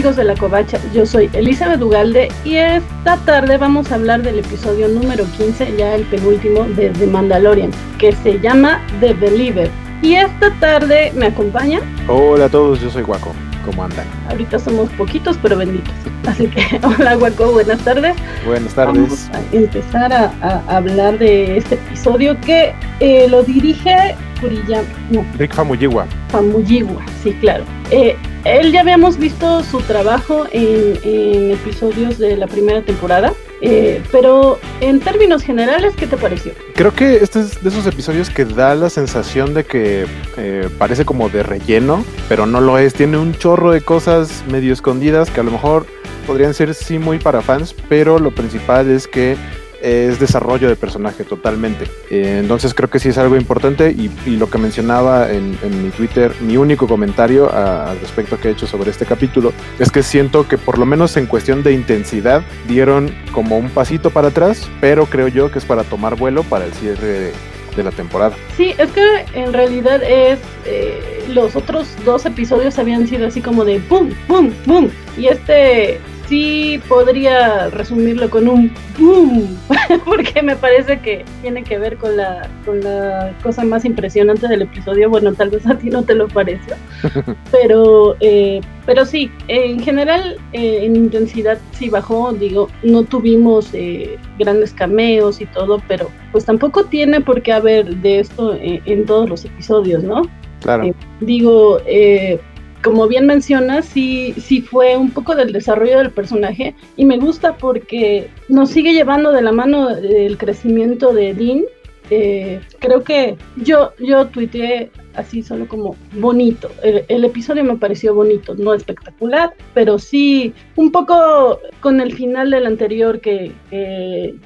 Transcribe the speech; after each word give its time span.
amigos 0.00 0.16
de 0.16 0.24
la 0.24 0.34
Covacha, 0.34 0.80
yo 0.94 1.04
soy 1.04 1.28
Elizabeth 1.34 1.82
Ugalde 1.82 2.32
y 2.42 2.56
esta 2.56 3.18
tarde 3.26 3.58
vamos 3.58 3.92
a 3.92 3.96
hablar 3.96 4.22
del 4.22 4.38
episodio 4.38 4.88
número 4.88 5.26
15, 5.36 5.76
ya 5.76 5.94
el 5.94 6.04
penúltimo 6.04 6.64
de 6.64 6.88
The 6.88 7.06
Mandalorian, 7.06 7.70
que 7.98 8.12
se 8.12 8.40
llama 8.40 8.80
The 9.00 9.12
Believer. 9.12 9.70
Y 10.00 10.14
esta 10.14 10.58
tarde 10.58 11.12
me 11.14 11.26
acompaña. 11.26 11.80
Hola 12.08 12.46
a 12.46 12.48
todos, 12.48 12.80
yo 12.80 12.88
soy 12.88 13.02
Guaco. 13.02 13.34
¿Cómo 13.66 13.84
andan? 13.84 14.06
Ahorita 14.30 14.58
somos 14.58 14.88
poquitos, 14.92 15.36
pero 15.42 15.58
benditos. 15.58 15.92
Así 16.26 16.46
que, 16.46 16.80
hola 16.98 17.16
Guaco, 17.16 17.52
buenas 17.52 17.80
tardes. 17.80 18.16
Buenas 18.46 18.72
tardes. 18.74 19.02
Vamos 19.02 19.30
a 19.34 19.54
empezar 19.54 20.10
a, 20.14 20.62
hablar 20.66 21.18
de 21.18 21.58
este 21.58 21.74
episodio 21.74 22.40
que 22.40 22.72
eh, 23.00 23.28
lo 23.28 23.42
dirige 23.42 24.16
Kuriyama. 24.40 24.88
No. 25.10 25.26
Rick 25.36 25.52
Famuyiwa. 25.52 26.06
Famuyiwa, 26.30 27.04
sí, 27.22 27.34
claro. 27.42 27.64
Eh, 27.90 28.16
él 28.44 28.72
ya 28.72 28.80
habíamos 28.80 29.18
visto 29.18 29.62
su 29.62 29.80
trabajo 29.80 30.46
en, 30.52 31.50
episodios 31.52 32.18
de 32.18 32.36
la 32.36 32.46
primera 32.46 32.82
temporada, 32.82 33.32
eh, 33.60 34.02
pero 34.10 34.58
en 34.80 35.00
términos 35.00 35.42
generales, 35.42 35.94
¿qué 35.96 36.06
te 36.06 36.16
pareció? 36.16 36.52
Creo 36.74 36.94
que 36.94 37.16
este 37.16 37.40
es 37.40 37.62
de 37.62 37.68
esos 37.68 37.86
episodios 37.86 38.30
que 38.30 38.44
da 38.44 38.74
la 38.74 38.88
sensación 38.88 39.52
de 39.52 39.64
que 39.64 40.06
eh, 40.36 40.68
parece 40.78 41.04
como 41.04 41.28
de 41.28 41.42
relleno, 41.42 42.04
pero 42.28 42.46
no 42.46 42.60
lo 42.60 42.78
es. 42.78 42.94
Tiene 42.94 43.18
un 43.18 43.34
chorro 43.34 43.72
de 43.72 43.82
cosas 43.82 44.44
medio 44.50 44.72
escondidas 44.72 45.30
que 45.30 45.40
a 45.40 45.42
lo 45.42 45.50
mejor 45.50 45.86
podrían 46.26 46.54
ser 46.54 46.74
sí 46.74 46.98
muy 46.98 47.18
para 47.18 47.42
fans, 47.42 47.74
pero 47.88 48.18
lo 48.18 48.30
principal 48.30 48.88
es 48.90 49.06
que 49.06 49.36
es 49.80 50.20
desarrollo 50.20 50.68
de 50.68 50.76
personaje 50.76 51.24
totalmente. 51.24 51.84
Eh, 52.10 52.38
entonces 52.40 52.74
creo 52.74 52.90
que 52.90 52.98
sí 52.98 53.08
es 53.08 53.18
algo 53.18 53.36
importante 53.36 53.90
y, 53.90 54.10
lo 54.36 54.48
que 54.48 54.58
mencionaba 54.58 55.30
en, 55.30 55.50
mi 55.82 55.90
Twitter, 55.90 56.32
mi 56.40 56.56
único 56.56 56.86
comentario 56.86 57.52
al 57.52 57.98
respecto 58.00 58.38
que 58.38 58.48
he 58.48 58.50
hecho 58.52 58.66
sobre 58.66 58.90
este 58.90 59.04
capítulo 59.04 59.52
es 59.78 59.90
que 59.90 60.02
siento 60.02 60.48
que 60.48 60.56
por 60.56 60.78
lo 60.78 60.86
menos 60.86 61.16
en 61.16 61.26
cuestión 61.26 61.62
de 61.62 61.72
intensidad 61.72 62.42
dieron 62.68 63.14
como 63.32 63.58
un 63.58 63.68
pasito 63.68 64.10
para 64.10 64.28
atrás, 64.28 64.68
pero 64.80 65.06
creo 65.06 65.28
yo 65.28 65.50
que 65.50 65.58
es 65.58 65.64
para 65.64 65.84
tomar 65.84 66.16
vuelo 66.16 66.42
para 66.44 66.64
el 66.64 66.72
cierre 66.72 67.32
de, 67.76 67.82
la 67.82 67.90
temporada. 67.90 68.34
Sí, 68.58 68.74
es 68.76 68.90
que 68.90 69.24
en 69.32 69.54
realidad 69.54 70.02
es... 70.02 70.38
Eh, 70.66 71.20
los 71.30 71.56
otros 71.56 71.88
dos 72.04 72.26
episodios 72.26 72.78
habían 72.78 73.06
sido 73.06 73.26
así 73.26 73.40
como 73.40 73.64
de 73.64 73.78
boom, 73.88 74.12
boom, 74.28 74.52
boom. 74.66 74.90
Y 75.16 75.28
este 75.28 76.00
sí 76.30 76.80
podría 76.88 77.68
resumirlo 77.70 78.30
con 78.30 78.48
un 78.48 78.72
boom, 78.96 79.58
porque 80.06 80.40
me 80.42 80.54
parece 80.54 81.00
que 81.00 81.24
tiene 81.42 81.64
que 81.64 81.76
ver 81.76 81.96
con 81.96 82.16
la, 82.16 82.48
con 82.64 82.80
la 82.80 83.36
cosa 83.42 83.64
más 83.64 83.84
impresionante 83.84 84.46
del 84.46 84.62
episodio. 84.62 85.10
Bueno, 85.10 85.34
tal 85.34 85.50
vez 85.50 85.66
a 85.66 85.76
ti 85.76 85.90
no 85.90 86.04
te 86.04 86.14
lo 86.14 86.28
parezca, 86.28 86.76
pero, 87.50 88.16
eh, 88.20 88.60
pero 88.86 89.04
sí, 89.04 89.28
en 89.48 89.80
general 89.80 90.36
eh, 90.52 90.84
en 90.84 90.94
intensidad 90.94 91.58
sí 91.72 91.90
bajó, 91.90 92.32
digo, 92.32 92.68
no 92.84 93.02
tuvimos 93.02 93.70
eh, 93.74 94.16
grandes 94.38 94.72
cameos 94.72 95.40
y 95.40 95.46
todo, 95.46 95.82
pero 95.88 96.10
pues 96.30 96.44
tampoco 96.44 96.84
tiene 96.84 97.20
por 97.20 97.42
qué 97.42 97.52
haber 97.52 97.96
de 97.96 98.20
esto 98.20 98.56
en, 98.60 99.04
todos 99.04 99.28
los 99.28 99.44
episodios, 99.44 100.04
¿no? 100.04 100.22
Claro. 100.60 100.94
digo, 101.20 101.78
eh, 101.86 102.38
como 102.82 103.06
bien 103.08 103.26
mencionas, 103.26 103.84
sí, 103.84 104.34
sí 104.38 104.62
fue 104.62 104.96
un 104.96 105.10
poco 105.10 105.34
del 105.34 105.52
desarrollo 105.52 105.98
del 105.98 106.10
personaje 106.10 106.74
y 106.96 107.04
me 107.04 107.18
gusta 107.18 107.56
porque 107.56 108.28
nos 108.48 108.70
sigue 108.70 108.92
llevando 108.92 109.32
de 109.32 109.42
la 109.42 109.52
mano 109.52 109.90
el 109.90 110.38
crecimiento 110.38 111.12
de 111.12 111.34
Dean. 111.34 111.64
Eh, 112.12 112.60
creo 112.80 113.04
que 113.04 113.36
yo, 113.56 113.92
yo 114.00 114.26
tuiteé 114.26 114.90
así 115.14 115.42
solo 115.42 115.68
como 115.68 115.94
bonito. 116.14 116.70
El, 116.82 117.24
episodio 117.24 117.62
me 117.62 117.76
pareció 117.76 118.14
bonito, 118.14 118.54
no 118.54 118.74
espectacular, 118.74 119.54
pero 119.74 119.98
sí 119.98 120.52
un 120.76 120.90
poco 120.90 121.60
con 121.80 122.00
el 122.00 122.14
final 122.14 122.50
del 122.50 122.66
anterior 122.66 123.20
que 123.20 123.52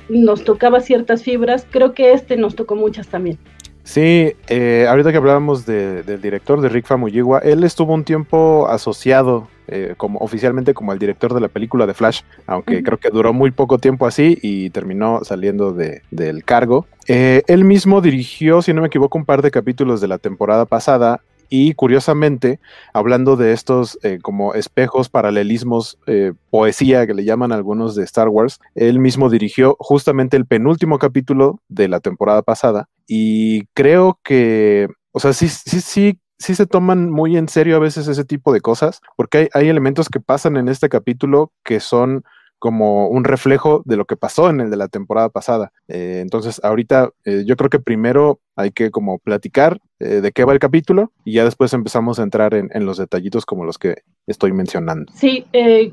nos 0.09 0.45
tocaba 0.45 0.81
ciertas 0.81 1.23
fibras, 1.23 1.67
creo 1.71 1.95
que 1.95 2.13
este 2.13 2.37
nos 2.37 2.55
tocó 2.55 2.75
muchas 2.75 3.09
también. 3.09 3.39
Sí, 3.85 4.33
eh, 4.49 4.87
ahorita 4.89 5.13
que 5.13 5.19
hablábamos 5.19 5.67
del 5.67 6.21
director 6.21 6.61
de 6.63 6.71
Rick 6.71 6.87
Famuyiwa, 6.87 7.41
él 7.41 7.63
estuvo 7.65 7.93
un 7.93 8.03
tiempo 8.03 8.67
asociado 8.69 9.47
eh, 9.69 9.95
como 9.97 10.19
oficialmente 10.21 10.75
como 10.75 10.93
el 10.93 10.99
director 10.99 11.35
de 11.35 11.41
la 11.41 11.49
película 11.49 11.87
de 11.87 11.95
Flash, 11.95 12.23
aunque 12.47 12.83
creo 12.83 12.99
que 12.99 13.11
duró 13.11 13.33
muy 13.35 13.51
poco 13.51 13.79
tiempo 13.79 14.07
así 14.07 14.39
y 14.43 14.71
terminó 14.71 15.23
saliendo 15.23 15.73
del 15.73 16.45
cargo. 16.45 16.87
Eh, 17.07 17.43
él 17.47 17.65
mismo 17.65 18.01
dirigió, 18.01 18.63
si 18.63 18.73
no 18.73 18.81
me 18.81 18.89
equivoco, 18.89 19.19
un 19.19 19.27
par 19.27 19.43
de 19.43 19.51
capítulos 19.51 20.01
de 20.01 20.09
la 20.09 20.19
temporada 20.19 20.65
pasada 20.65 21.21
y 21.49 21.75
curiosamente, 21.75 22.59
hablando 22.93 23.37
de 23.37 23.53
estos 23.53 23.99
eh, 24.03 24.19
como 24.21 24.55
espejos, 24.55 25.09
paralelismos, 25.09 25.99
eh, 26.07 26.33
poesía 26.51 27.07
que 27.07 27.15
le 27.15 27.25
llaman 27.25 27.53
algunos 27.53 27.95
de 27.95 28.05
Star 28.05 28.29
Wars, 28.29 28.61
él 28.75 28.99
mismo 28.99 29.31
dirigió 29.31 29.77
justamente 29.79 30.37
el 30.37 30.47
penúltimo 30.47 30.99
capítulo 30.99 31.61
de 31.69 31.89
la 31.89 32.01
temporada 32.01 32.43
pasada 32.43 32.89
y 33.07 33.67
creo 33.75 34.19
que, 34.23 34.89
o 35.13 35.21
sea, 35.21 35.33
sí, 35.33 35.49
sí, 35.49 35.81
sí 35.81 36.21
sí 36.37 36.55
se 36.55 36.67
toman 36.67 37.11
muy 37.11 37.37
en 37.37 37.49
serio 37.49 37.77
a 37.77 37.79
veces 37.79 38.09
ese 38.09 38.25
tipo 38.25 38.53
de 38.53 38.61
cosas, 38.61 39.01
porque 39.17 39.39
hay, 39.39 39.49
hay, 39.55 39.69
elementos 39.69 40.09
que 40.09 40.21
pasan 40.21 40.57
en 40.57 40.69
este 40.69 40.89
capítulo 40.89 41.53
que 41.65 41.81
son 41.81 42.25
como 42.65 43.09
un 43.09 43.25
reflejo 43.25 43.83
de 43.85 43.99
lo 43.99 44.07
que 44.07 44.17
pasó 44.17 44.49
en 44.49 44.59
el 44.63 44.71
de 44.71 44.79
la 44.79 44.89
temporada 44.89 45.29
pasada. 45.29 45.71
Eh, 45.87 46.21
entonces, 46.23 46.63
ahorita 46.65 47.11
eh, 47.27 47.45
yo 47.47 47.57
creo 47.57 47.69
que 47.69 47.79
primero 47.79 48.41
hay 48.57 48.71
que 48.71 48.91
como 48.91 49.19
platicar 49.19 49.83
eh, 49.99 50.23
de 50.23 50.33
qué 50.33 50.45
va 50.45 50.55
el 50.55 50.59
capítulo 50.61 51.13
y 51.27 51.35
ya 51.35 51.45
después 51.45 51.75
empezamos 51.75 52.19
a 52.19 52.23
entrar 52.23 52.55
en, 52.55 52.87
los 52.87 52.97
detallitos 52.97 53.45
como 53.45 53.67
los 53.67 53.77
que 53.77 53.97
estoy 54.27 54.53
mencionando. 54.53 55.13
Sí, 55.15 55.45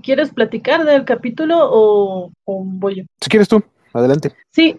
¿quieres 0.01 0.31
platicar 0.31 0.85
del 0.85 1.03
capítulo 1.03 1.57
o, 1.59 2.31
voy 2.45 2.95
yo? 2.95 3.03
Si 3.19 3.29
quieres 3.29 3.49
tú. 3.49 3.61
Adelante. 3.93 4.33
Sí, 4.49 4.77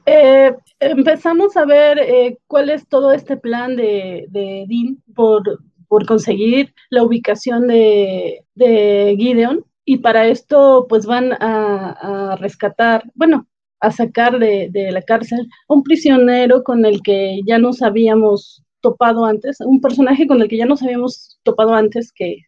empezamos 0.81 1.57
a 1.57 1.65
ver 1.65 2.39
cuál 2.47 2.71
es 2.71 2.87
todo 2.89 3.13
este 3.13 3.37
plan 3.37 3.77
de, 3.77 4.27
de 4.31 4.65
Dean 4.69 5.03
por, 5.15 5.43
por 5.89 6.07
conseguir 6.07 6.73
la 6.91 7.03
ubicación 7.03 7.69
de, 7.69 8.45
de 8.55 9.15
Gideon 9.19 9.65
y 9.85 9.99
para 9.99 10.27
esto 10.29 10.87
pues 10.89 11.07
van 11.07 11.33
a, 11.35 12.37
rescatar, 12.41 13.03
bueno, 13.15 13.47
a 13.81 13.91
sacar 13.91 14.39
de, 14.39 14.71
la 14.93 15.03
cárcel 15.03 15.49
a 15.69 15.75
un 15.75 15.83
prisionero 15.83 16.63
con 16.63 16.85
el 16.85 17.03
que 17.03 17.41
ya 17.47 17.59
nos 17.59 17.83
habíamos 17.83 18.63
topado 18.81 19.25
antes, 19.25 19.59
un 19.61 19.81
personaje 19.81 20.27
con 20.27 20.41
el 20.41 20.49
que 20.49 20.57
ya 20.57 20.67
nos 20.67 20.83
habíamos 20.83 21.39
topado 21.43 21.75
antes, 21.75 22.13
que 22.13 22.39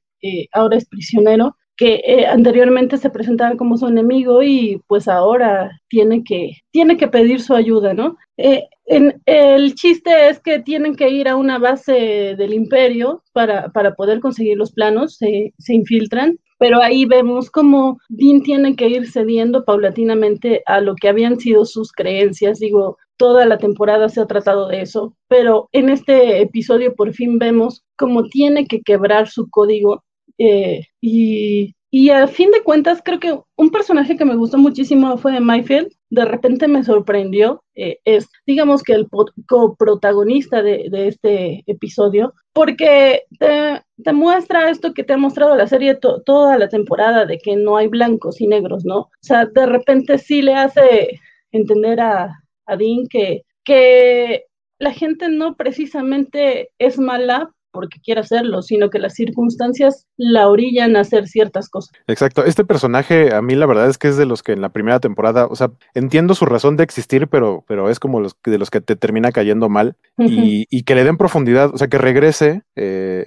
ahora 0.52 0.76
es 0.76 0.86
prisionero, 0.86 1.56
que 1.77 2.01
eh, 2.05 2.27
anteriormente 2.27 2.97
se 2.99 3.11
presentaba 3.11 3.57
como 3.57 3.77
su 3.77 3.87
enemigo 3.87 4.43
y 4.43 4.81
pues 4.87 5.09
ahora 5.09 5.81
tiene 5.89 6.23
que, 6.23 6.53
tiene 6.71 6.97
que 6.97 7.09
pedir 7.09 7.41
su 7.41 7.55
ayuda, 7.55 7.95
¿no? 7.95 8.17
Eh, 8.37 8.65
en, 8.87 9.21
el 9.27 9.75
chiste 9.75 10.29
es 10.29 10.41
que 10.41 10.61
tienen 10.61 10.95
que 10.95 11.09
ir 11.09 11.29
a 11.29 11.37
una 11.37 11.59
base 11.59 12.35
del 12.37 12.55
imperio 12.55 13.23
para, 13.33 13.71
para 13.71 13.95
poder 13.95 14.21
conseguir 14.21 14.57
los 14.57 14.73
planos, 14.73 15.17
se, 15.17 15.53
se 15.59 15.75
infiltran 15.75 16.39
pero 16.59 16.81
ahí 16.81 17.05
vemos 17.05 17.51
cómo 17.51 17.99
Dean 18.09 18.43
tiene 18.43 18.77
que 18.77 18.89
ir 18.89 19.11
cediendo 19.11 19.65
paulatinamente 19.65 20.62
a 20.67 20.81
lo 20.81 20.95
que 20.95 21.09
habían 21.09 21.39
sido 21.39 21.65
sus 21.65 21.93
creencias. 21.93 22.59
Digo, 22.61 22.97
toda 23.17 23.45
la 23.47 23.59
temporada 23.59 24.09
se 24.09 24.20
ha 24.20 24.27
tratado 24.27 24.69
de 24.69 24.82
eso, 24.82 25.17
pero 25.29 25.69
en 25.73 25.88
este 25.88 26.41
episodio 26.43 26.94
por 26.94 27.12
fin 27.12 27.38
vemos 27.38 27.85
cómo 27.97 28.29
tiene 28.29 28.67
que 28.67 28.82
quebrar 28.82 29.29
su 29.29 29.49
código 29.50 30.04
eh, 30.38 30.86
y, 31.00 31.75
y 31.90 32.10
a 32.10 32.26
fin 32.26 32.50
de 32.50 32.62
cuentas 32.62 33.00
creo 33.04 33.20
que 33.20 33.38
un 33.56 33.70
personaje 33.70 34.16
que 34.16 34.25
me 34.25 34.36
gustó 34.36 34.58
muchísimo 34.58 35.16
fue 35.16 35.38
Mayfield, 35.38 35.92
de 36.10 36.25
repente 36.25 36.69
me 36.69 36.82
sorprendió, 36.82 37.62
eh, 37.75 37.98
es 38.04 38.28
digamos 38.46 38.82
que 38.82 38.94
el 38.94 39.08
coprotagonista 39.46 40.62
de, 40.62 40.88
de 40.90 41.08
este 41.08 41.62
episodio, 41.66 42.34
porque 42.52 43.22
te, 43.38 43.82
te, 44.02 44.12
muestra 44.12 44.70
esto 44.70 44.92
que 44.92 45.04
te 45.04 45.12
ha 45.12 45.16
mostrado 45.16 45.56
la 45.56 45.66
serie 45.66 45.98
toda 46.25 46.58
la 46.58 46.69
temporada, 46.69 47.26
de 47.26 47.38
que 47.38 47.56
no 47.56 47.76
hay 47.76 47.88
blancos 47.88 48.40
y 48.40 48.46
negros, 48.46 48.84
¿no? 48.84 48.98
O 48.98 49.10
sea, 49.20 49.46
de 49.46 49.66
repente 49.66 50.19
sí 50.19 50.42
le 50.42 50.54
hace 50.54 51.20
entender 51.52 52.00
a, 52.00 52.42
a 52.66 52.76
Dean 52.76 53.06
que, 53.08 53.42
que 53.64 54.46
la 54.78 54.92
gente 54.92 55.28
no 55.28 55.56
precisamente 55.56 56.70
es 56.78 56.98
mala 56.98 57.52
porque 57.75 58.00
quiere 58.00 58.21
hacerlo, 58.21 58.62
sino 58.62 58.88
que 58.88 58.99
las 58.99 59.15
circunstancias 59.15 60.06
la 60.17 60.49
orillan 60.49 60.97
a 60.97 61.00
hacer 61.00 61.26
ciertas 61.26 61.69
cosas. 61.69 61.93
Exacto. 62.06 62.44
Este 62.44 62.65
personaje, 62.65 63.35
a 63.35 63.43
mí 63.43 63.55
la 63.55 63.67
verdad 63.67 63.91
es 63.91 63.99
que 63.99 64.09
es 64.09 64.17
de 64.17 64.25
los 64.25 64.43
que 64.43 64.53
en 64.53 64.62
la 64.62 64.71
primera 64.71 65.00
temporada, 65.00 65.47
o 65.47 65.56
sea, 65.56 65.73
entiendo 65.94 66.35
su 66.35 66.47
razón 66.47 66.76
de 66.76 66.85
existir, 66.85 67.29
pero, 67.29 67.65
pero 67.67 67.91
es 67.91 67.99
como 67.99 68.21
los 68.21 68.37
de 68.44 68.59
los 68.59 68.71
que 68.71 68.81
te 68.81 68.97
termina 68.97 69.32
cayendo 69.32 69.69
mal 69.69 69.97
y, 70.17 70.82
que 70.85 70.94
le 70.94 71.05
den 71.05 71.17
profundidad, 71.17 71.75
o 71.75 71.79
sea, 71.79 71.88
que 71.88 71.99
regrese 71.99 72.62
eh, 72.76 73.25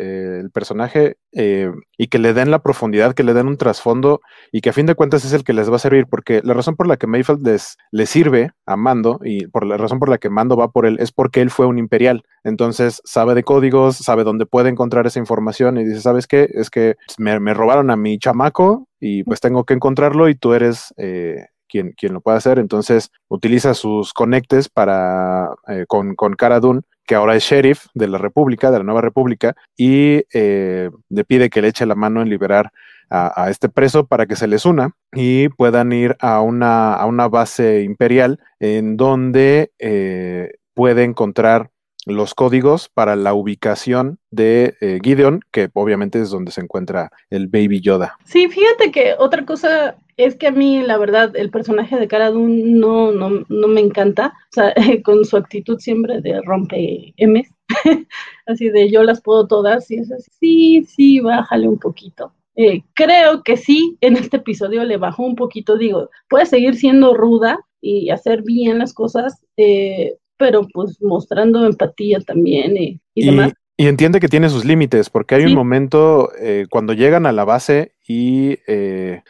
personaje 0.49 1.17
eh, 1.31 1.71
y 1.97 2.07
que 2.07 2.19
le 2.19 2.33
den 2.33 2.51
la 2.51 2.59
profundidad, 2.59 3.13
que 3.13 3.23
le 3.23 3.33
den 3.33 3.47
un 3.47 3.57
trasfondo 3.57 4.21
y 4.51 4.61
que 4.61 4.69
a 4.69 4.73
fin 4.73 4.85
de 4.85 4.95
cuentas 4.95 5.25
es 5.25 5.33
el 5.33 5.43
que 5.43 5.53
les 5.53 5.71
va 5.71 5.75
a 5.77 5.79
servir, 5.79 6.07
porque 6.09 6.41
la 6.43 6.53
razón 6.53 6.75
por 6.75 6.87
la 6.87 6.97
que 6.97 7.07
Mayfield 7.07 7.45
les, 7.45 7.77
sirve 8.09 8.51
a 8.65 8.75
Mando 8.75 9.19
y 9.23 9.47
por 9.47 9.65
la 9.65 9.77
razón 9.77 9.99
por 9.99 10.09
la 10.09 10.17
que 10.17 10.29
Mando 10.29 10.57
va 10.57 10.71
por 10.71 10.85
él 10.85 10.97
es 10.99 11.11
porque 11.11 11.41
él 11.41 11.49
fue 11.49 11.65
un 11.65 11.79
imperial. 11.79 12.23
Entonces 12.43 13.01
sabe 13.05 13.35
de 13.35 13.43
códigos, 13.43 13.97
sabe 13.97 14.23
dónde 14.23 14.45
puede 14.45 14.69
encontrar 14.69 15.07
esa 15.07 15.19
información 15.19 15.77
y 15.77 15.85
dice, 15.85 16.01
¿sabes 16.01 16.27
qué? 16.27 16.49
Es 16.53 16.69
que 16.69 16.95
me, 17.17 17.37
robaron 17.53 17.89
a 17.91 17.95
mi 17.95 18.19
chamaco 18.19 18.87
y 18.99 19.23
pues 19.23 19.39
tengo 19.39 19.63
que 19.63 19.73
encontrarlo 19.73 20.29
y 20.29 20.35
tú 20.35 20.53
eres... 20.53 20.93
Eh, 20.97 21.45
quien, 21.69 21.91
quien, 21.91 22.13
lo 22.13 22.21
puede 22.21 22.37
hacer. 22.37 22.59
Entonces 22.59 23.11
utiliza 23.27 23.73
sus 23.73 24.13
conectes 24.13 24.69
para 24.69 25.49
eh, 25.67 25.83
con, 25.85 26.15
con 26.15 26.33
Cara 26.35 26.61
Dune 26.61 26.81
que 27.07 27.15
ahora 27.15 27.35
es 27.35 27.43
sheriff 27.43 27.87
de 27.95 28.07
la 28.07 28.19
República, 28.19 28.69
de 28.69 28.77
la 28.77 28.83
Nueva 28.83 29.01
República, 29.01 29.55
y 29.75 30.23
eh, 30.33 30.91
le 31.09 31.23
pide 31.23 31.49
que 31.49 31.61
le 31.61 31.69
eche 31.69 31.85
la 31.85 31.95
mano 31.95 32.21
en 32.21 32.29
liberar 32.29 32.71
a, 33.09 33.49
este 33.49 33.69
preso 33.69 34.05
para 34.05 34.25
que 34.25 34.35
se 34.35 34.47
les 34.47 34.65
una 34.65 34.91
y 35.13 35.47
puedan 35.47 35.93
ir 35.93 36.17
a 36.19 36.41
una, 36.41 36.93
a 36.93 37.05
una 37.05 37.29
base 37.29 37.83
imperial 37.83 38.37
en 38.59 38.97
donde 38.97 39.71
eh, 39.79 40.51
puede 40.73 41.05
encontrar 41.05 41.69
los 42.05 42.33
códigos 42.33 42.89
para 42.89 43.15
la 43.15 43.33
ubicación 43.33 44.19
de 44.31 44.75
eh, 44.81 44.99
Gideon, 45.03 45.41
que 45.51 45.69
obviamente 45.73 46.21
es 46.21 46.29
donde 46.29 46.51
se 46.51 46.61
encuentra 46.61 47.11
el 47.29 47.47
Baby 47.47 47.81
Yoda. 47.81 48.17
Sí, 48.25 48.47
fíjate 48.47 48.91
que 48.91 49.15
otra 49.17 49.45
cosa 49.45 49.95
es 50.17 50.35
que 50.35 50.47
a 50.47 50.51
mí, 50.51 50.81
la 50.81 50.97
verdad, 50.97 51.35
el 51.35 51.51
personaje 51.51 51.97
de 51.97 52.07
Cara 52.07 52.31
no, 52.31 53.11
no, 53.11 53.45
no 53.47 53.67
me 53.67 53.81
encanta. 53.81 54.33
O 54.51 54.53
sea, 54.53 54.73
con 55.03 55.23
su 55.23 55.37
actitud 55.37 55.79
siempre 55.79 56.21
de 56.21 56.41
rompe 56.41 57.13
M, 57.17 57.47
así 58.47 58.69
de 58.69 58.89
yo 58.89 59.03
las 59.03 59.21
puedo 59.21 59.47
todas, 59.47 59.89
y 59.91 59.97
es 59.97 60.11
así, 60.11 60.31
sí, 60.39 60.85
sí, 60.85 61.19
bájale 61.19 61.67
un 61.67 61.77
poquito. 61.77 62.33
Eh, 62.55 62.81
creo 62.95 63.43
que 63.43 63.55
sí, 63.55 63.97
en 64.01 64.17
este 64.17 64.37
episodio 64.37 64.83
le 64.83 64.97
bajó 64.97 65.23
un 65.23 65.35
poquito, 65.35 65.77
digo, 65.77 66.09
puede 66.27 66.47
seguir 66.47 66.75
siendo 66.75 67.13
ruda 67.13 67.59
y 67.79 68.09
hacer 68.09 68.41
bien 68.41 68.79
las 68.79 68.95
cosas, 68.95 69.45
eh, 69.57 70.15
pero 70.37 70.67
pues 70.73 70.99
mostrando 70.99 71.63
empatía 71.63 72.19
también 72.21 72.75
y, 72.75 72.99
demás. 73.13 73.53
Y 73.79 73.85
entiende 73.85 74.19
que 74.19 74.27
tiene 74.27 74.49
sus 74.49 74.65
límites, 74.65 75.11
porque 75.11 75.35
hay 75.35 75.45
un 75.45 75.53
momento 75.53 76.31
eh, 76.39 76.65
cuando 76.67 76.93
llegan 76.93 77.27
a 77.27 77.31
la 77.31 77.45
base 77.45 77.93
y 78.07 78.57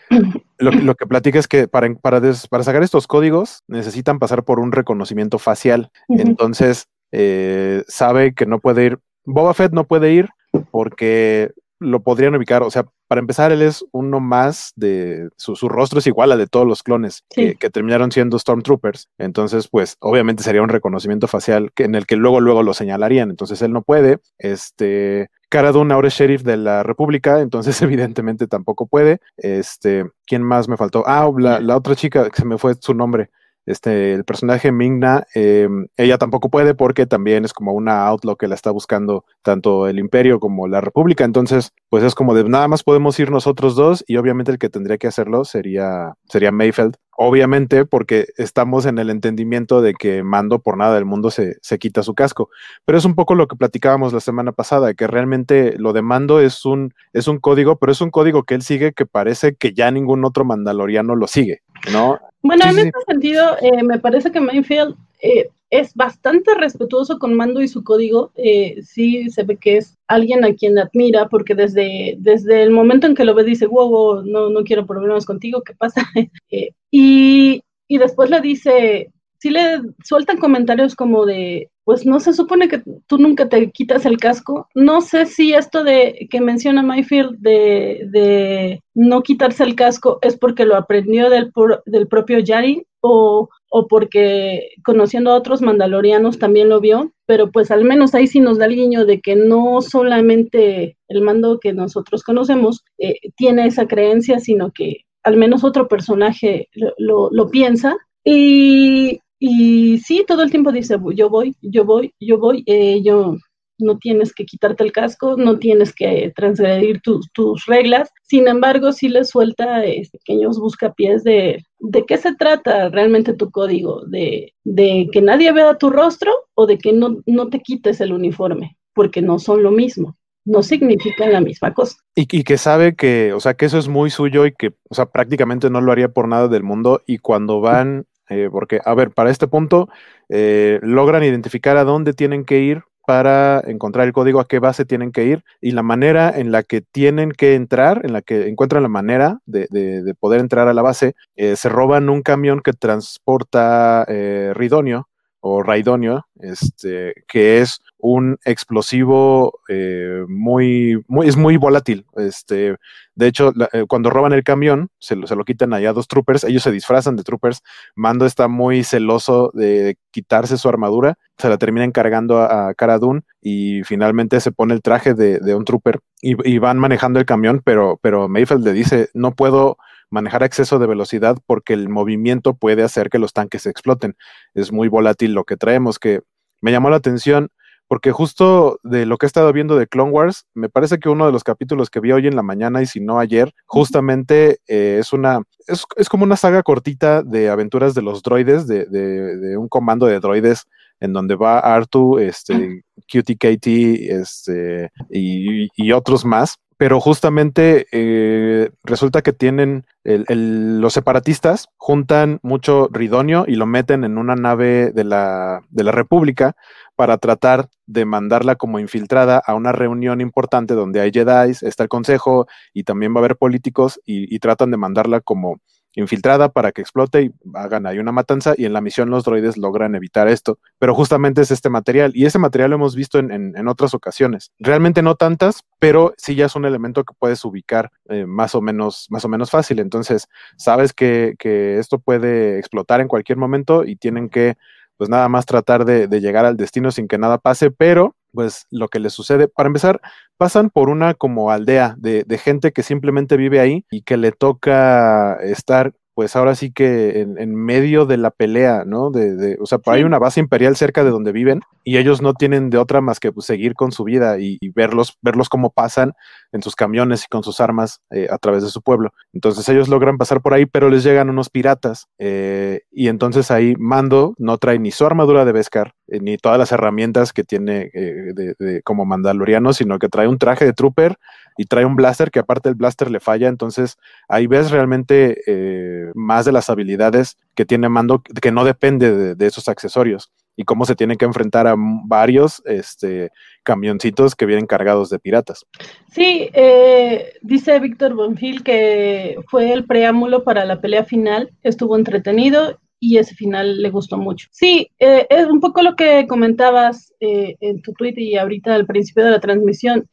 eh, 0.59 0.81
lo, 0.81 0.95
que 0.95 1.06
platica 1.06 1.39
es 1.39 1.48
que 1.48 1.68
para, 1.68 1.94
para, 1.95 2.21
para, 2.50 2.63
sacar 2.63 2.83
estos 2.83 3.07
códigos 3.07 3.63
necesitan 3.68 4.19
pasar 4.19 4.44
por 4.44 4.59
un 4.59 4.71
reconocimiento 4.71 5.39
facial. 5.39 5.92
Entonces, 6.09 6.88
eh, 7.12 7.83
sabe 7.88 8.33
que 8.33 8.45
no 8.45 8.59
puede 8.59 8.86
ir, 8.86 9.00
Boba 9.25 9.54
Fett 9.54 9.74
no 9.74 9.86
puede 9.86 10.12
ir 10.12 10.30
porque 10.71 11.51
lo 11.79 12.01
podrían 12.01 12.35
ubicar, 12.35 12.63
o 12.63 12.71
sea, 12.71 12.85
para 13.07 13.21
empezar, 13.21 13.51
él 13.51 13.62
es 13.62 13.85
uno 13.91 14.19
más 14.19 14.74
de 14.75 15.29
su, 15.38 15.56
rostro 15.69 16.00
es 16.00 16.07
igual 16.07 16.31
a 16.31 16.38
de 16.38 16.47
todos 16.47 16.68
los 16.68 16.83
clones 16.83 17.24
que, 17.29 17.56
terminaron 17.69 18.12
siendo 18.12 18.38
Stormtroopers. 18.38 19.09
Entonces, 19.18 19.69
pues, 19.69 19.95
obviamente 20.00 20.44
sería 20.44 20.62
un 20.62 20.69
reconocimiento 20.69 21.27
facial 21.27 21.71
que, 21.74 21.85
en 21.85 21.95
el 21.95 22.06
que 22.06 22.18
luego, 22.18 22.41
luego 22.41 22.63
lo 22.63 22.74
señalarían. 22.74 23.29
Entonces, 23.29 23.62
él 23.62 23.71
no 23.71 23.81
puede. 23.81 24.19
Este, 24.38 25.29
Cara 25.50 25.69
ahora 25.69 26.09
es 26.09 26.13
sheriff 26.13 26.44
de 26.44 26.57
la 26.57 26.83
República, 26.83 27.39
entonces 27.39 27.81
evidentemente 27.81 28.47
tampoco 28.47 28.88
puede. 28.88 29.19
Este, 29.38 30.06
¿quién 30.25 30.44
más 30.44 30.68
me 30.68 30.75
faltó? 30.75 31.03
Ah, 31.07 31.29
la, 31.38 31.62
la 31.62 31.77
otra 31.77 31.95
chica, 31.95 32.29
que 32.29 32.38
se 32.38 32.45
me 32.45 32.57
fue 32.57 32.75
su 32.79 32.94
nombre. 32.94 33.29
Este, 33.68 34.14
el 34.14 34.24
personaje 34.24 34.72
Mingna, 34.72 35.28
em, 35.36 35.88
ella 35.98 36.18
tampoco 36.18 36.50
puede 36.50 36.74
porque 36.74 37.06
también 37.06 37.46
es 37.46 37.54
como 37.54 37.74
una 37.74 38.08
outlaw 38.08 38.38
que 38.38 38.48
la 38.48 38.56
está 38.56 38.72
buscando 38.72 39.25
tanto 39.44 39.88
el 39.88 40.00
imperio 40.00 40.40
como 40.40 40.68
la 40.68 40.81
república. 40.81 41.25
Entonces, 41.25 41.74
pues 41.90 42.04
es 42.04 42.16
como 42.16 42.34
de 42.34 42.46
nada 42.46 42.68
más 42.69 42.84
podemos 42.84 43.19
ir 43.19 43.30
nosotros 43.30 43.75
dos 43.75 44.06
y 44.08 44.18
obviamente 44.18 44.52
el 44.52 44.58
que 44.58 44.69
tendría 44.69 44.98
que 44.98 45.08
hacerlo 45.08 45.46
sería, 45.46 46.14
sería 46.30 46.52
Mayfeld. 46.52 46.96
Obviamente 47.19 47.84
porque 47.84 48.28
estamos 48.38 48.86
en 48.86 49.00
el 49.00 49.10
entendimiento 49.10 49.81
de 49.81 49.96
que 49.96 50.22
Mando 50.22 50.60
por 50.60 50.78
nada 50.78 50.94
del 50.94 51.06
mundo 51.06 51.31
se, 51.31 51.58
se 51.62 51.80
quita 51.80 52.04
su 52.04 52.14
casco. 52.14 52.52
Pero 52.86 53.00
es 53.00 53.06
un 53.06 53.16
poco 53.16 53.34
lo 53.34 53.48
que 53.48 53.56
platicábamos 53.56 54.14
la 54.14 54.19
semana 54.19 54.52
pasada, 54.52 54.94
que 54.94 55.08
realmente 55.08 55.74
lo 55.80 55.94
de 55.94 56.04
Mando 56.04 56.40
es 56.40 56.64
un, 56.64 56.94
es 57.14 57.28
un 57.28 57.40
código, 57.40 57.78
pero 57.78 57.92
es 57.92 58.02
un 58.02 58.12
código 58.12 58.44
que 58.44 58.54
él 58.54 58.62
sigue 58.62 58.94
que 58.94 59.08
parece 59.08 59.56
que 59.56 59.74
ya 59.74 59.90
ningún 59.90 60.25
otro 60.25 60.46
mandaloriano 60.46 61.16
lo 61.16 61.25
sigue, 61.25 61.64
¿no? 61.92 62.19
Bueno, 62.44 62.66
en 62.69 62.78
ese 62.78 62.92
sentido, 63.08 63.58
eh, 63.62 63.84
me 63.84 63.98
parece 63.98 64.31
que 64.31 64.40
Mayfield 64.40 64.96
eh, 65.20 65.50
es 65.69 65.94
bastante 65.94 66.54
respetuoso 66.56 67.19
con 67.19 67.34
Mando 67.34 67.62
y 67.62 67.68
su 67.68 67.84
código. 67.84 68.31
Eh, 68.36 68.81
sí 68.84 69.30
se 69.30 69.44
ve 69.44 69.58
que 69.58 69.78
es 69.78 69.98
alguien 70.08 70.46
a 70.46 70.54
quien 70.54 70.78
admira, 70.78 71.28
porque 71.28 71.56
desde, 71.56 72.16
desde 72.19 72.64
el 72.64 72.72
momento 72.72 73.08
en 73.08 73.16
que 73.16 73.25
lo 73.25 73.36
ve 73.36 73.44
dice, 73.44 73.68
wow, 73.68 74.24
no, 74.24 74.50
no 74.50 74.64
quiero 74.64 74.86
problemas 74.86 75.25
contigo, 75.25 75.62
¿qué 75.64 75.74
pasa? 75.74 76.02
y, 76.92 77.62
y 77.88 77.98
después 77.98 78.30
le 78.30 78.42
dice, 78.42 79.12
sí 79.40 79.50
le 79.50 79.81
sueltan 80.04 80.38
comentarios 80.38 80.96
como 80.96 81.25
de, 81.25 81.70
pues 81.84 82.06
no 82.06 82.20
se 82.20 82.34
supone 82.34 82.68
que 82.68 82.81
tú 83.08 83.18
nunca 83.18 83.48
te 83.50 83.72
quitas 83.72 84.06
el 84.06 84.18
casco. 84.18 84.68
No 84.75 85.02
sé 85.02 85.25
si 85.25 85.54
esto 85.54 85.84
de 85.84 86.28
que 86.30 86.42
menciona 86.42 86.84
Mayfield 86.84 87.38
de, 87.40 88.08
de 88.12 88.84
no 88.94 89.22
quitarse 89.22 89.63
el 89.63 89.75
casco 89.75 90.20
es 90.22 90.38
porque 90.38 90.66
lo 90.66 90.75
aprendió 90.75 91.30
del, 91.30 91.52
del 91.86 92.08
propio 92.08 92.40
Yari 92.40 92.86
o, 93.02 93.50
o, 93.69 93.88
porque 93.88 94.69
conociendo 94.84 95.31
a 95.31 95.36
otros 95.36 95.62
mandalorianos 95.62 96.40
también 96.40 96.69
lo 96.69 96.80
vio, 96.80 97.14
pero 97.25 97.52
pues 97.52 97.72
al 97.72 97.84
menos 97.84 98.16
ahí 98.16 98.28
sí 98.28 98.40
nos 98.40 98.58
da 98.58 98.66
el 98.66 98.75
guiño 98.75 99.06
de 99.06 99.19
que 99.22 99.36
no 99.36 99.81
solamente 99.81 100.98
el 101.08 101.22
mando 101.22 101.60
que 101.60 101.74
nosotros 101.74 102.24
conocemos 102.24 102.84
eh, 102.98 103.16
tiene 103.36 103.68
esa 103.68 103.88
creencia, 103.88 104.40
sino 104.40 104.72
que 104.72 105.06
al 105.24 105.38
menos 105.38 105.64
otro 105.64 105.88
personaje 105.88 106.69
lo, 106.98 107.30
lo 107.31 107.50
piensa. 107.50 107.98
Y, 108.24 109.19
y 109.40 110.00
sí, 110.00 110.24
todo 110.28 110.44
el 110.44 110.52
tiempo 110.52 110.72
dice, 110.72 110.98
yo 111.16 111.30
voy, 111.30 111.56
yo 111.62 111.86
voy, 111.86 112.13
yo 112.20 112.38
voy, 112.38 112.63
eh, 112.66 113.02
yo 113.04 113.36
no 113.80 113.98
tienes 113.98 114.34
que 114.34 114.46
quitarte 114.46 114.84
el 114.84 114.92
casco, 114.92 115.36
no 115.38 115.60
tienes 115.60 115.94
que 115.94 116.31
transgredir 116.36 117.02
tus 117.02 117.66
reglas. 117.66 118.10
Sin 118.24 118.48
embargo, 118.48 118.92
sí 118.92 119.10
le 119.10 119.24
suelta 119.24 119.86
eh, 119.86 120.08
pequeños 120.12 120.60
buscapiés 120.60 121.24
de, 121.24 121.63
de 121.79 122.06
qué 122.06 122.18
se 122.18 122.35
trata 122.35 122.89
realmente 122.89 123.33
tu 123.33 123.51
código, 123.51 124.03
de, 124.06 124.53
de 124.63 125.07
que 125.12 125.21
nadie 125.21 125.51
vea 125.51 125.77
tu 125.77 125.89
rostro 125.89 126.31
o 126.56 126.65
de 126.65 126.77
que 126.77 126.94
no, 126.94 127.18
no 127.25 127.50
te 127.50 127.60
quites 127.60 128.01
el 128.01 128.13
uniforme, 128.13 128.77
porque 128.93 129.22
no 129.22 129.39
son 129.39 129.63
lo 129.63 129.72
mismo 129.72 130.17
no 130.50 130.63
significan 130.63 131.34
la 131.34 131.41
misma 131.41 131.74
cosa. 131.74 131.98
Y, 132.15 132.22
y, 132.22 132.46
que 132.46 132.57
sabe 132.57 132.96
que, 132.96 133.34
o 133.34 133.39
sea, 133.41 133.55
que 133.55 133.65
eso 133.65 133.77
es 133.77 133.89
muy 133.89 134.10
suyo 134.10 134.46
y 134.46 134.53
que, 134.53 134.72
o 134.89 134.96
sea, 134.96 135.07
prácticamente 135.07 135.69
no 135.69 135.81
lo 135.81 135.91
haría 135.91 136.07
por 136.07 136.29
nada 136.29 136.48
del 136.48 136.63
mundo. 136.63 137.01
Y 137.05 137.17
cuando 137.17 137.60
van 137.60 138.05
eh, 138.29 138.50
porque, 138.51 138.79
a 138.84 138.93
ver, 138.93 139.12
para 139.12 139.29
este 139.29 139.48
punto 139.48 139.89
eh, 140.29 140.79
logran 140.81 141.24
identificar 141.24 141.77
a 141.77 141.84
dónde 141.84 142.13
tienen 142.13 142.43
que 142.43 142.60
ir 142.60 142.84
para 143.08 143.62
encontrar 143.66 144.06
el 144.06 144.12
código, 144.12 144.42
a 144.42 144.50
qué 144.50 144.60
base 144.60 144.84
tienen 144.84 145.14
que 145.14 145.24
ir 145.24 145.46
y 145.62 145.72
la 145.72 145.82
manera 145.82 146.30
en 146.30 146.52
la 146.52 146.62
que 146.62 146.82
tienen 146.82 147.32
que 147.32 147.56
entrar, 147.56 148.02
en 148.04 148.12
la 148.12 148.22
que 148.22 148.50
encuentran 148.50 148.84
la 148.84 148.90
manera 148.90 149.40
de, 149.46 150.14
poder 150.20 150.42
entrar 150.42 150.68
a 150.68 150.74
la 150.74 150.82
base, 150.82 151.16
eh, 151.38 151.56
se 151.56 151.70
roban 151.70 152.10
un 152.10 152.22
camión 152.22 152.60
que 152.60 152.74
transporta 152.74 154.06
ridonio 154.54 155.08
o 155.39 155.63
raidonio, 155.63 156.25
este, 156.39 157.13
que 157.27 157.60
es 157.60 157.82
un 158.00 158.38
explosivo 158.46 159.60
eh, 159.70 160.24
muy, 160.27 161.03
muy, 161.08 161.27
es 161.27 161.38
muy 161.38 161.58
volátil. 161.58 162.06
Este, 162.15 162.75
de 163.15 163.27
hecho, 163.27 163.53
eh, 163.74 163.86
cuando 163.88 164.10
roban 164.10 164.34
el 164.34 164.44
camión, 164.44 164.89
se 165.00 165.15
lo, 165.15 165.27
se 165.27 165.36
lo 165.36 165.46
quitan 165.46 165.74
allá 165.74 165.91
a 165.91 165.94
dos 165.94 166.08
troopers, 166.08 166.44
ellos 166.44 166.63
se 166.63 166.72
disfrazan 166.72 167.15
de 167.15 167.24
troopers, 167.24 167.62
Mando 167.96 168.25
está 168.25 168.48
muy 168.48 168.84
celoso 168.84 169.51
de 169.53 169.98
quitarse 170.12 170.58
su 170.58 170.70
armadura, 170.70 171.17
se 171.38 171.50
la 171.50 171.58
termina 171.58 171.86
encargando 171.86 172.39
a, 172.39 172.70
a 172.70 172.74
Cara 172.74 173.00
y 173.41 173.84
finalmente 173.84 174.39
se 174.39 174.51
pone 174.51 174.74
el 174.74 174.82
traje 174.82 175.13
de, 175.13 175.56
un 175.56 175.65
trooper 175.65 176.00
y, 176.22 176.36
y, 176.50 176.58
van 176.58 176.79
manejando 176.79 177.20
el 177.20 177.25
camión, 177.25 177.62
pero, 177.63 178.00
pero 178.01 178.27
Mayfield 178.27 178.65
le 178.65 178.74
dice, 178.74 179.10
no 179.13 179.32
puedo 179.32 179.77
manejar 180.10 180.44
exceso 180.44 180.80
de 180.80 180.88
velocidad 180.88 181.38
porque 181.46 181.74
el 181.74 181.90
movimiento 181.90 182.54
puede 182.56 182.84
hacer 182.84 183.10
que 183.10 183.20
los 183.20 183.34
tanques 183.34 183.66
exploten. 183.66 184.16
Es 184.54 184.72
muy 184.72 184.88
volátil 184.88 185.34
lo 185.34 185.44
que 185.44 185.58
traemos, 185.58 186.00
que 186.00 186.22
me 186.62 186.72
llamó 186.72 186.90
la 186.90 186.98
atención 186.98 187.50
porque 187.88 188.12
justo 188.12 188.80
de 188.84 189.06
lo 189.06 189.18
que 189.18 189.26
he 189.26 189.28
estado 189.28 189.54
viendo 189.54 189.78
de 189.78 189.88
Clone 189.88 190.12
Wars, 190.12 190.46
me 190.54 190.70
parece 190.70 191.00
que 191.00 191.10
uno 191.10 191.26
de 191.26 191.32
los 191.32 191.44
capítulos 191.44 191.90
que 191.90 192.02
vi 192.02 192.12
hoy 192.12 192.28
en 192.28 192.36
la 192.36 192.44
mañana 192.44 192.82
y 192.82 192.86
si 192.86 193.00
no 193.00 193.20
ayer, 193.20 193.54
justamente 193.66 194.60
eh, 194.68 194.98
es 195.00 195.14
una, 195.14 195.42
es, 195.68 195.86
es, 195.96 196.10
como 196.10 196.26
una 196.26 196.36
saga 196.36 196.64
cortita 196.64 197.24
de 197.24 197.50
aventuras 197.50 197.94
de 197.94 198.02
los 198.02 198.22
droides, 198.24 198.68
de, 198.68 198.86
de, 198.86 199.38
de 199.38 199.58
un 199.58 199.70
comando 199.70 200.06
de 200.06 200.20
droides 200.20 200.66
en 201.00 201.14
donde 201.14 201.36
va 201.36 201.60
Artu, 201.60 202.20
este, 202.20 202.84
QTKT, 203.08 203.68
este, 203.68 204.92
y, 205.10 205.70
y 205.82 205.92
otros 205.92 206.26
más 206.26 206.58
pero 206.77 207.00
justamente 207.00 207.88
eh, 207.91 208.69
resulta 208.84 209.22
que 209.24 209.34
tienen 209.34 209.86
los 210.03 210.93
separatistas 210.93 211.67
juntan 211.75 212.39
mucho 212.43 212.88
ridonio 212.91 213.43
y 213.46 213.55
lo 213.55 213.65
meten 213.65 214.05
en 214.05 214.17
una 214.17 214.36
nave 214.36 214.91
de 214.91 215.03
la, 215.03 215.62
de 215.69 215.84
la 215.84 215.91
República 215.91 216.55
para 216.96 217.17
tratar 217.17 217.69
de 217.88 218.05
mandarla 218.05 218.55
como 218.55 218.79
infiltrada 218.79 219.41
a 219.46 219.53
una 219.53 219.74
reunión 219.74 220.22
importante 220.22 220.75
donde 220.75 221.01
hay 221.01 221.12
Jedi, 221.12 221.51
está 221.62 221.84
el 221.84 221.89
consejo 221.89 222.48
y 222.74 222.84
también 222.84 223.13
va 223.13 223.17
a 223.17 223.19
haber 223.19 223.38
políticos 223.38 224.00
y 224.05 224.39
tratan 224.39 224.72
de 224.72 224.77
mandarla 224.77 225.19
como 225.19 225.60
infiltrada 225.98 226.50
para 226.50 226.72
que 226.72 226.82
explote 226.82 227.24
y 227.24 227.32
hagan 227.56 227.88
ahí 227.88 227.98
una 227.98 228.12
matanza 228.12 228.54
y 228.56 228.66
en 228.66 228.74
la 228.74 228.82
misión 228.82 229.10
los 229.10 229.24
droides 229.24 229.58
logran 229.58 229.96
evitar 229.96 230.27
esto. 230.27 230.60
Pero 230.77 230.94
justamente 230.94 231.42
es 231.42 231.50
este 231.50 231.70
material 231.70 232.12
y 232.13 232.25
ese 232.25 232.38
material 232.38 232.70
lo 232.70 232.75
hemos 232.75 232.96
visto 232.96 233.18
en, 233.18 233.68
otras 233.68 233.94
ocasiones. 233.94 234.51
Realmente 234.60 235.01
no 235.01 235.16
tantas, 235.16 235.63
pero 235.80 236.13
sí 236.18 236.36
ya 236.36 236.46
es 236.46 236.56
un 236.56 236.66
elemento 236.66 237.04
que 237.04 237.16
puedes 237.18 237.44
ubicar 237.44 237.92
eh, 238.10 238.25
más, 238.25 238.54
o 238.54 238.62
menos, 238.62 239.08
más 239.10 239.25
o 239.25 239.30
menos 239.30 239.50
fácil. 239.50 239.80
Entonces 239.80 240.27
sabes 240.56 240.94
que, 240.94 241.36
que 241.39 241.80
esto 241.80 241.98
puede 241.98 242.60
explotar 242.60 243.01
en 243.01 243.08
cualquier 243.08 243.39
momento 243.39 243.84
y 243.84 243.96
tienen 243.96 244.30
que 244.30 244.56
pues 244.98 245.10
nada 245.10 245.30
más 245.30 245.46
tratar 245.46 245.86
de, 245.86 246.08
de, 246.08 246.22
llegar 246.22 246.46
al 246.46 246.58
destino 246.58 246.89
sin 246.92 247.08
que 247.08 247.20
nada 247.20 247.38
pase, 247.38 247.70
pero 247.70 248.16
pues 248.38 248.67
lo 248.70 248.88
que 248.88 249.00
les 249.00 249.13
sucede, 249.13 249.48
para 249.48 249.65
empezar, 249.65 250.00
pasan 250.38 250.70
por 250.70 250.91
una 250.91 251.15
como 251.15 251.50
aldea 251.50 251.96
de, 251.98 252.24
de 252.24 252.38
gente 252.38 252.72
que 252.72 252.84
simplemente 252.84 253.36
vive 253.36 253.60
ahí 253.60 253.84
y 253.89 254.03
que 254.03 254.15
le 254.15 254.32
toca 254.32 255.39
estar 255.41 255.96
pues 256.17 256.36
ahora 256.36 256.55
sí 256.55 256.71
que 256.71 257.21
en, 257.21 257.53
medio 257.53 258.07
de 258.07 258.17
la 258.17 258.31
pelea, 258.31 258.86
¿no? 258.88 259.12
De, 259.12 259.55
o 259.62 259.67
sea, 259.67 259.77
hay 259.86 260.01
una 260.01 260.17
base 260.17 260.39
imperial 260.39 260.75
cerca 260.75 261.03
de 261.03 261.12
donde 261.12 261.31
viven 261.31 261.62
y 261.83 261.97
ellos 261.97 262.24
no 262.24 262.33
tienen 262.33 262.71
de 262.71 262.79
otra 262.79 263.01
más 263.01 263.19
que 263.19 263.31
pues, 263.31 263.45
seguir 263.45 263.75
con 263.75 263.91
su 263.91 264.03
vida 264.03 264.39
y, 264.39 264.57
verlos, 264.74 265.19
verlos 265.21 265.47
cómo 265.47 265.69
pasan 265.69 266.13
en 266.53 266.63
sus 266.63 266.75
camiones 266.75 267.25
y 267.25 267.27
con 267.27 267.43
sus 267.43 267.62
armas 267.62 268.01
eh, 268.09 268.27
a 268.31 268.39
través 268.39 268.63
de 268.63 268.69
su 268.69 268.81
pueblo. 268.81 269.12
Entonces 269.31 269.69
ellos 269.69 269.89
logran 269.89 270.17
pasar 270.17 270.41
por 270.41 270.55
ahí, 270.55 270.65
pero 270.65 270.89
les 270.89 271.03
llegan 271.03 271.29
unos 271.29 271.51
piratas 271.51 272.07
eh, 272.17 272.81
y 272.89 273.09
entonces 273.09 273.51
ahí 273.51 273.75
Mando 273.77 274.33
no 274.39 274.57
trae 274.57 274.79
ni 274.79 274.89
su 274.89 275.05
armadura 275.05 275.45
de 275.45 275.51
Beskar 275.51 275.93
eh, 276.07 276.19
ni 276.19 276.38
todas 276.38 276.57
las 276.57 276.71
herramientas 276.71 277.31
que 277.31 277.43
tiene 277.43 277.91
de, 277.93 278.81
como 278.83 279.05
mandaloriano, 279.05 279.71
sino 279.71 280.00
que 280.00 280.09
trae 280.09 280.27
un 280.27 280.39
traje 280.39 280.65
de 280.65 280.74
trooper 280.74 281.15
y 281.58 281.66
trae 281.66 281.86
un 281.86 281.96
blaster 281.96 282.32
que 282.32 282.40
aparte 282.40 282.70
el 282.70 282.76
blaster 282.76 283.12
le 283.12 283.20
falla, 283.20 283.48
entonces 283.48 283.98
ahí 284.28 284.48
ves 284.48 284.72
realmente 284.72 285.42
eh, 285.48 286.12
más 286.16 286.46
de 286.46 286.52
las 286.52 286.70
habilidades 286.70 287.38
que 287.56 287.66
tiene 287.66 287.90
Mando 287.90 288.22
que 288.22 288.52
no 288.52 288.64
depende 288.64 289.36
de, 289.36 289.48
esos 289.48 289.68
accesorios 289.68 290.32
y 290.56 290.64
cómo 290.64 290.86
se 290.86 290.96
tiene 290.96 291.18
que 291.18 291.26
enfrentar 291.26 291.68
a 291.68 291.76
varios 291.78 292.62
este, 292.66 293.32
camioncitos 293.64 294.36
que 294.36 294.46
vienen 294.46 294.66
cargados 294.66 295.10
de 295.10 295.20
piratas. 295.20 295.66
Sí, 296.12 296.50
eh, 296.54 297.34
dice 297.42 297.80
Víctor 297.80 298.14
Bonfil 298.14 298.64
que 298.64 299.38
fue 299.48 299.72
el 299.72 299.86
preámbulo 299.86 300.44
para 300.44 300.66
la 300.66 300.82
pelea 300.82 301.06
final, 301.06 301.52
estuvo 301.64 301.96
entretenido 301.96 302.80
y 303.00 303.18
ese 303.18 303.36
final 303.36 303.82
le 303.82 303.89
gustó 303.89 304.18
mucho. 304.18 304.48
Sí, 304.51 304.89
eh, 305.00 305.27
es 305.30 305.46
un 305.48 305.60
poco 305.60 305.82
lo 305.82 305.96
que 305.96 306.25
comentabas 306.27 307.13
en 307.20 307.82
tu 307.82 307.94
tweet 307.94 308.13
y 308.18 308.38
ahorita 308.38 308.75
al 308.75 308.86
principio 308.86 309.25
de 309.25 309.32
la 309.32 309.39
transmisión. 309.39 310.08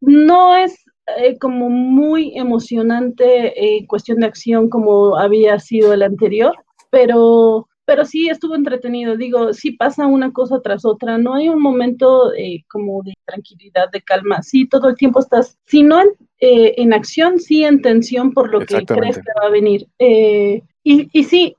no 0.00 0.56
es 0.56 0.86
eh, 1.18 1.38
como 1.38 1.70
muy 1.70 2.36
emocionante 2.36 3.76
en 3.78 3.86
cuestión 3.86 4.18
de 4.18 4.26
acción 4.26 4.68
como 4.68 5.16
había 5.16 5.56
sido 5.60 5.92
el 5.92 6.02
anterior, 6.02 6.52
pero, 6.90 7.68
pero 7.84 8.04
sí 8.04 8.28
estuvo 8.28 8.56
entretenido. 8.56 9.16
Digo, 9.16 9.52
sí 9.52 9.70
pasa 9.70 10.08
una 10.08 10.32
cosa 10.32 10.60
tras 10.60 10.84
otra, 10.84 11.16
no 11.16 11.34
hay 11.34 11.48
un 11.48 11.62
momento 11.62 12.34
eh, 12.34 12.64
como 12.68 13.04
de 13.04 13.14
tranquilidad, 13.24 13.88
de 13.92 14.02
calma. 14.02 14.42
Sí, 14.42 14.68
todo 14.68 14.88
el 14.88 14.96
tiempo 14.96 15.20
estás, 15.20 15.56
si 15.66 15.84
no 15.84 16.00
en, 16.00 16.08
eh, 16.40 16.74
en 16.76 16.92
acción, 16.92 17.38
sí 17.38 17.62
en 17.62 17.82
tensión 17.82 18.32
por 18.32 18.50
lo 18.50 18.58
que 18.58 18.84
crees 18.84 19.16
que 19.16 19.40
va 19.40 19.46
a 19.46 19.50
venir. 19.50 19.86
y, 20.00 20.62
y 20.82 21.24
sí, 21.24 21.54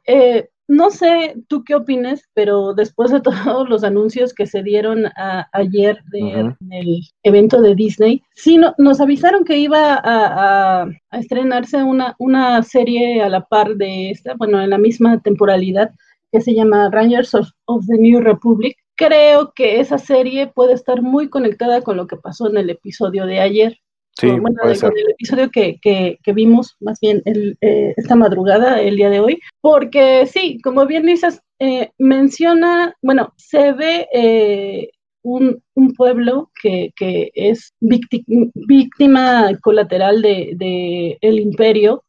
no 0.67 0.89
sé 0.91 1.35
tú 1.47 1.63
qué 1.63 1.75
opines, 1.75 2.27
pero 2.33 2.73
después 2.73 3.11
de 3.11 3.21
todos 3.21 3.69
los 3.69 3.83
anuncios 3.83 4.33
que 4.33 4.45
se 4.45 4.63
dieron 4.63 5.05
ayer 5.53 5.99
en 6.13 6.55
el 6.71 7.01
evento 7.23 7.61
de 7.61 7.75
Disney, 7.75 8.21
sí 8.35 8.59
nos 8.77 9.01
avisaron 9.01 9.43
que 9.43 9.57
iba 9.57 9.99
a, 10.03 10.87
estrenarse 11.11 11.83
una, 11.83 12.15
una, 12.19 12.61
serie 12.63 13.21
a 13.21 13.29
la 13.29 13.45
par 13.45 13.75
de 13.75 14.11
esta, 14.11 14.35
bueno, 14.35 14.61
en 14.61 14.69
la 14.69 14.77
misma 14.77 15.19
temporalidad, 15.21 15.91
que 16.31 16.41
se 16.41 16.53
llama 16.53 16.89
Rangers 16.91 17.33
of, 17.33 17.85
the 17.87 17.97
New 17.97 18.19
Republic. 18.19 18.77
Creo 18.95 19.53
que 19.55 19.79
esa 19.79 19.97
serie 19.97 20.47
puede 20.47 20.73
estar 20.73 21.01
muy 21.01 21.29
conectada 21.29 21.81
con 21.81 21.97
lo 21.97 22.07
que 22.07 22.17
pasó 22.17 22.49
en 22.49 22.57
el 22.57 22.69
episodio 22.69 23.25
de 23.25 23.39
ayer. 23.39 23.77
Sí, 24.19 24.27
bueno, 24.31 24.57
el 24.63 25.11
episodio 25.11 25.51
que, 25.51 25.77
que, 25.79 26.17
que, 26.23 26.33
vimos 26.33 26.75
más 26.79 26.99
bien 26.99 27.21
el, 27.25 27.55
eh, 27.61 27.93
esta 27.97 28.15
madrugada, 28.15 28.81
el 28.81 28.95
día 28.95 29.11
de 29.11 29.19
hoy, 29.19 29.39
porque 29.61 30.25
sí, 30.25 30.59
como 30.63 30.87
bien 30.87 31.05
dices, 31.05 31.39
eh, 31.59 31.91
menciona, 31.99 32.95
bueno, 33.03 33.31
se 33.37 33.73
ve 33.73 34.07
eh, 34.11 34.89
un, 35.21 35.61
un, 35.75 35.93
pueblo 35.93 36.49
que, 36.59 36.91
que 36.95 37.29
es 37.35 37.73
víctima 37.79 39.51
colateral 39.61 40.23
de, 40.23 40.53
de 40.55 41.17
el 41.21 41.39
imperio, 41.39 42.03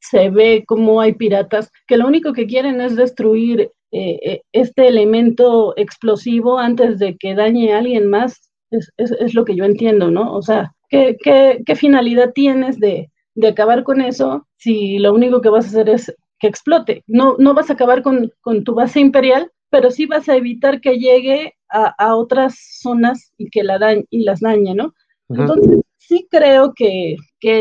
se 0.00 0.28
ve 0.28 0.64
como 0.66 1.00
hay 1.00 1.14
piratas 1.14 1.70
que 1.86 1.96
lo 1.96 2.06
único 2.06 2.34
que 2.34 2.46
quieren 2.46 2.80
es 2.80 2.94
destruir 2.94 3.70
este 3.90 4.88
elemento 4.88 5.72
explosivo 5.78 6.58
antes 6.58 6.98
de 6.98 7.16
que 7.16 7.34
dañe 7.34 7.72
a 7.72 7.78
alguien 7.78 8.10
más, 8.10 8.50
es, 8.70 8.92
es, 8.98 9.12
es 9.12 9.34
lo 9.34 9.46
que 9.46 9.56
yo 9.56 9.64
entiendo, 9.64 10.10
¿no? 10.10 10.34
O 10.34 10.42
sea, 10.42 10.75
¿Qué, 10.88 11.16
qué, 11.22 11.76
finalidad 11.76 12.32
tienes 12.32 12.78
de, 12.78 13.10
acabar 13.46 13.82
con 13.82 14.00
eso 14.00 14.46
si 14.56 14.98
lo 14.98 15.12
único 15.12 15.40
que 15.40 15.48
vas 15.48 15.66
a 15.66 15.68
hacer 15.68 15.88
es 15.88 16.14
que 16.38 16.46
explote? 16.46 17.02
No, 17.06 17.36
no 17.38 17.54
vas 17.54 17.70
a 17.70 17.74
acabar 17.74 18.02
con, 18.02 18.30
tu 18.64 18.74
base 18.74 19.00
imperial, 19.00 19.50
pero 19.70 19.90
sí 19.90 20.06
vas 20.06 20.28
a 20.28 20.36
evitar 20.36 20.80
que 20.80 20.98
llegue 20.98 21.54
a, 21.68 22.14
otras 22.14 22.56
zonas 22.80 23.32
y 23.36 23.50
que 23.50 23.64
la 23.64 23.78
dañe, 23.78 24.04
y 24.10 24.24
las 24.24 24.40
dañe, 24.40 24.74
¿no? 24.74 24.94
Entonces, 25.28 25.80
sí 26.06 26.26
creo 26.30 26.72
que, 26.74 27.16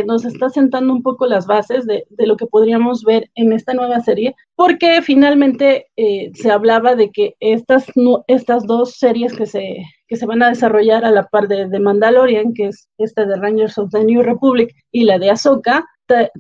nos 0.08 0.26
está 0.26 0.50
sentando 0.50 0.92
un 0.92 1.04
poco 1.04 1.28
las 1.28 1.46
bases 1.46 1.86
de, 1.86 2.06
lo 2.18 2.38
que 2.38 2.48
podríamos 2.48 3.04
ver 3.04 3.30
en 3.36 3.54
esta 3.54 3.76
nueva 3.76 4.00
serie, 4.00 4.36
porque 4.56 5.04
finalmente 5.04 5.88
eh, 5.96 6.32
se 6.34 6.50
hablaba 6.50 6.96
de 6.96 7.12
que 7.12 7.36
estas, 7.40 7.86
estas 8.28 8.66
dos 8.66 8.96
series 8.96 9.34
que 9.34 9.46
se, 9.46 9.78
que 10.08 10.16
se 10.16 10.26
van 10.26 10.42
a 10.42 10.50
desarrollar 10.50 11.06
a 11.06 11.12
la 11.12 11.28
par 11.28 11.48
de, 11.48 11.68
de 11.68 11.80
Mandalorian, 11.80 12.54
que 12.56 12.70
es 12.70 12.90
esta 12.98 13.26
de 13.26 13.36
Rangers 13.36 13.78
of 13.78 13.92
the 13.92 14.04
New 14.04 14.24
Republic, 14.24 14.74
y 14.92 15.04
la 15.04 15.20
de 15.20 15.30
Ahsoka, 15.30 15.86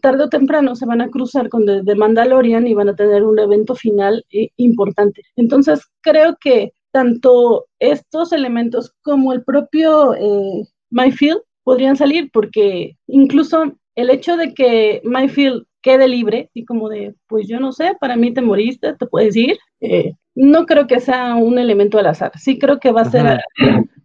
tarde 0.01 0.23
o 0.23 0.29
temprano 0.29 0.75
se 0.75 0.85
van 0.85 1.01
a 1.01 1.09
cruzar 1.09 1.49
con 1.49 1.65
de, 1.65 1.95
Mandalorian 1.95 2.67
y 2.67 2.73
van 2.73 2.89
a 2.89 2.95
tener 2.95 3.23
un 3.23 3.39
evento 3.39 3.75
final 3.75 4.25
eh, 4.31 4.49
importante. 4.57 5.21
Entonces, 5.35 5.81
creo 6.01 6.37
que 6.39 6.73
tanto 6.91 7.65
estos 7.79 8.31
elementos 8.31 8.93
como 9.01 9.33
el 9.33 9.43
propio 9.43 10.13
eh, 10.13 10.63
Myfield 10.91 11.41
podrían 11.65 11.97
salir, 11.97 12.29
porque 12.31 12.95
incluso 13.07 13.73
el 13.95 14.09
hecho 14.09 14.37
de 14.37 14.53
que 14.53 15.01
Myfield 15.03 15.65
quede 15.81 16.07
libre 16.07 16.49
y 16.53 16.63
como 16.63 16.89
de, 16.89 17.15
pues 17.27 17.47
yo 17.47 17.59
no 17.59 17.73
sé, 17.73 17.97
para 17.99 18.15
mí 18.15 18.33
te 18.33 18.41
moriste, 18.41 18.93
te 18.93 19.05
puedes 19.07 19.35
ir, 19.35 19.57
eh, 19.81 20.13
no 20.35 20.65
creo 20.65 20.85
que 20.87 20.99
sea 20.99 21.35
un 21.35 21.57
elemento 21.57 21.97
al 21.97 22.07
azar. 22.07 22.31
Sí 22.37 22.59
creo 22.59 22.79
que 22.79 22.91
va 22.91 23.01
a 23.01 23.11
ser 23.11 23.41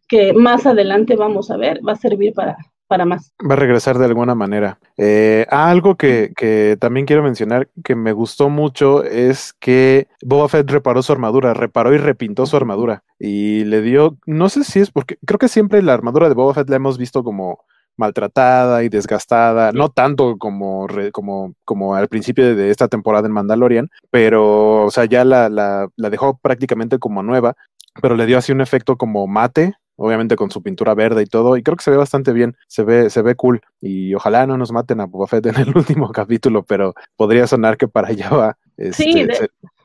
que 0.08 0.32
más 0.32 0.66
adelante 0.66 1.16
vamos 1.16 1.50
a 1.50 1.56
ver, 1.56 1.80
va 1.86 1.92
a 1.92 1.96
servir 1.96 2.32
para, 2.32 2.56
para 2.90 3.04
más. 3.04 3.32
Va 3.48 3.54
a 3.54 3.56
regresar 3.56 3.98
de 3.98 4.04
alguna 4.04 4.34
manera. 4.34 4.80
Eh, 4.96 5.46
algo 5.48 5.94
que, 5.94 6.32
que, 6.36 6.76
también 6.80 7.06
quiero 7.06 7.22
mencionar 7.22 7.68
que 7.84 7.94
me 7.94 8.10
gustó 8.10 8.48
mucho 8.48 9.04
es 9.04 9.52
que 9.60 10.08
Boba 10.22 10.48
Fett 10.48 10.68
reparó 10.68 11.00
su 11.00 11.12
armadura, 11.12 11.54
reparó 11.54 11.94
y 11.94 11.98
repintó 11.98 12.46
su 12.46 12.56
armadura 12.56 13.04
y 13.16 13.62
le 13.62 13.80
dio, 13.80 14.18
no 14.26 14.48
sé 14.48 14.64
si 14.64 14.80
es 14.80 14.90
porque 14.90 15.18
creo 15.24 15.38
que 15.38 15.46
siempre 15.46 15.82
la 15.82 15.94
armadura 15.94 16.28
de 16.28 16.34
Boba 16.34 16.52
Fett 16.52 16.68
la 16.68 16.76
hemos 16.76 16.98
visto 16.98 17.22
como 17.22 17.60
maltratada 17.96 18.82
y 18.82 18.88
desgastada, 18.88 19.70
no 19.70 19.90
tanto 19.90 20.36
como, 20.36 20.88
como, 21.12 21.54
como 21.64 21.94
al 21.94 22.08
principio 22.08 22.56
de 22.56 22.70
esta 22.70 22.88
temporada 22.88 23.28
en 23.28 23.32
Mandalorian, 23.32 23.88
pero, 24.10 24.86
o 24.86 24.90
sea, 24.90 25.04
ya 25.04 25.24
la, 25.24 25.48
la, 25.48 25.88
la 25.94 26.10
dejó 26.10 26.38
prácticamente 26.38 26.98
como 26.98 27.22
nueva, 27.22 27.54
pero 28.02 28.16
le 28.16 28.26
dio 28.26 28.36
así 28.36 28.50
un 28.50 28.62
efecto 28.62 28.96
como 28.96 29.28
mate, 29.28 29.74
obviamente 30.00 30.34
con 30.34 30.50
su 30.50 30.62
pintura 30.62 30.94
verde 30.94 31.22
y 31.22 31.26
todo, 31.26 31.56
y 31.56 31.62
creo 31.62 31.76
que 31.76 31.84
se 31.84 31.90
ve 31.90 31.98
bastante 31.98 32.32
bien, 32.32 32.56
se 32.66 32.82
ve, 32.84 33.10
se 33.10 33.20
ve 33.20 33.34
cool, 33.34 33.60
y 33.82 34.14
ojalá 34.14 34.46
no 34.46 34.56
nos 34.56 34.72
maten 34.72 35.00
a 35.00 35.06
Boba 35.06 35.26
Fett 35.26 35.44
en 35.46 35.56
el 35.56 35.68
último 35.76 36.10
capítulo, 36.10 36.64
pero 36.64 36.94
podría 37.16 37.46
sonar 37.46 37.76
que 37.76 37.86
para 37.86 38.08
allá 38.08 38.30
va 38.30 38.58
este, 38.78 39.28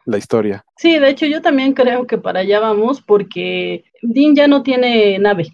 la 0.06 0.18
historia. 0.18 0.64
Sí, 0.78 0.98
de 1.00 1.10
hecho 1.10 1.26
yo 1.26 1.42
también 1.42 1.74
creo 1.74 2.08
que 2.08 2.18
para 2.18 2.40
allá 2.40 2.62
vamos, 2.62 3.02
porque 3.02 3.84
Dean 4.02 4.36
ya 4.36 4.48
no 4.48 4.64
tiene 4.64 5.20
nave. 5.20 5.50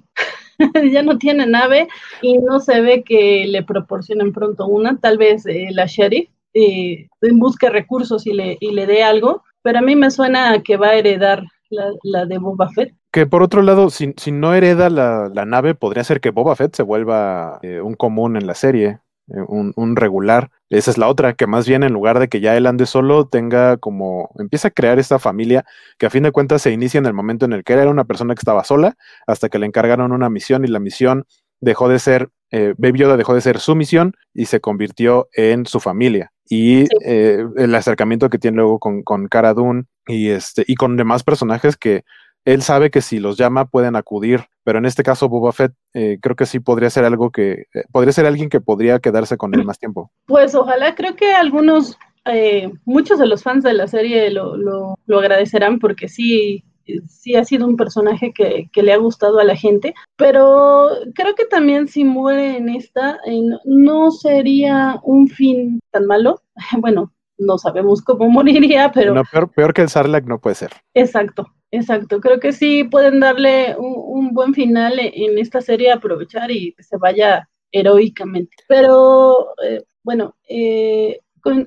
ya 0.94 1.02
no 1.02 1.18
tiene 1.18 1.48
nave 1.48 1.88
y 2.22 2.38
no 2.38 2.60
se 2.60 2.82
ve 2.82 3.04
que 3.04 3.46
le 3.48 3.64
proporcionen 3.64 4.32
pronto 4.32 4.68
una, 4.68 5.00
tal 5.00 5.18
vez 5.18 5.44
eh, 5.48 5.70
la 5.72 5.88
sheriff 5.88 6.30
eh, 6.54 7.08
busque 7.34 7.70
recursos 7.70 8.28
y 8.28 8.34
le, 8.34 8.58
y 8.60 8.72
le 8.72 8.86
dé 8.86 9.04
algo, 9.04 9.44
pero 9.64 9.80
a 9.80 9.82
mí 9.82 9.96
me 9.96 10.12
suena 10.12 10.52
a 10.52 10.62
que 10.62 10.78
va 10.78 10.90
a 10.90 10.96
heredar 10.96 11.44
la, 12.04 12.26
de 12.26 12.38
Boba 12.38 12.70
Fett. 12.70 12.94
Que 13.12 13.26
por 13.26 13.44
otro 13.44 13.62
lado, 13.62 13.90
si, 13.90 14.14
si 14.18 14.32
no 14.32 14.54
hereda 14.54 14.90
la, 14.90 15.46
nave, 15.46 15.76
podría 15.76 16.04
ser 16.04 16.22
que 16.22 16.30
Boba 16.30 16.56
Fett 16.56 16.76
se 16.76 16.84
vuelva 16.84 17.60
eh, 17.62 17.82
un 17.82 17.96
común 17.96 18.38
en 18.38 18.48
la 18.48 18.56
serie. 18.56 19.00
un, 19.28 19.96
regular. 19.96 20.50
Esa 20.70 20.92
es 20.92 20.98
la 20.98 21.08
otra, 21.08 21.34
que 21.34 21.48
más 21.48 21.68
bien 21.68 21.84
en 21.84 21.94
lugar 21.94 22.20
de 22.20 22.30
que 22.30 22.40
ya 22.40 22.56
él 22.56 22.66
ande 22.68 22.86
solo, 22.86 23.28
tenga 23.28 23.78
como, 23.78 24.30
empieza 24.40 24.70
a 24.70 24.72
crear 24.72 25.00
esta 25.00 25.20
familia 25.20 25.66
que 25.98 26.06
a 26.06 26.10
fin 26.10 26.24
de 26.24 26.32
cuentas 26.32 26.62
se 26.62 26.72
inicia 26.72 26.98
en 26.98 27.06
el 27.06 27.14
momento 27.14 27.46
en 27.46 27.54
el 27.54 27.64
que 27.64 27.74
era 27.74 27.90
una 27.90 28.06
persona 28.06 28.34
que 28.34 28.40
estaba 28.40 28.64
sola, 28.64 28.96
hasta 29.28 29.50
que 29.50 29.60
le 29.60 29.66
encargaron 29.66 30.12
una 30.14 30.30
misión 30.30 30.64
y 30.64 30.68
la 30.68 30.80
misión 30.80 31.26
dejó 31.62 31.88
de 31.88 32.00
ser, 32.00 32.30
eh, 32.52 32.74
Baby 32.78 33.00
Yoda 33.00 33.18
dejó 33.18 33.34
de 33.34 33.42
ser 33.42 33.60
su 33.60 33.76
misión 33.76 34.16
y 34.34 34.46
se 34.46 34.60
convirtió 34.60 35.30
en 35.34 35.66
su 35.66 35.80
familia. 35.80 36.32
Y 36.50 36.88
eh, 37.06 37.46
el 37.56 37.76
acercamiento 37.76 38.30
que 38.30 38.40
tiene 38.40 38.58
luego 38.58 38.80
con, 38.80 39.04
con 39.04 39.28
Cara 39.28 39.54
Dune 39.54 39.86
y, 40.08 40.30
este, 40.30 40.66
y 40.68 40.76
con 40.76 40.98
demás 40.98 41.24
personajes 41.24 41.78
que 41.78 42.04
él 42.46 42.62
sabe 42.62 42.90
que 42.90 43.02
si 43.02 43.20
los 43.20 43.38
llama 43.38 43.66
pueden 43.66 43.96
acudir, 43.96 44.46
pero 44.64 44.80
en 44.80 44.86
este 44.86 45.04
caso 45.04 45.30
Boba 45.30 45.52
Fett 45.52 45.74
eh, 45.94 46.18
creo 46.22 46.36
que 46.36 46.46
sí 46.46 46.60
podría 46.60 46.90
ser 46.90 47.06
algo 47.06 47.32
que, 47.32 47.66
eh, 47.74 47.84
podría 47.92 48.14
ser 48.14 48.26
alguien 48.26 48.50
que 48.50 48.62
podría 48.62 49.00
quedarse 49.00 49.38
con 49.38 49.54
él 49.54 49.66
más 49.66 49.80
tiempo. 49.80 50.12
Pues 50.26 50.56
ojalá, 50.56 50.96
creo 50.96 51.16
que 51.16 51.34
algunos, 51.34 51.98
eh, 52.26 52.72
muchos 52.86 53.20
de 53.20 53.28
los 53.28 53.44
fans 53.44 53.64
de 53.64 53.74
la 53.74 53.88
serie 53.88 54.32
lo, 54.32 54.56
lo, 54.56 54.98
lo, 55.06 55.20
agradecerán 55.20 55.78
porque 55.78 56.08
sí, 56.08 56.64
sí 57.08 57.36
ha 57.36 57.44
sido 57.44 57.68
un 57.68 57.76
personaje 57.76 58.32
que, 58.34 58.70
que, 58.72 58.82
le 58.82 58.94
ha 58.94 58.98
gustado 58.98 59.40
a 59.40 59.44
la 59.44 59.56
gente, 59.56 59.94
pero 60.16 60.90
creo 61.14 61.36
que 61.36 61.46
también 61.46 61.88
si 61.88 62.06
muere 62.06 62.58
en 62.58 62.70
esta, 62.70 63.20
no 63.66 64.12
sería 64.12 65.00
un 65.04 65.28
fin 65.28 65.80
tan 65.92 66.06
malo. 66.06 66.42
Bueno, 66.80 67.12
no 67.38 67.58
sabemos 67.58 68.02
cómo 68.02 68.30
moriría, 68.30 68.92
pero... 68.92 69.14
No, 69.14 69.24
peor, 69.30 69.52
peor 69.52 69.74
que 69.74 69.82
el 69.82 69.90
Sarlacc 69.90 70.26
no 70.26 70.40
puede 70.40 70.56
ser. 70.56 70.72
Exacto, 70.94 71.48
Exacto, 71.72 72.20
creo 72.20 72.40
que 72.40 72.52
sí 72.52 72.84
pueden 72.84 73.22
darle 73.22 73.76
un, 73.78 74.34
buen 74.34 74.54
final 74.54 75.00
e, 75.00 75.12
en 75.16 75.38
esta 75.38 75.62
serie, 75.62 75.92
aprovechar 75.92 76.52
y 76.52 76.74
que 76.74 76.84
se 76.84 76.98
vaya 76.98 77.50
heroicamente. 77.72 78.58
Pero 78.68 79.54
eh, 79.64 79.84
bueno, 80.04 80.36
eh, 80.50 81.20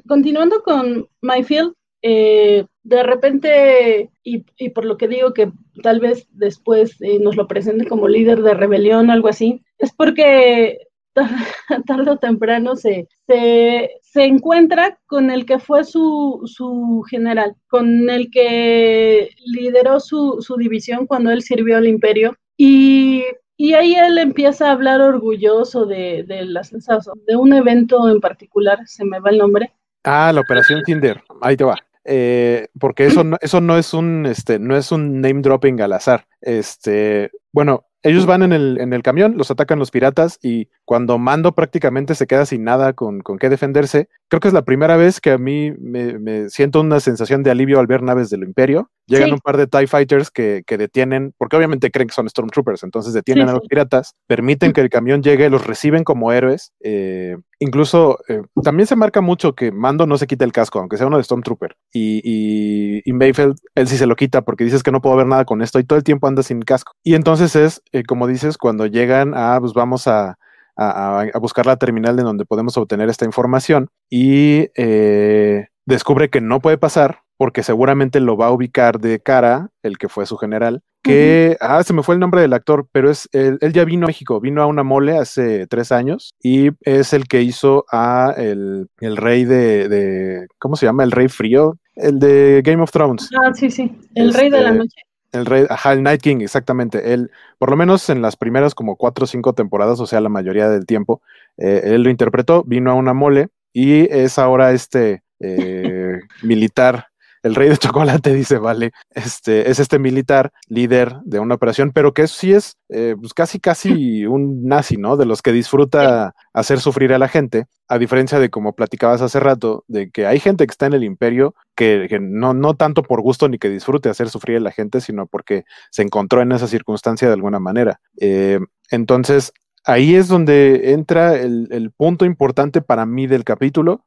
continuando 0.06 0.62
con 0.62 1.08
Myfield, 1.22 1.74
eh, 2.02 2.66
de 2.82 3.02
repente, 3.02 4.10
y, 4.22 4.44
y, 4.58 4.68
por 4.70 4.84
lo 4.84 4.98
que 4.98 5.08
digo 5.08 5.32
que 5.32 5.50
tal 5.82 6.00
vez 6.00 6.28
después 6.32 6.98
nos 7.20 7.36
lo 7.36 7.48
presente 7.48 7.86
como 7.86 8.08
líder 8.08 8.42
de 8.42 8.52
rebelión 8.52 9.08
o 9.08 9.12
algo 9.12 9.28
así, 9.28 9.64
es 9.78 9.92
porque 9.94 10.78
tarde 11.86 12.10
o 12.10 12.16
temprano 12.16 12.76
se, 12.76 13.08
se, 13.26 13.90
se, 14.02 14.24
encuentra 14.24 14.98
con 15.06 15.30
el 15.30 15.46
que 15.46 15.58
fue 15.58 15.84
su, 15.84 16.42
su 16.44 17.04
general, 17.08 17.54
con 17.68 18.10
el 18.10 18.30
que 18.30 19.30
lideró 19.44 20.00
su, 20.00 20.38
su, 20.40 20.56
división 20.56 21.06
cuando 21.06 21.30
él 21.30 21.42
sirvió 21.42 21.76
al 21.76 21.86
imperio. 21.86 22.36
Y, 22.56 23.24
y 23.56 23.74
ahí 23.74 23.94
él 23.94 24.18
empieza 24.18 24.68
a 24.68 24.72
hablar 24.72 25.00
orgulloso 25.00 25.86
de, 25.86 26.24
de, 26.26 26.44
las, 26.44 26.70
de 26.70 27.36
un 27.36 27.52
evento 27.52 28.08
en 28.08 28.20
particular, 28.20 28.78
se 28.86 29.04
me 29.04 29.20
va 29.20 29.30
el 29.30 29.38
nombre. 29.38 29.72
Ah, 30.02 30.32
la 30.32 30.40
operación 30.40 30.82
Tinder, 30.84 31.22
ahí 31.40 31.56
te 31.56 31.64
va. 31.64 31.76
Eh, 32.06 32.68
porque 32.78 33.06
eso 33.06 33.24
no, 33.24 33.38
eso 33.40 33.62
no 33.62 33.78
es 33.78 33.94
un 33.94 34.26
este 34.26 34.58
no 34.58 34.76
es 34.76 34.92
un 34.92 35.22
name 35.22 35.40
dropping 35.40 35.80
al 35.80 35.94
azar. 35.94 36.26
Este, 36.42 37.30
bueno, 37.50 37.86
ellos 38.04 38.26
van 38.26 38.42
en 38.42 38.52
el, 38.52 38.78
en 38.80 38.92
el 38.92 39.02
camión, 39.02 39.36
los 39.38 39.50
atacan 39.50 39.78
los 39.78 39.90
piratas 39.90 40.38
y 40.42 40.68
cuando 40.84 41.18
Mando 41.18 41.54
prácticamente 41.54 42.14
se 42.14 42.26
queda 42.26 42.44
sin 42.44 42.62
nada 42.62 42.92
con, 42.92 43.20
con 43.20 43.38
qué 43.38 43.48
defenderse, 43.48 44.08
creo 44.28 44.40
que 44.40 44.48
es 44.48 44.54
la 44.54 44.64
primera 44.64 44.96
vez 44.96 45.20
que 45.20 45.30
a 45.30 45.38
mí 45.38 45.72
me, 45.78 46.48
siento 46.50 46.80
una 46.80 47.00
sensación 47.00 47.42
de 47.42 47.50
alivio 47.50 47.78
al 47.78 47.86
ver 47.86 48.02
naves 48.02 48.30
del 48.30 48.42
Imperio. 48.42 48.90
Llegan 49.06 49.32
un 49.32 49.38
par 49.38 49.58
de 49.58 49.66
TIE 49.66 49.86
Fighters 49.86 50.30
que, 50.30 50.62
que, 50.66 50.78
detienen, 50.78 51.34
porque 51.36 51.56
obviamente 51.56 51.90
creen 51.90 52.08
que 52.08 52.14
son 52.14 52.28
Stormtroopers, 52.28 52.84
entonces 52.84 53.12
detienen 53.12 53.50
a 53.50 53.52
los 53.52 53.68
piratas, 53.68 54.14
permiten 54.26 54.72
que 54.72 54.80
el 54.80 54.88
camión 54.88 55.22
llegue, 55.22 55.50
los 55.50 55.66
reciben 55.66 56.04
como 56.04 56.32
héroes. 56.32 56.72
Eh, 56.80 57.36
incluso 57.58 58.18
eh, 58.28 58.40
también 58.62 58.86
se 58.86 58.96
marca 58.96 59.20
mucho 59.20 59.54
que 59.54 59.72
Mando 59.72 60.06
no 60.06 60.16
se 60.16 60.26
quita 60.26 60.46
el 60.46 60.52
casco, 60.52 60.78
aunque 60.78 60.96
sea 60.96 61.06
uno 61.06 61.18
de 61.18 61.24
Stormtrooper. 61.24 61.76
Y, 61.92 62.22
y, 62.24 63.02
y 63.04 63.12
Mayfield, 63.12 63.56
él 63.74 63.88
sí 63.88 63.98
se 63.98 64.06
lo 64.06 64.16
quita 64.16 64.42
porque 64.42 64.64
dices 64.64 64.82
que 64.82 64.90
no 64.90 65.02
puedo 65.02 65.16
ver 65.16 65.26
nada 65.26 65.44
con 65.44 65.60
esto 65.60 65.78
y 65.78 65.84
todo 65.84 65.98
el 65.98 66.04
tiempo 66.04 66.26
anda 66.26 66.42
sin 66.42 66.62
casco. 66.62 66.92
Y 67.02 67.14
entonces 67.14 67.54
es, 67.56 67.82
eh, 67.92 68.04
como 68.04 68.26
dices, 68.26 68.56
cuando 68.56 68.86
llegan 68.86 69.34
a, 69.34 69.60
pues 69.60 69.74
vamos 69.74 70.08
a 70.08 70.38
a, 70.76 71.26
buscar 71.40 71.66
la 71.66 71.76
terminal 71.76 72.16
de 72.16 72.22
donde 72.22 72.44
podemos 72.44 72.76
obtener 72.76 73.08
esta 73.08 73.24
información 73.24 73.88
y 74.10 74.68
eh, 74.76 75.66
descubre 75.86 76.30
que 76.30 76.40
no 76.40 76.60
puede 76.60 76.78
pasar 76.78 77.20
porque 77.36 77.62
seguramente 77.62 78.20
lo 78.20 78.36
va 78.36 78.46
a 78.46 78.52
ubicar 78.52 79.00
de 79.00 79.20
cara 79.20 79.70
el 79.82 79.98
que 79.98 80.08
fue 80.08 80.26
su 80.26 80.36
general, 80.36 80.82
que, 81.02 81.58
ah, 81.60 81.82
se 81.82 81.92
me 81.92 82.02
fue 82.02 82.14
el 82.14 82.20
nombre 82.20 82.40
del 82.40 82.54
actor, 82.54 82.88
pero 82.90 83.10
es, 83.10 83.28
él, 83.32 83.58
ya 83.72 83.84
vino 83.84 84.06
a 84.06 84.08
México, 84.08 84.40
vino 84.40 84.62
a 84.62 84.66
una 84.66 84.82
mole 84.82 85.18
hace 85.18 85.66
tres 85.66 85.92
años 85.92 86.32
y 86.42 86.70
es 86.80 87.12
el 87.12 87.26
que 87.26 87.42
hizo 87.42 87.84
a 87.92 88.34
el, 88.38 88.88
el 89.00 89.16
rey 89.16 89.44
de, 89.44 89.88
de, 89.88 90.46
¿cómo 90.58 90.76
se 90.76 90.86
llama? 90.86 91.04
El 91.04 91.10
rey 91.10 91.28
frío, 91.28 91.76
el 91.96 92.18
de 92.18 92.62
Game 92.64 92.82
of 92.82 92.90
Thrones. 92.90 93.28
Ah, 93.36 93.52
sí, 93.52 93.70
sí, 93.70 93.94
el 94.14 94.32
rey 94.32 94.48
de 94.48 94.60
la 94.62 94.68
este, 94.68 94.78
noche. 94.78 95.02
El 95.34 95.46
rey, 95.46 95.66
ajá, 95.68 95.92
el 95.92 96.04
Night 96.04 96.22
King, 96.22 96.42
exactamente. 96.42 97.12
Él, 97.12 97.32
por 97.58 97.68
lo 97.68 97.76
menos 97.76 98.08
en 98.08 98.22
las 98.22 98.36
primeras 98.36 98.74
como 98.74 98.94
cuatro 98.94 99.24
o 99.24 99.26
cinco 99.26 99.52
temporadas, 99.52 99.98
o 99.98 100.06
sea, 100.06 100.20
la 100.20 100.28
mayoría 100.28 100.68
del 100.68 100.86
tiempo, 100.86 101.22
eh, 101.56 101.82
él 101.86 102.02
lo 102.04 102.10
interpretó, 102.10 102.62
vino 102.62 102.92
a 102.92 102.94
una 102.94 103.14
mole 103.14 103.48
y 103.72 104.02
es 104.14 104.38
ahora 104.38 104.70
este 104.70 105.24
eh, 105.40 106.20
militar 106.42 107.08
el 107.44 107.54
rey 107.54 107.68
de 107.68 107.76
chocolate 107.76 108.34
dice, 108.34 108.58
vale, 108.58 108.92
este 109.10 109.70
es 109.70 109.78
este 109.78 109.98
militar 109.98 110.50
líder 110.66 111.16
de 111.24 111.38
una 111.38 111.54
operación, 111.54 111.92
pero 111.92 112.12
que 112.14 112.26
sí 112.26 112.52
es 112.52 112.78
eh, 112.88 113.14
pues 113.20 113.34
casi 113.34 113.60
casi 113.60 114.24
un 114.26 114.64
nazi, 114.64 114.96
¿no? 114.96 115.16
De 115.16 115.26
los 115.26 115.42
que 115.42 115.52
disfruta 115.52 116.34
hacer 116.52 116.80
sufrir 116.80 117.12
a 117.12 117.18
la 117.18 117.28
gente, 117.28 117.66
a 117.86 117.98
diferencia 117.98 118.38
de 118.38 118.48
como 118.48 118.72
platicabas 118.72 119.20
hace 119.20 119.38
rato, 119.40 119.84
de 119.88 120.10
que 120.10 120.26
hay 120.26 120.40
gente 120.40 120.66
que 120.66 120.70
está 120.70 120.86
en 120.86 120.94
el 120.94 121.04
imperio 121.04 121.54
que, 121.76 122.18
no, 122.20 122.54
no 122.54 122.74
tanto 122.74 123.02
por 123.02 123.20
gusto 123.20 123.48
ni 123.48 123.58
que 123.58 123.68
disfrute 123.68 124.08
hacer 124.08 124.30
sufrir 124.30 124.56
a 124.56 124.60
la 124.60 124.72
gente, 124.72 125.00
sino 125.00 125.26
porque 125.26 125.64
se 125.90 126.02
encontró 126.02 126.40
en 126.40 126.52
esa 126.52 126.66
circunstancia 126.66 127.28
de 127.28 127.34
alguna 127.34 127.58
manera. 127.60 128.00
Eh, 128.20 128.58
entonces, 128.90 129.52
ahí 129.84 130.14
es 130.14 130.28
donde 130.28 130.92
entra 130.92 131.34
el 131.34 131.92
punto 131.94 132.24
importante 132.24 132.80
para 132.80 133.04
mí 133.04 133.26
del 133.26 133.44
capítulo, 133.44 134.04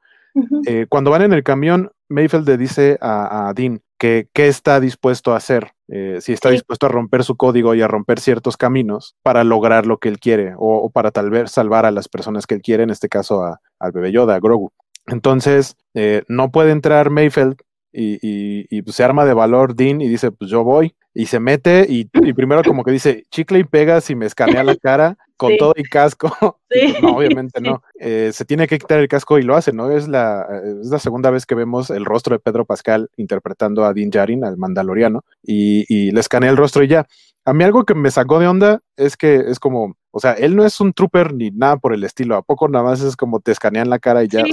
eh, 0.65 0.85
cuando 0.89 1.11
van 1.11 1.23
en 1.23 1.33
el 1.33 1.43
camión, 1.43 1.91
Mayfield 2.09 2.47
le 2.47 2.57
dice 2.57 2.97
a, 3.01 3.51
Dean 3.55 3.81
que 3.97 4.29
qué 4.33 4.47
está 4.47 4.79
dispuesto 4.79 5.33
a 5.33 5.37
hacer, 5.37 5.71
eh, 5.87 6.19
si 6.21 6.33
está 6.33 6.49
dispuesto 6.49 6.85
a 6.85 6.89
romper 6.89 7.23
su 7.23 7.35
código 7.35 7.73
y 7.73 7.81
a 7.81 7.87
romper 7.87 8.19
ciertos 8.19 8.57
caminos 8.57 9.15
para 9.23 9.43
lograr 9.43 9.85
lo 9.85 9.97
que 9.97 10.09
él 10.09 10.19
quiere 10.19 10.53
o, 10.57 10.89
para 10.91 11.11
tal 11.11 11.29
vez 11.29 11.51
salvar 11.51 11.85
a 11.85 11.91
las 11.91 12.07
personas 12.07 12.45
que 12.45 12.55
él 12.55 12.61
quiere, 12.61 12.83
en 12.83 12.91
este 12.91 13.09
caso 13.09 13.43
a, 13.43 13.59
al 13.79 13.91
bebé 13.91 14.11
Yoda, 14.11 14.35
a 14.35 14.39
Grogu. 14.39 14.71
Entonces, 15.07 15.75
eh, 15.93 16.23
no 16.27 16.51
puede 16.51 16.71
entrar 16.71 17.09
Mayfield 17.09 17.57
y, 17.91 18.81
pues, 18.83 18.95
se 18.95 19.03
arma 19.03 19.25
de 19.25 19.33
valor 19.33 19.75
Dean 19.75 20.01
y 20.01 20.07
dice, 20.07 20.31
pues 20.31 20.51
yo 20.51 20.63
voy. 20.63 20.95
Y 21.19 21.25
se 21.25 21.39
mete 21.39 21.83
y, 21.89 22.05
primero 22.05 22.61
como 22.63 22.83
que 22.83 22.91
dice, 22.91 23.23
chicle 23.31 23.57
y 23.57 23.63
pega 23.63 24.01
si 24.01 24.13
me 24.13 24.27
escanea 24.27 24.63
la 24.63 24.75
cara 24.75 25.17
con 25.35 25.57
todo 25.57 25.73
y 25.75 25.81
casco. 25.81 26.31
no, 27.01 27.17
obviamente 27.17 27.59
no. 27.59 27.81
Eh, 27.99 28.29
se 28.31 28.45
tiene 28.45 28.67
que 28.67 28.77
quitar 28.77 28.99
el 28.99 29.07
casco 29.07 29.39
y 29.39 29.41
lo 29.41 29.55
hace, 29.55 29.73
¿no? 29.73 29.89
Es 29.89 30.07
la, 30.07 30.45
es 30.63 30.91
la 30.91 30.99
segunda 30.99 31.31
vez 31.31 31.47
que 31.47 31.55
vemos 31.55 31.89
el 31.89 32.05
rostro 32.05 32.35
de 32.35 32.39
Pedro 32.39 32.65
Pascal 32.65 33.09
interpretando 33.17 33.83
a 33.83 33.95
Dean 33.95 34.11
Jarin, 34.11 34.45
al 34.45 34.57
mandaloriano, 34.57 35.25
y, 35.41 35.85
y 35.89 36.11
le 36.11 36.19
escanea 36.19 36.51
el 36.51 36.57
rostro 36.57 36.83
y 36.83 36.87
ya. 36.87 37.07
A 37.45 37.53
mí 37.53 37.63
algo 37.63 37.83
que 37.83 37.95
me 37.95 38.11
sacó 38.11 38.37
de 38.37 38.47
onda 38.47 38.81
es 38.95 39.17
que 39.17 39.37
es 39.37 39.57
como, 39.59 39.97
o 40.17 40.19
sea, 40.19 40.33
él 40.33 40.55
no 40.55 40.65
es 40.65 40.81
un 40.81 40.93
trooper 40.93 41.31
ni 41.31 41.51
nada 41.51 41.77
por 41.77 41.93
el 41.93 42.03
estilo. 42.03 42.35
¿A 42.37 42.41
poco 42.41 42.67
nada 42.67 42.83
más 42.83 43.01
es 43.01 43.15
como 43.15 43.39
te 43.39 43.51
escanean 43.51 43.87
la 43.87 43.99
cara 43.99 44.23
y 44.23 44.27
ya? 44.27 44.43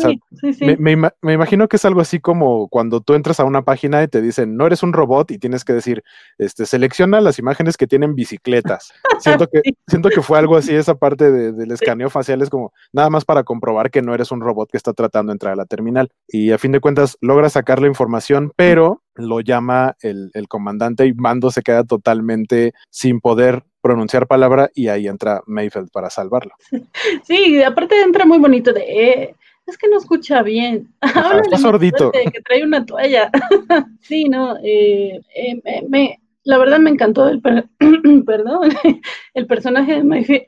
Me, 0.60 1.32
imagino 1.32 1.68
que 1.68 1.76
es 1.76 1.84
algo 1.86 2.02
así 2.02 2.20
como 2.20 2.68
cuando 2.68 3.00
tú 3.00 3.14
entras 3.14 3.40
a 3.40 3.44
una 3.44 3.62
página 3.62 4.02
y 4.02 4.08
te 4.08 4.20
dicen, 4.20 4.58
no 4.58 4.66
eres 4.66 4.82
un 4.82 4.92
robot 4.92 5.30
y 5.30 5.38
tienes 5.38 5.64
que 5.64 5.72
decir, 5.72 6.04
este, 6.36 6.66
selecciona 6.66 7.22
las 7.22 7.38
imágenes 7.38 7.78
que 7.78 7.86
tienen 7.86 8.14
bicicletas. 8.14 8.92
siento, 9.20 9.46
que, 9.48 9.62
siento 9.86 10.10
que 10.10 10.20
fue 10.20 10.38
algo 10.38 10.58
así, 10.58 10.74
esa 10.74 10.96
parte 10.96 11.32
del 11.32 11.70
escaneo 11.70 12.10
facial 12.10 12.42
es 12.42 12.50
como 12.50 12.74
nada 12.92 13.08
más 13.08 13.24
para 13.24 13.42
comprobar 13.42 13.90
que 13.90 14.02
no 14.02 14.12
eres 14.12 14.32
un 14.32 14.42
robot 14.42 14.70
que 14.70 14.76
está 14.76 14.92
tratando 14.92 15.30
de 15.30 15.36
entrar 15.36 15.54
a 15.54 15.56
la 15.56 15.64
terminal. 15.64 16.10
Y 16.28 16.50
a 16.50 16.58
fin 16.58 16.72
de 16.72 16.80
cuentas 16.80 17.16
logra 17.22 17.48
sacar 17.48 17.80
la 17.80 17.88
información, 17.88 18.52
pero 18.54 19.00
lo 19.14 19.40
llama 19.40 19.96
el, 20.02 20.30
el 20.34 20.46
comandante 20.46 21.06
y 21.06 21.14
Mando 21.14 21.50
se 21.50 21.62
queda 21.62 21.84
totalmente 21.84 22.74
sin 22.90 23.20
poder 23.20 23.64
pronunciar 23.84 24.26
palabra 24.26 24.70
y 24.74 24.88
ahí 24.88 25.06
entra 25.06 25.42
Mayfield 25.46 25.90
para 25.90 26.08
salvarlo. 26.08 26.54
Sí, 27.24 27.62
aparte 27.62 28.00
entra 28.00 28.24
muy 28.24 28.38
bonito 28.38 28.72
de, 28.72 28.80
eh, 28.80 29.36
es 29.66 29.76
que 29.76 29.88
no 29.88 29.98
escucha 29.98 30.42
bien. 30.42 30.88
Ahora 31.14 31.40
está 31.40 31.58
sordito. 31.58 32.10
Que 32.10 32.40
trae 32.40 32.64
una 32.64 32.84
toalla. 32.86 33.30
sí, 34.00 34.24
no, 34.24 34.56
eh, 34.64 35.20
eh, 35.36 35.82
me, 35.86 36.18
la 36.44 36.56
verdad 36.56 36.78
me 36.78 36.90
encantó 36.90 37.28
el, 37.28 37.42
perdón, 38.26 38.70
el 39.34 39.46
personaje 39.46 39.96
de 39.96 40.04
Mayfield. 40.04 40.44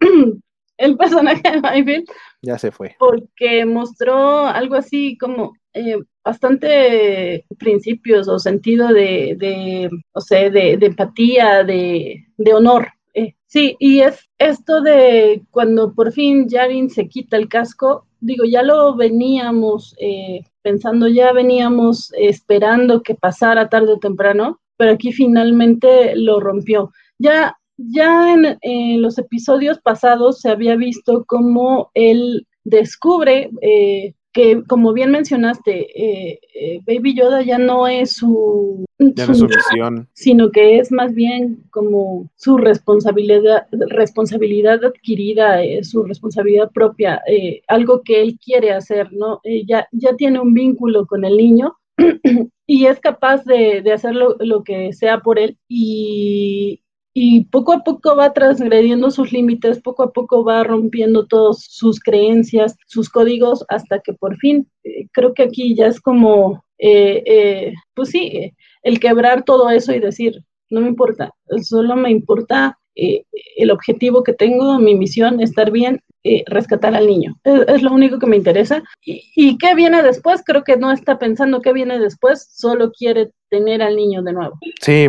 el 0.76 0.96
personaje 0.96 1.42
de 1.48 1.60
Mayfield. 1.60 2.08
Ya 2.42 2.58
se 2.58 2.72
fue. 2.72 2.96
Porque 2.98 3.64
mostró 3.66 4.46
algo 4.46 4.74
así 4.74 5.16
como 5.16 5.52
eh, 5.74 5.96
bastante 6.24 7.44
principios 7.58 8.28
o 8.28 8.38
sentido 8.38 8.88
de, 8.88 9.36
de 9.38 9.90
o 10.12 10.20
sea, 10.20 10.50
de, 10.50 10.72
empatía, 10.80 11.64
de, 11.64 12.26
honor. 12.54 12.88
Eh, 13.14 13.34
Sí, 13.50 13.74
y 13.80 14.00
es 14.02 14.28
esto 14.38 14.80
de 14.80 15.42
cuando 15.50 15.92
por 15.92 16.12
fin 16.12 16.48
Yarin 16.48 16.88
se 16.88 17.08
quita 17.08 17.36
el 17.36 17.48
casco, 17.48 18.06
digo, 18.20 18.44
ya 18.44 18.62
lo 18.62 18.94
veníamos 18.94 19.96
eh, 19.98 20.44
pensando, 20.62 21.08
ya 21.08 21.32
veníamos 21.32 22.12
esperando 22.16 23.02
que 23.02 23.16
pasara 23.16 23.68
tarde 23.68 23.94
o 23.94 23.98
temprano, 23.98 24.60
pero 24.76 24.92
aquí 24.92 25.10
finalmente 25.10 26.14
lo 26.14 26.38
rompió. 26.38 26.92
Ya, 27.18 27.58
ya 27.76 28.34
en, 28.62 29.02
los 29.02 29.18
episodios 29.18 29.80
pasados 29.80 30.40
se 30.40 30.50
había 30.50 30.76
visto 30.76 31.24
cómo 31.26 31.90
él 31.94 32.46
descubre 32.62 33.50
eh, 33.62 34.14
que 34.32 34.62
como 34.64 34.92
bien 34.92 35.10
mencionaste, 35.10 35.88
eh, 35.94 36.40
eh, 36.54 36.80
Baby 36.86 37.14
Yoda 37.16 37.42
ya 37.42 37.58
no 37.58 37.88
es 37.88 38.12
su, 38.12 38.84
misión, 38.98 40.08
sino 40.12 40.50
que 40.50 40.78
es 40.78 40.92
más 40.92 41.14
bien 41.14 41.64
como 41.70 42.30
su 42.36 42.56
responsabilidad, 42.56 43.66
responsabilidad 43.72 44.84
adquirida, 44.84 45.62
eh, 45.62 45.82
su 45.82 46.04
responsabilidad 46.04 46.70
propia, 46.72 47.20
algo 47.66 48.02
que 48.02 48.22
él 48.22 48.38
quiere 48.44 48.72
hacer, 48.72 49.12
¿no? 49.12 49.40
ya, 49.66 49.88
ya 49.92 50.14
tiene 50.16 50.40
un 50.40 50.54
vínculo 50.54 51.06
con 51.06 51.24
el 51.24 51.36
niño 51.36 51.76
y 52.66 52.86
es 52.86 53.00
capaz 53.00 53.44
de, 53.44 53.82
de 53.82 53.92
hacer 53.92 54.14
lo, 54.14 54.64
que 54.64 54.92
sea 54.92 55.20
por 55.20 55.38
él 55.38 55.58
y, 55.68 56.82
y 57.12 57.44
poco 57.44 57.72
a 57.72 57.82
poco 57.82 58.14
va 58.16 58.32
transgrediendo 58.32 59.10
sus 59.10 59.32
límites, 59.32 59.80
poco 59.80 60.04
a 60.04 60.12
poco 60.12 60.44
va 60.44 60.62
rompiendo 60.62 61.26
todas 61.26 61.64
sus 61.68 62.00
creencias, 62.00 62.76
sus 62.86 63.08
códigos, 63.08 63.64
hasta 63.68 64.00
que 64.00 64.12
por 64.12 64.36
fin, 64.36 64.68
eh, 64.84 65.08
creo 65.12 65.34
que 65.34 65.44
aquí 65.44 65.74
ya 65.74 65.86
es 65.86 66.00
como, 66.00 66.64
eh, 66.78 67.22
eh, 67.26 67.74
pues 67.94 68.10
sí, 68.10 68.52
el 68.82 69.00
quebrar 69.00 69.44
todo 69.44 69.70
eso 69.70 69.92
y 69.92 69.98
decir, 69.98 70.40
no 70.70 70.80
me 70.80 70.88
importa, 70.88 71.34
solo 71.62 71.96
me 71.96 72.10
importa 72.10 72.76
el 72.94 73.70
objetivo 73.70 74.22
que 74.22 74.34
tengo, 74.34 74.78
mi 74.78 74.94
misión, 74.94 75.40
estar 75.40 75.70
bien, 75.70 76.00
rescatar 76.46 76.94
al 76.94 77.06
niño. 77.06 77.34
Es, 77.44 77.82
lo 77.82 77.92
único 77.92 78.18
que 78.18 78.26
me 78.26 78.36
interesa. 78.36 78.82
Y, 79.02 79.22
y, 79.34 79.56
qué 79.56 79.74
viene 79.74 80.02
después? 80.02 80.42
Creo 80.44 80.64
que 80.64 80.76
no 80.76 80.92
está 80.92 81.18
pensando 81.18 81.62
qué 81.62 81.72
viene 81.72 81.98
después, 81.98 82.50
solo 82.52 82.92
quiere 82.92 83.30
tener 83.48 83.80
al 83.80 83.96
niño 83.96 84.22
de 84.22 84.32
nuevo. 84.34 84.58
Sí, 84.82 85.08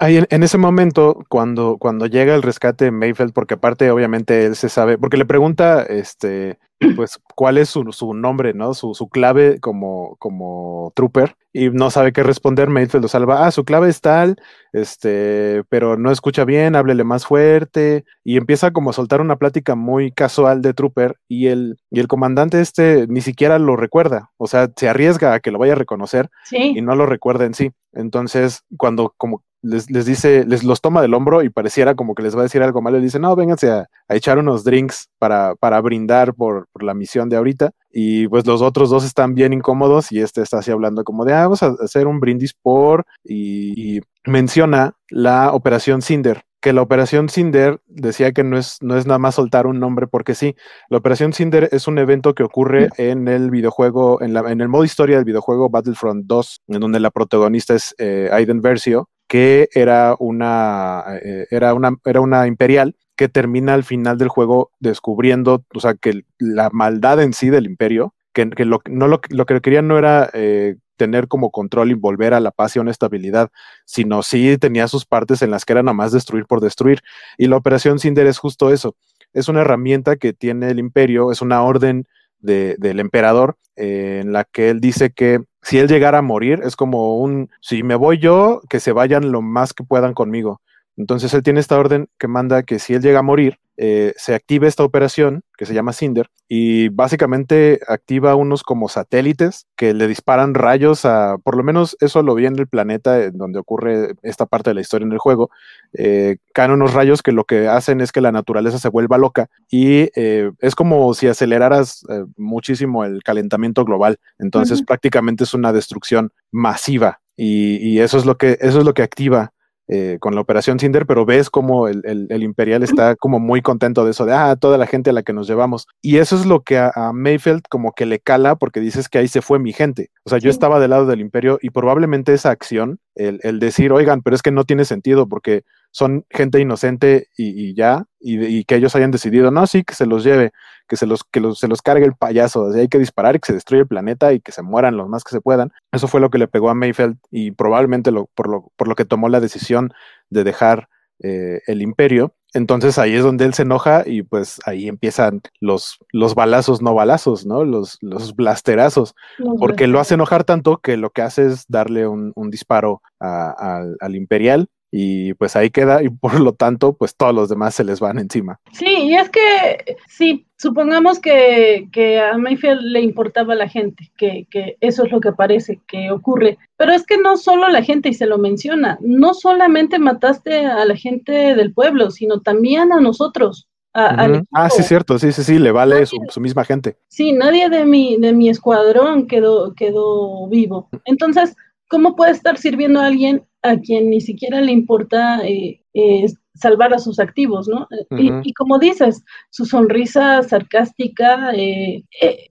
Ahí 0.00 0.22
en, 0.28 0.42
ese 0.42 0.58
momento, 0.58 1.24
cuando, 1.28 1.76
cuando 1.78 2.06
llega 2.06 2.34
el 2.34 2.42
rescate 2.42 2.86
de 2.86 2.90
Mayfield, 2.90 3.32
porque 3.32 3.54
aparte 3.54 3.90
obviamente 3.90 4.46
él 4.46 4.56
se 4.56 4.68
sabe, 4.68 4.98
porque 4.98 5.16
le 5.16 5.24
pregunta, 5.24 5.82
este, 5.82 6.58
pues, 6.96 7.18
cuál 7.34 7.58
es 7.58 7.68
su, 7.68 7.90
su 7.92 8.14
nombre, 8.14 8.52
¿no? 8.54 8.74
Su, 8.74 8.94
su, 8.94 9.08
clave 9.08 9.60
como, 9.60 10.16
como 10.18 10.92
trooper, 10.94 11.36
y 11.52 11.70
no 11.70 11.90
sabe 11.90 12.12
qué 12.12 12.22
responder, 12.22 12.68
Mayfield 12.68 13.02
lo 13.02 13.08
salva, 13.08 13.46
ah, 13.46 13.50
su 13.50 13.64
clave 13.64 13.88
es 13.88 14.00
tal, 14.00 14.36
este, 14.72 15.62
pero 15.68 15.96
no 15.96 16.10
escucha 16.10 16.44
bien, 16.44 16.76
háblele 16.76 17.04
más 17.04 17.26
fuerte, 17.26 18.04
y 18.24 18.36
empieza 18.36 18.72
como 18.72 18.90
a 18.90 18.92
soltar 18.92 19.20
una 19.20 19.36
plática 19.36 19.74
muy 19.74 20.12
casual 20.12 20.62
de 20.62 20.74
trooper, 20.74 21.16
y 21.28 21.46
el, 21.46 21.78
y 21.90 22.00
el 22.00 22.08
comandante 22.08 22.60
este 22.60 23.06
ni 23.08 23.20
siquiera 23.20 23.58
lo 23.58 23.76
recuerda, 23.76 24.30
o 24.36 24.46
sea, 24.46 24.70
se 24.76 24.88
arriesga 24.88 25.34
a 25.34 25.40
que 25.40 25.50
lo 25.50 25.58
vaya 25.58 25.72
a 25.72 25.76
reconocer 25.76 26.28
y 26.50 26.80
no 26.82 26.94
lo 26.94 27.06
recuerda 27.06 27.46
en 27.46 27.54
sí. 27.54 27.72
Entonces, 27.92 28.62
cuando 28.76 29.14
como 29.16 29.42
les, 29.66 29.90
les, 29.90 30.06
dice, 30.06 30.44
les 30.46 30.64
los 30.64 30.80
toma 30.80 31.02
del 31.02 31.14
hombro 31.14 31.42
y 31.42 31.50
pareciera 31.50 31.94
como 31.94 32.14
que 32.14 32.22
les 32.22 32.36
va 32.36 32.40
a 32.40 32.42
decir 32.44 32.62
algo 32.62 32.80
malo, 32.82 32.98
le 32.98 33.04
dice, 33.04 33.18
no, 33.18 33.34
vénganse 33.36 33.70
a, 33.70 33.86
echar 34.08 34.38
unos 34.38 34.64
drinks 34.64 35.08
para, 35.18 35.54
para 35.56 35.80
brindar 35.80 36.34
por, 36.34 36.68
por, 36.72 36.82
la 36.82 36.94
misión 36.94 37.28
de 37.28 37.36
ahorita. 37.36 37.72
Y 37.90 38.28
pues 38.28 38.46
los 38.46 38.62
otros 38.62 38.90
dos 38.90 39.04
están 39.04 39.34
bien 39.34 39.52
incómodos 39.52 40.12
y 40.12 40.20
este 40.20 40.42
está 40.42 40.58
así 40.58 40.70
hablando 40.70 41.02
como 41.04 41.24
de, 41.24 41.34
ah, 41.34 41.42
vamos 41.42 41.62
a 41.62 41.74
hacer 41.82 42.06
un 42.06 42.20
brindis 42.20 42.54
por, 42.54 43.04
y, 43.24 43.96
y 43.96 44.00
menciona 44.24 44.94
la 45.08 45.52
operación 45.52 46.02
Cinder, 46.02 46.44
que 46.60 46.72
la 46.72 46.82
operación 46.82 47.28
Cinder 47.28 47.80
decía 47.86 48.32
que 48.32 48.42
no 48.42 48.58
es, 48.58 48.78
no 48.80 48.96
es 48.96 49.06
nada 49.06 49.18
más 49.18 49.36
soltar 49.36 49.68
un 49.68 49.78
nombre 49.78 50.08
porque 50.08 50.34
sí. 50.34 50.56
La 50.88 50.98
operación 50.98 51.32
Cinder 51.32 51.68
es 51.70 51.86
un 51.86 51.98
evento 51.98 52.34
que 52.34 52.42
ocurre 52.42 52.88
en 52.98 53.28
el 53.28 53.50
videojuego, 53.50 54.20
en, 54.20 54.34
la, 54.34 54.40
en 54.50 54.60
el 54.60 54.68
modo 54.68 54.84
historia 54.84 55.16
del 55.16 55.24
videojuego 55.24 55.70
Battlefront 55.70 56.26
2, 56.26 56.62
en 56.66 56.80
donde 56.80 56.98
la 56.98 57.10
protagonista 57.10 57.74
es 57.74 57.94
eh, 57.98 58.30
Aiden 58.32 58.62
Versio, 58.62 59.08
que 59.28 59.68
era 59.74 60.14
una, 60.18 61.04
eh, 61.22 61.46
era 61.50 61.74
una, 61.74 61.96
era 62.04 62.20
una 62.20 62.46
imperial 62.46 62.96
que 63.16 63.28
termina 63.28 63.74
al 63.74 63.84
final 63.84 64.18
del 64.18 64.28
juego 64.28 64.70
descubriendo, 64.78 65.64
o 65.74 65.80
sea, 65.80 65.94
que 65.94 66.24
la 66.38 66.70
maldad 66.70 67.20
en 67.22 67.32
sí 67.32 67.50
del 67.50 67.66
imperio, 67.66 68.14
que, 68.32 68.48
que 68.50 68.64
lo, 68.64 68.80
no 68.88 69.08
lo, 69.08 69.20
lo, 69.30 69.46
que 69.46 69.60
querían 69.60 69.88
no 69.88 69.98
era 69.98 70.28
eh, 70.34 70.76
tener 70.96 71.26
como 71.28 71.50
control 71.50 71.90
y 71.90 71.94
volver 71.94 72.34
a 72.34 72.40
la 72.40 72.50
paz 72.50 72.76
y 72.76 72.78
a 72.78 72.82
una 72.82 72.90
estabilidad, 72.90 73.50
sino 73.84 74.22
sí 74.22 74.58
tenía 74.58 74.88
sus 74.88 75.06
partes 75.06 75.42
en 75.42 75.50
las 75.50 75.64
que 75.64 75.72
era 75.72 75.82
nada 75.82 75.94
más 75.94 76.12
destruir 76.12 76.46
por 76.46 76.60
destruir. 76.60 77.00
Y 77.38 77.46
la 77.46 77.56
operación 77.56 77.98
Cinder 77.98 78.26
es 78.26 78.38
justo 78.38 78.70
eso. 78.70 78.96
Es 79.32 79.48
una 79.48 79.62
herramienta 79.62 80.16
que 80.16 80.32
tiene 80.32 80.70
el 80.70 80.78
imperio, 80.78 81.32
es 81.32 81.42
una 81.42 81.62
orden 81.62 82.06
de, 82.46 82.76
del 82.78 83.00
emperador 83.00 83.56
eh, 83.76 84.20
en 84.22 84.32
la 84.32 84.44
que 84.44 84.70
él 84.70 84.80
dice 84.80 85.10
que 85.10 85.40
si 85.62 85.78
él 85.78 85.88
llegara 85.88 86.18
a 86.18 86.22
morir, 86.22 86.60
es 86.64 86.76
como 86.76 87.18
un, 87.18 87.50
si 87.60 87.82
me 87.82 87.96
voy 87.96 88.18
yo, 88.18 88.62
que 88.70 88.80
se 88.80 88.92
vayan 88.92 89.32
lo 89.32 89.42
más 89.42 89.74
que 89.74 89.84
puedan 89.84 90.14
conmigo. 90.14 90.60
Entonces 90.96 91.34
él 91.34 91.42
tiene 91.42 91.60
esta 91.60 91.78
orden 91.78 92.08
que 92.18 92.28
manda 92.28 92.62
que 92.62 92.78
si 92.78 92.94
él 92.94 93.02
llega 93.02 93.18
a 93.18 93.22
morir, 93.22 93.58
eh, 93.76 94.14
se 94.16 94.34
active 94.34 94.66
esta 94.66 94.84
operación 94.84 95.42
que 95.58 95.66
se 95.66 95.74
llama 95.74 95.92
Cinder 95.92 96.30
y 96.48 96.88
básicamente 96.88 97.80
activa 97.88 98.34
unos 98.34 98.62
como 98.62 98.88
satélites 98.88 99.66
que 99.76 99.92
le 99.92 100.06
disparan 100.06 100.54
rayos 100.54 101.04
a, 101.04 101.36
por 101.42 101.56
lo 101.56 101.62
menos 101.62 101.96
eso 102.00 102.22
lo 102.22 102.34
vi 102.34 102.46
en 102.46 102.58
el 102.58 102.68
planeta 102.68 103.22
en 103.24 103.36
donde 103.36 103.58
ocurre 103.58 104.14
esta 104.22 104.46
parte 104.46 104.70
de 104.70 104.74
la 104.74 104.80
historia 104.80 105.06
en 105.06 105.12
el 105.12 105.18
juego, 105.18 105.50
eh, 105.92 106.36
caen 106.54 106.70
unos 106.70 106.94
rayos 106.94 107.22
que 107.22 107.32
lo 107.32 107.44
que 107.44 107.68
hacen 107.68 108.00
es 108.00 108.12
que 108.12 108.20
la 108.20 108.32
naturaleza 108.32 108.78
se 108.78 108.88
vuelva 108.88 109.18
loca 109.18 109.48
y 109.70 110.10
eh, 110.16 110.50
es 110.60 110.74
como 110.74 111.12
si 111.14 111.26
aceleraras 111.26 112.04
muchísimo 112.36 113.04
el 113.04 113.22
calentamiento 113.22 113.84
global, 113.84 114.18
entonces 114.38 114.82
prácticamente 114.82 115.44
es 115.44 115.54
una 115.54 115.72
destrucción 115.72 116.32
masiva 116.50 117.20
y, 117.36 117.76
y, 117.76 118.00
eso 118.00 118.16
es 118.16 118.24
lo 118.24 118.38
que 118.38 118.56
eso 118.60 118.78
es 118.78 118.84
lo 118.86 118.94
que 118.94 119.02
activa 119.02 119.52
eh, 119.88 120.18
con 120.20 120.34
la 120.34 120.40
operación 120.40 120.80
Cinder, 120.80 121.06
pero 121.06 121.24
ves 121.24 121.48
como 121.48 121.86
el, 121.86 122.02
el, 122.04 122.42
Imperial 122.42 122.82
está 122.82 123.14
como 123.14 123.38
muy 123.38 123.62
contento 123.62 124.04
de 124.04 124.10
eso, 124.10 124.26
de 124.26 124.32
ah, 124.32 124.56
toda 124.56 124.78
la 124.78 124.86
gente 124.86 125.10
a 125.10 125.12
la 125.12 125.22
que 125.22 125.32
nos 125.32 125.46
llevamos. 125.46 125.86
Y 126.02 126.16
eso 126.16 126.34
es 126.34 126.44
lo 126.44 126.62
que 126.62 126.76
a, 126.78 126.92
Mayfield 127.14 127.62
como 127.68 127.92
que 127.92 128.04
le 128.04 128.18
cala 128.18 128.56
porque 128.56 128.80
dices 128.80 129.08
que 129.08 129.18
ahí 129.18 129.28
se 129.28 129.42
fue 129.42 129.60
mi 129.60 129.72
gente. 129.72 130.10
O 130.24 130.30
sea, 130.30 130.38
yo 130.38 130.50
estaba 130.50 130.80
del 130.80 130.90
lado 130.90 131.06
del 131.06 131.20
Imperio 131.20 131.58
y 131.62 131.70
probablemente 131.70 132.32
esa 132.32 132.50
acción, 132.50 132.98
el, 133.14 133.38
el, 133.44 133.60
decir, 133.60 133.92
oigan, 133.92 134.22
pero 134.22 134.34
es 134.34 134.42
que 134.42 134.50
no 134.50 134.64
tiene 134.64 134.84
sentido 134.84 135.28
porque 135.28 135.62
son 135.96 136.26
gente 136.28 136.60
inocente 136.60 137.28
y, 137.38 137.74
ya, 137.74 138.04
y, 138.20 138.64
que 138.64 138.74
ellos 138.74 138.94
hayan 138.96 139.10
decidido, 139.10 139.50
no, 139.50 139.66
sí, 139.66 139.82
que 139.82 139.94
se 139.94 140.04
los 140.04 140.24
lleve, 140.24 140.52
que 140.86 140.96
se 140.96 141.06
los, 141.06 141.24
que 141.24 141.40
los, 141.40 141.58
se 141.58 141.68
los 141.68 141.80
cargue 141.80 142.04
el 142.04 142.14
payaso, 142.14 142.70
hay 142.70 142.88
que 142.88 142.98
disparar 142.98 143.34
y 143.34 143.38
que 143.38 143.46
se 143.46 143.54
destruya 143.54 143.80
el 143.80 143.88
planeta 143.88 144.34
y 144.34 144.40
que 144.40 144.52
se 144.52 144.60
mueran 144.60 144.98
los 144.98 145.08
más 145.08 145.24
que 145.24 145.30
se 145.30 145.40
puedan. 145.40 145.72
Eso 145.92 146.06
fue 146.06 146.20
lo 146.20 146.28
que 146.28 146.36
le 146.36 146.48
pegó 146.48 146.68
a 146.68 146.74
Mayfield 146.74 147.16
y 147.30 147.52
probablemente 147.52 148.10
lo, 148.10 148.26
por, 148.34 148.50
lo, 148.50 148.70
por 148.76 148.88
lo 148.88 148.94
que 148.94 149.06
tomó 149.06 149.30
la 149.30 149.40
decisión 149.40 149.90
de 150.28 150.44
dejar 150.44 150.90
eh, 151.20 151.62
el 151.66 151.80
imperio. 151.80 152.34
Entonces 152.52 152.98
ahí 152.98 153.14
es 153.14 153.22
donde 153.22 153.46
él 153.46 153.54
se 153.54 153.62
enoja 153.62 154.02
y 154.04 154.22
pues 154.22 154.60
ahí 154.66 154.88
empiezan 154.88 155.40
los, 155.60 155.98
los 156.12 156.34
balazos 156.34 156.82
no 156.82 156.92
balazos, 156.92 157.46
¿no? 157.46 157.64
Los, 157.64 157.96
los 158.02 158.36
blasterazos, 158.36 159.14
porque 159.58 159.86
lo 159.86 159.98
hace 159.98 160.12
enojar 160.12 160.44
tanto 160.44 160.76
que 160.76 160.98
lo 160.98 161.08
que 161.08 161.22
hace 161.22 161.46
es 161.46 161.64
darle 161.68 162.06
un, 162.06 162.34
disparo 162.50 163.00
al 163.18 164.14
imperial 164.14 164.68
y 164.98 165.34
pues 165.34 165.54
ahí 165.56 165.68
queda 165.68 166.02
y 166.02 166.08
por 166.08 166.40
lo 166.40 166.54
tanto 166.54 166.94
pues 166.94 167.14
todos 167.14 167.34
los 167.34 167.50
demás 167.50 167.74
se 167.74 167.84
les 167.84 168.00
van 168.00 168.18
encima. 168.18 168.58
Sí, 168.72 168.86
y 168.86 169.14
es 169.14 169.28
que 169.28 169.96
sí, 170.08 170.46
supongamos 170.56 171.18
que, 171.18 171.88
que 171.92 172.18
a 172.18 172.38
Mayfield 172.38 172.80
le 172.80 173.02
importaba 173.02 173.54
la 173.54 173.68
gente, 173.68 174.10
que, 174.16 174.46
que, 174.50 174.78
eso 174.80 175.04
es 175.04 175.12
lo 175.12 175.20
que 175.20 175.32
parece 175.32 175.80
que 175.86 176.10
ocurre, 176.10 176.56
pero 176.78 176.92
es 176.92 177.04
que 177.04 177.18
no 177.18 177.36
solo 177.36 177.68
la 177.68 177.82
gente, 177.82 178.08
y 178.08 178.14
se 178.14 178.24
lo 178.24 178.38
menciona, 178.38 178.98
no 179.02 179.34
solamente 179.34 179.98
mataste 179.98 180.64
a 180.64 180.82
la 180.86 180.96
gente 180.96 181.54
del 181.54 181.74
pueblo, 181.74 182.10
sino 182.10 182.40
también 182.40 182.90
a 182.90 183.00
nosotros. 183.00 183.68
ah, 183.92 184.70
sí, 184.70 184.82
cierto, 184.82 185.18
sí, 185.18 185.30
sí, 185.30 185.44
sí, 185.44 185.58
le 185.58 185.72
vale 185.72 186.06
su, 186.06 186.16
su, 186.30 186.40
misma 186.40 186.64
gente. 186.64 186.96
Sí, 187.08 187.32
nadie 187.32 187.68
de 187.68 187.84
mi, 187.84 188.16
de 188.16 188.32
mi 188.32 188.48
escuadrón 188.48 189.26
quedó, 189.26 189.74
quedó 189.74 190.48
vivo. 190.48 190.88
Entonces, 191.04 191.54
¿cómo 191.88 192.16
puede 192.16 192.32
estar 192.32 192.56
sirviendo 192.56 193.00
a 193.00 193.06
alguien 193.06 193.44
a 193.70 193.78
quien 193.80 194.10
ni 194.10 194.20
siquiera 194.20 194.60
le 194.60 194.72
importa 194.72 195.40
eh, 195.46 195.80
eh, 195.94 196.26
salvar 196.54 196.94
a 196.94 196.98
sus 196.98 197.18
activos, 197.18 197.68
¿no? 197.68 197.86
y, 198.18 198.52
como 198.54 198.78
dices, 198.78 199.22
su 199.50 199.66
sonrisa 199.66 200.42
sarcástica, 200.42 201.52
eh, 201.54 202.02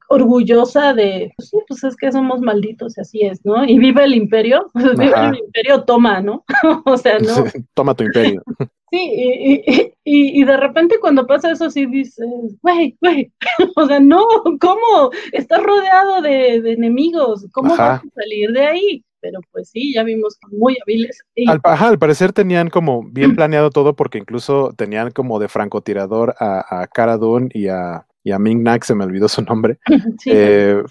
orgullosa 0.09 0.93
de, 0.93 1.31
pues 1.35 1.49
sí, 1.49 1.57
pues 1.67 1.83
es 1.83 1.95
que 1.95 2.11
somos 2.11 2.41
malditos, 2.41 2.97
y 2.97 3.01
así 3.01 3.21
es, 3.21 3.43
¿no? 3.43 3.65
Y 3.65 3.79
vive 3.79 4.03
el 4.03 4.13
imperio, 4.13 4.69
pues 4.73 4.95
vive 4.97 5.13
el 5.15 5.37
imperio, 5.37 5.83
toma, 5.83 6.21
¿no? 6.21 6.43
o 6.85 6.97
sea, 6.97 7.17
¿no? 7.19 7.45
toma 7.73 7.95
tu 7.95 8.03
imperio. 8.03 8.43
Sí, 8.91 9.91
y, 10.05 10.43
de 10.45 10.57
repente 10.57 10.99
cuando 11.01 11.25
pasa 11.25 11.51
eso, 11.51 11.69
sí 11.69 11.85
dices, 11.87 12.25
güey, 12.61 12.95
güey, 13.01 13.33
o 13.75 13.85
sea, 13.87 13.99
no, 13.99 14.25
¿cómo? 14.61 15.09
Estás 15.33 15.61
rodeado 15.63 16.21
de, 16.21 16.71
enemigos, 16.71 17.47
¿cómo 17.51 17.75
vas 17.75 18.01
a 18.01 18.03
salir 18.13 18.51
de 18.51 18.65
ahí? 18.65 19.05
Pero 19.25 19.39
pues 19.51 19.69
sí, 19.69 19.91
ya 19.91 20.03
vimos 20.03 20.37
muy 20.51 20.77
hábiles. 20.83 21.23
Al, 21.47 21.59
ajá, 21.63 21.87
al 21.87 21.97
parecer 21.97 22.31
tenían 22.31 22.69
como 22.69 23.03
bien 23.09 23.35
planeado 23.35 23.71
todo 23.71 23.95
porque 23.95 24.19
incluso 24.19 24.71
tenían 24.77 25.09
como 25.09 25.39
de 25.39 25.47
francotirador 25.47 26.35
a, 26.39 26.83
a 26.83 26.85
Cara 26.85 27.17
Dune 27.17 27.49
y 27.51 27.67
a, 27.69 28.05
y 28.23 28.31
a 28.31 28.37
Ming 28.37 28.61
Nak, 28.61 28.83
se 28.83 28.93
me 28.93 29.03
olvidó 29.03 29.27
su 29.27 29.41
nombre. 29.41 29.79
Sí. 30.19 30.29
Eh, 30.31 30.83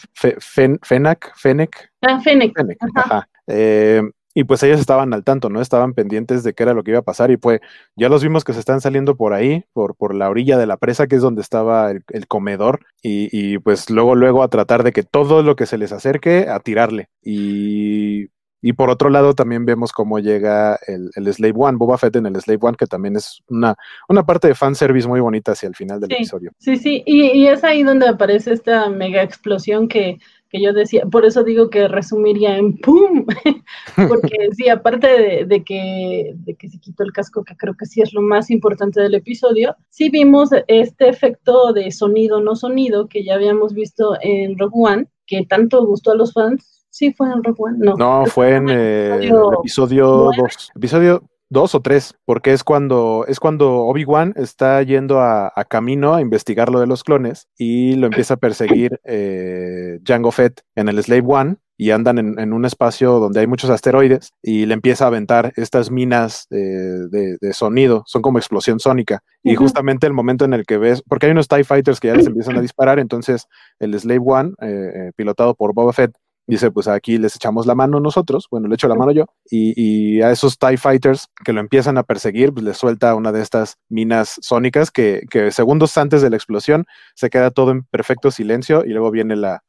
Fenak, 0.83 1.33
Fennec. 1.37 1.93
Ah, 2.03 2.21
Fennec. 2.21 2.53
Ajá. 2.97 3.29
Eh, 3.47 4.03
y 4.35 4.45
pues 4.45 4.63
ellos 4.65 4.81
estaban 4.81 5.15
al 5.15 5.23
tanto, 5.23 5.49
¿no? 5.49 5.61
Estaban 5.61 5.95
pendientes 5.95 6.43
de 6.43 6.53
qué 6.53 6.65
era 6.65 6.75
lo 6.75 6.83
que 6.83 6.91
iba 6.91 7.01
a 7.01 7.05
pasar 7.05 7.31
y 7.31 7.37
pues 7.37 7.61
ya 7.97 8.09
los 8.09 8.23
vimos 8.23 8.43
que 8.43 8.53
se 8.53 8.59
están 8.59 8.81
saliendo 8.81 9.17
por 9.17 9.33
ahí, 9.33 9.65
por, 9.73 9.95
por 9.95 10.15
la 10.15 10.29
orilla 10.29 10.59
de 10.59 10.67
la 10.67 10.77
presa, 10.77 11.07
que 11.07 11.17
es 11.17 11.23
donde 11.23 11.41
estaba 11.41 11.91
el, 11.91 12.27
comedor, 12.27 12.81
y, 13.03 13.29
y, 13.33 13.59
pues 13.59 13.91
luego, 13.91 14.15
luego 14.17 14.43
a 14.43 14.49
tratar 14.49 14.83
de 14.83 14.93
que 14.93 15.05
todo 15.05 15.43
lo 15.43 15.55
que 15.55 15.67
se 15.67 15.79
les 15.79 15.93
acerque, 15.93 16.49
a 16.49 16.59
tirarle. 16.59 17.09
Y 17.23 18.29
y 18.67 18.73
por 18.73 18.89
otro 18.89 19.11
lado, 19.11 19.35
también 19.35 19.67
vemos 19.67 19.93
cómo 19.93 20.21
llega 20.21 20.79
el, 20.87 21.11
Slave 21.35 21.53
One, 21.55 21.77
Boba 21.77 21.99
Fett 21.99 22.17
en 22.17 22.25
el 22.25 22.41
Slave 22.41 22.61
One, 22.63 22.79
que 22.79 22.87
también 22.87 23.15
es 23.15 23.43
una, 23.47 23.77
una 24.09 24.25
parte 24.25 24.49
de 24.49 24.55
fanservice 24.55 25.07
muy 25.07 25.21
bonita 25.21 25.53
hacia 25.53 25.69
el 25.69 25.75
final 25.75 26.01
del 26.01 26.11
episodio. 26.11 26.51
Sí, 26.57 26.79
sí, 26.79 27.03
y, 27.05 27.27
y, 27.27 27.47
es 27.47 27.63
ahí 27.63 27.83
donde 27.83 28.09
aparece 28.09 28.55
esta 28.55 28.89
mega 28.89 29.23
explosión 29.23 29.87
que, 29.87 30.17
que 30.55 30.63
yo 30.63 30.73
decía, 30.73 31.05
por 31.11 31.25
eso 31.25 31.43
digo 31.43 31.69
que 31.69 31.89
resumiría 31.89 32.57
en 32.57 32.79
¡pum! 32.79 33.27
Porque 34.09 34.51
sí, 34.53 34.69
aparte 34.69 35.45
de, 35.45 35.65
que, 35.65 36.33
de 36.37 36.55
que 36.55 36.69
se 36.69 36.79
quitó 36.79 37.03
el 37.03 37.13
casco, 37.13 37.43
que 37.43 37.57
creo 37.57 37.75
que 37.77 37.87
sí 37.87 38.01
es 38.01 38.13
lo 38.13 38.23
más 38.23 38.53
importante 38.53 39.01
del 39.01 39.17
episodio, 39.17 39.75
sí 39.89 40.11
vimos 40.11 40.51
este 40.69 41.09
efecto 41.09 41.73
de 41.73 41.91
sonido 41.91 42.41
no 42.41 42.55
sonido 42.55 43.09
que 43.09 43.25
ya 43.25 43.35
habíamos 43.35 43.75
visto 43.75 44.17
en 44.21 44.57
Rogue 44.57 44.75
One, 44.77 45.07
que 45.27 45.45
tanto 45.45 45.85
gustó 45.85 46.13
a 46.13 46.15
los 46.17 46.33
fans 46.33 46.85
Sí, 46.89 47.13
fue 47.13 47.27
en 47.27 47.43
Rogue 47.43 47.57
One, 47.59 47.79
no. 47.81 47.97
No, 47.97 48.25
fue 48.27 48.55
en 48.55 48.69
eh, 48.69 49.17
el 49.23 49.33
episodio 49.59 50.31
2. 50.37 50.71
Episodio 50.77 51.25
2 51.55 51.75
o 51.75 51.81
3, 51.81 52.15
porque 52.27 52.53
es 52.53 52.63
cuando, 52.65 53.25
es 53.27 53.41
cuando 53.41 53.85
Obi-Wan 53.85 54.35
está 54.37 54.83
yendo 54.83 55.21
a, 55.21 55.51
camino 55.71 56.15
a 56.15 56.21
investigar 56.21 56.69
lo 56.69 56.81
de 56.81 56.87
los 56.87 57.03
clones 57.03 57.49
y 57.57 57.95
lo 57.95 58.07
empieza 58.07 58.35
a 58.35 58.37
perseguir 58.37 59.01
eh, 59.05 60.01
Jango 60.05 60.31
Fett 60.31 60.61
en 60.75 60.89
el 60.89 61.03
Slave 61.03 61.25
One 61.27 61.57
y 61.77 61.91
andan 61.91 62.19
en, 62.19 62.53
un 62.53 62.65
espacio 62.65 63.19
donde 63.19 63.41
hay 63.41 63.47
muchos 63.47 63.71
asteroides 63.71 64.31
y 64.43 64.67
le 64.67 64.75
empieza 64.75 65.05
a 65.05 65.09
aventar 65.09 65.53
estas 65.57 65.91
minas 65.91 66.47
de, 66.51 67.39
sonido, 67.53 68.05
son 68.07 68.23
como 68.23 68.39
explosión 68.39 68.79
sónica. 68.79 69.23
Y 69.43 69.57
justamente 69.57 70.07
el 70.07 70.13
momento 70.13 70.45
en 70.45 70.55
el 70.55 70.67
que 70.67 70.79
ves, 70.79 71.03
porque 71.03 71.27
hay 71.27 71.33
unos 71.33 71.49
TIE 71.49 71.65
Fighters 71.65 71.99
que 71.99 72.09
ya 72.09 72.15
les 72.15 72.27
empiezan 72.27 72.57
a 72.57 72.61
disparar, 72.61 72.99
entonces 72.99 73.49
el 73.81 73.99
Slave 73.99 74.23
One, 74.25 74.53
eh, 74.61 75.11
pilotado 75.17 75.55
por 75.55 75.75
Boba 75.75 75.93
Fett, 75.93 76.13
Dice, 76.47 76.71
pues 76.71 76.89
aquí 76.89 77.19
les 77.19 77.37
echamos 77.37 77.67
la 77.67 77.75
mano 77.75 78.01
nosotros, 78.01 78.49
bueno, 78.51 78.69
le 78.69 78.75
echo 78.75 78.89
la 78.89 78.95
mano 78.95 79.13
yo, 79.13 79.27
y, 79.51 80.21
a 80.21 80.31
esos 80.31 80.59
TIE 80.59 80.77
Fighters 80.77 81.29
que 81.45 81.53
lo 81.53 81.61
empiezan 81.61 81.99
a 81.99 82.03
perseguir, 82.03 82.53
pues 82.53 82.65
les 82.65 82.77
suelta 82.77 83.15
una 83.15 83.33
de 83.33 83.41
estas 83.41 83.79
minas 83.89 84.39
sónicas 84.43 84.91
que, 84.91 85.27
segundos 85.51 85.97
antes 85.97 86.23
de 86.23 86.31
la 86.31 86.37
explosión 86.37 86.87
se 87.15 87.31
queda 87.31 87.51
todo 87.51 87.71
en 87.71 87.85
perfecto 87.85 88.31
silencio 88.31 88.85
y 88.85 88.91
luego 88.91 89.11
viene 89.11 89.37
la, 89.37 89.63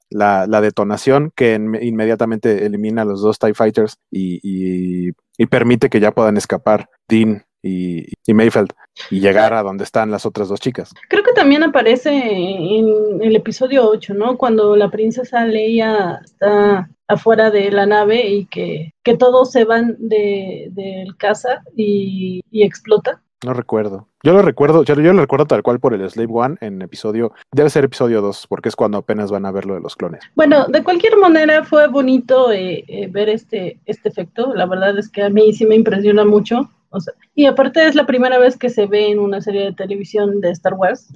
detonación 0.62 1.32
que 1.36 1.56
inmediatamente 1.56 2.66
elimina 2.66 3.04
a 3.04 3.06
los 3.06 3.22
dos 3.22 3.40
TIE 3.40 3.54
Fighters 3.54 3.98
y, 4.12 5.10
y 5.38 5.46
permite 5.48 5.90
que 5.90 6.00
ya 6.00 6.12
puedan 6.12 6.38
escapar 6.38 6.90
Dean 7.08 7.46
y, 7.62 8.06
y, 8.26 8.34
Mayfeld 8.34 8.74
y 9.10 9.20
llegar 9.20 9.54
a 9.54 9.64
donde 9.64 9.84
están 9.84 10.12
las 10.12 10.26
otras 10.26 10.48
dos 10.48 10.60
chicas. 10.60 10.94
Creo 11.10 11.24
que 11.24 11.25
también 11.36 11.62
aparece 11.62 12.10
en 12.10 13.22
el 13.22 13.36
episodio 13.36 13.88
8, 13.88 14.16
¿no? 14.16 14.38
Cuando 14.38 14.76
la 14.76 14.90
princesa 14.90 15.46
Leia 15.46 16.22
está 16.24 16.90
afuera 17.08 17.52
de 17.52 17.70
la 17.70 17.86
nave 17.86 18.28
y 18.28 18.46
que, 18.48 18.94
que 19.04 19.16
todos 19.16 19.52
se 19.52 19.64
van 19.64 19.96
del 20.00 20.74
de, 20.74 21.06
casa 21.20 21.62
y, 21.76 22.42
y 22.50 22.64
explota. 22.64 23.22
No 23.46 23.54
recuerdo. 23.54 24.08
Yo 24.24 24.34
lo 24.34 24.42
recuerdo, 24.42 24.84
yo, 24.84 24.96
lo 24.96 25.22
recuerdo 25.22 25.46
tal 25.46 25.62
cual 25.62 25.80
por 25.80 25.94
el 25.94 26.10
Slave 26.10 26.32
One 26.32 26.56
en 26.62 26.82
episodio, 26.82 27.34
debe 27.52 27.70
ser 27.70 27.84
episodio 27.84 28.22
2, 28.22 28.48
porque 28.50 28.70
es 28.70 28.76
cuando 28.76 28.98
apenas 28.98 29.30
van 29.30 29.46
a 29.46 29.52
ver 29.52 29.68
lo 29.68 29.76
de 29.76 29.82
los 29.82 29.96
clones. 29.96 30.24
Bueno, 30.34 30.66
de 30.66 30.84
cualquier 30.84 31.16
manera 31.18 31.64
fue 31.64 31.88
bonito 31.88 32.52
eh, 32.52 32.84
eh, 32.88 33.08
ver 33.08 33.30
este, 33.30 33.80
este 33.86 34.10
efecto. 34.10 34.54
La 34.56 34.66
verdad 34.66 34.98
es 34.98 35.10
que 35.10 35.22
a 35.22 35.30
mí 35.30 35.54
sí 35.54 35.66
me 35.68 35.76
impresiona 35.76 36.26
mucho. 36.26 36.72
O 36.96 37.00
sea, 37.02 37.14
y 37.36 37.46
aparte 37.46 37.86
es 37.86 37.94
la 37.94 38.06
primera 38.06 38.40
vez 38.40 38.58
que 38.58 38.70
se 38.70 38.86
ve 38.88 39.12
en 39.12 39.20
una 39.20 39.42
serie 39.42 39.66
de 39.66 39.74
televisión 39.74 40.40
de 40.40 40.52
Star 40.52 40.76
Wars. 40.76 41.14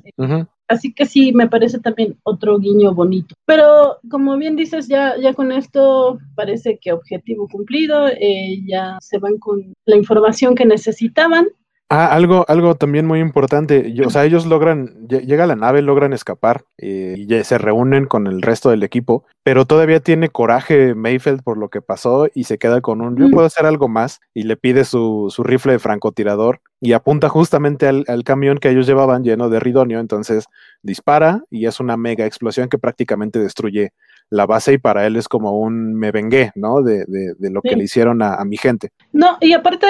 Así 0.67 0.93
que 0.93 1.05
sí, 1.05 1.31
me 1.31 1.47
parece 1.47 1.79
también 1.79 2.17
otro 2.23 2.59
guiño 2.59 2.93
bonito. 2.93 3.33
Pero 3.45 3.97
como 4.11 4.37
bien 4.37 4.57
dices, 4.57 4.89
ya, 4.89 5.15
ya 5.17 5.33
con 5.33 5.53
esto 5.53 6.19
parece 6.35 6.77
que 6.79 6.91
objetivo 6.91 7.47
cumplido, 7.47 8.07
eh, 8.09 8.61
ya 8.67 8.97
se 8.99 9.19
van 9.19 9.37
con 9.37 9.73
la 9.85 9.95
información 9.95 10.53
que 10.53 10.65
necesitaban 10.65 11.47
Ah, 11.91 12.13
algo, 12.13 12.45
algo 12.47 12.75
también 12.75 13.07
muy 13.07 13.19
importante. 13.19 13.91
o 14.05 14.11
sea, 14.11 14.23
ellos 14.23 14.45
logran, 14.45 15.07
llega 15.07 15.47
la 15.47 15.55
nave, 15.55 15.81
logran 15.81 16.13
escapar 16.13 16.63
eh, 16.77 17.15
y 17.17 17.43
se 17.43 17.57
reúnen 17.57 18.05
con 18.05 18.27
el 18.27 18.43
resto 18.43 18.69
del 18.69 18.83
equipo, 18.83 19.25
pero 19.41 19.65
todavía 19.65 19.99
tiene 19.99 20.29
coraje 20.29 20.93
Mayfeld 20.93 21.41
por 21.41 21.57
lo 21.57 21.69
que 21.69 21.81
pasó 21.81 22.27
y 22.35 22.43
se 22.43 22.59
queda 22.59 22.81
con 22.81 23.01
un, 23.01 23.17
yo 23.17 23.27
mm. 23.27 23.31
puedo 23.31 23.47
hacer 23.47 23.65
algo 23.65 23.87
más 23.87 24.19
y 24.35 24.43
le 24.43 24.55
pide 24.55 24.85
su, 24.85 25.33
su 25.35 25.41
rifle 25.41 25.71
de 25.73 25.79
francotirador 25.79 26.61
y 26.79 26.93
apunta 26.93 27.27
justamente 27.27 27.87
al, 27.87 28.05
al, 28.07 28.23
camión 28.23 28.59
que 28.59 28.69
ellos 28.69 28.85
llevaban 28.85 29.23
lleno 29.23 29.49
de 29.49 29.59
ridonio, 29.59 29.99
entonces 29.99 30.45
dispara 30.83 31.43
y 31.49 31.65
es 31.65 31.79
una 31.79 31.97
mega 31.97 32.27
explosión 32.27 32.69
que 32.69 32.77
prácticamente 32.77 33.39
destruye 33.39 33.93
la 34.29 34.45
base 34.45 34.73
y 34.73 34.77
para 34.77 35.07
él 35.07 35.15
es 35.15 35.27
como 35.27 35.59
un 35.59 35.95
me 35.95 36.11
vengué, 36.11 36.51
¿no? 36.55 36.81
De, 36.81 37.05
de, 37.05 37.49
lo 37.49 37.61
que 37.61 37.75
le 37.75 37.83
hicieron 37.83 38.21
a, 38.21 38.43
mi 38.45 38.57
gente. 38.57 38.89
No, 39.11 39.37
y 39.41 39.53
aparte, 39.53 39.87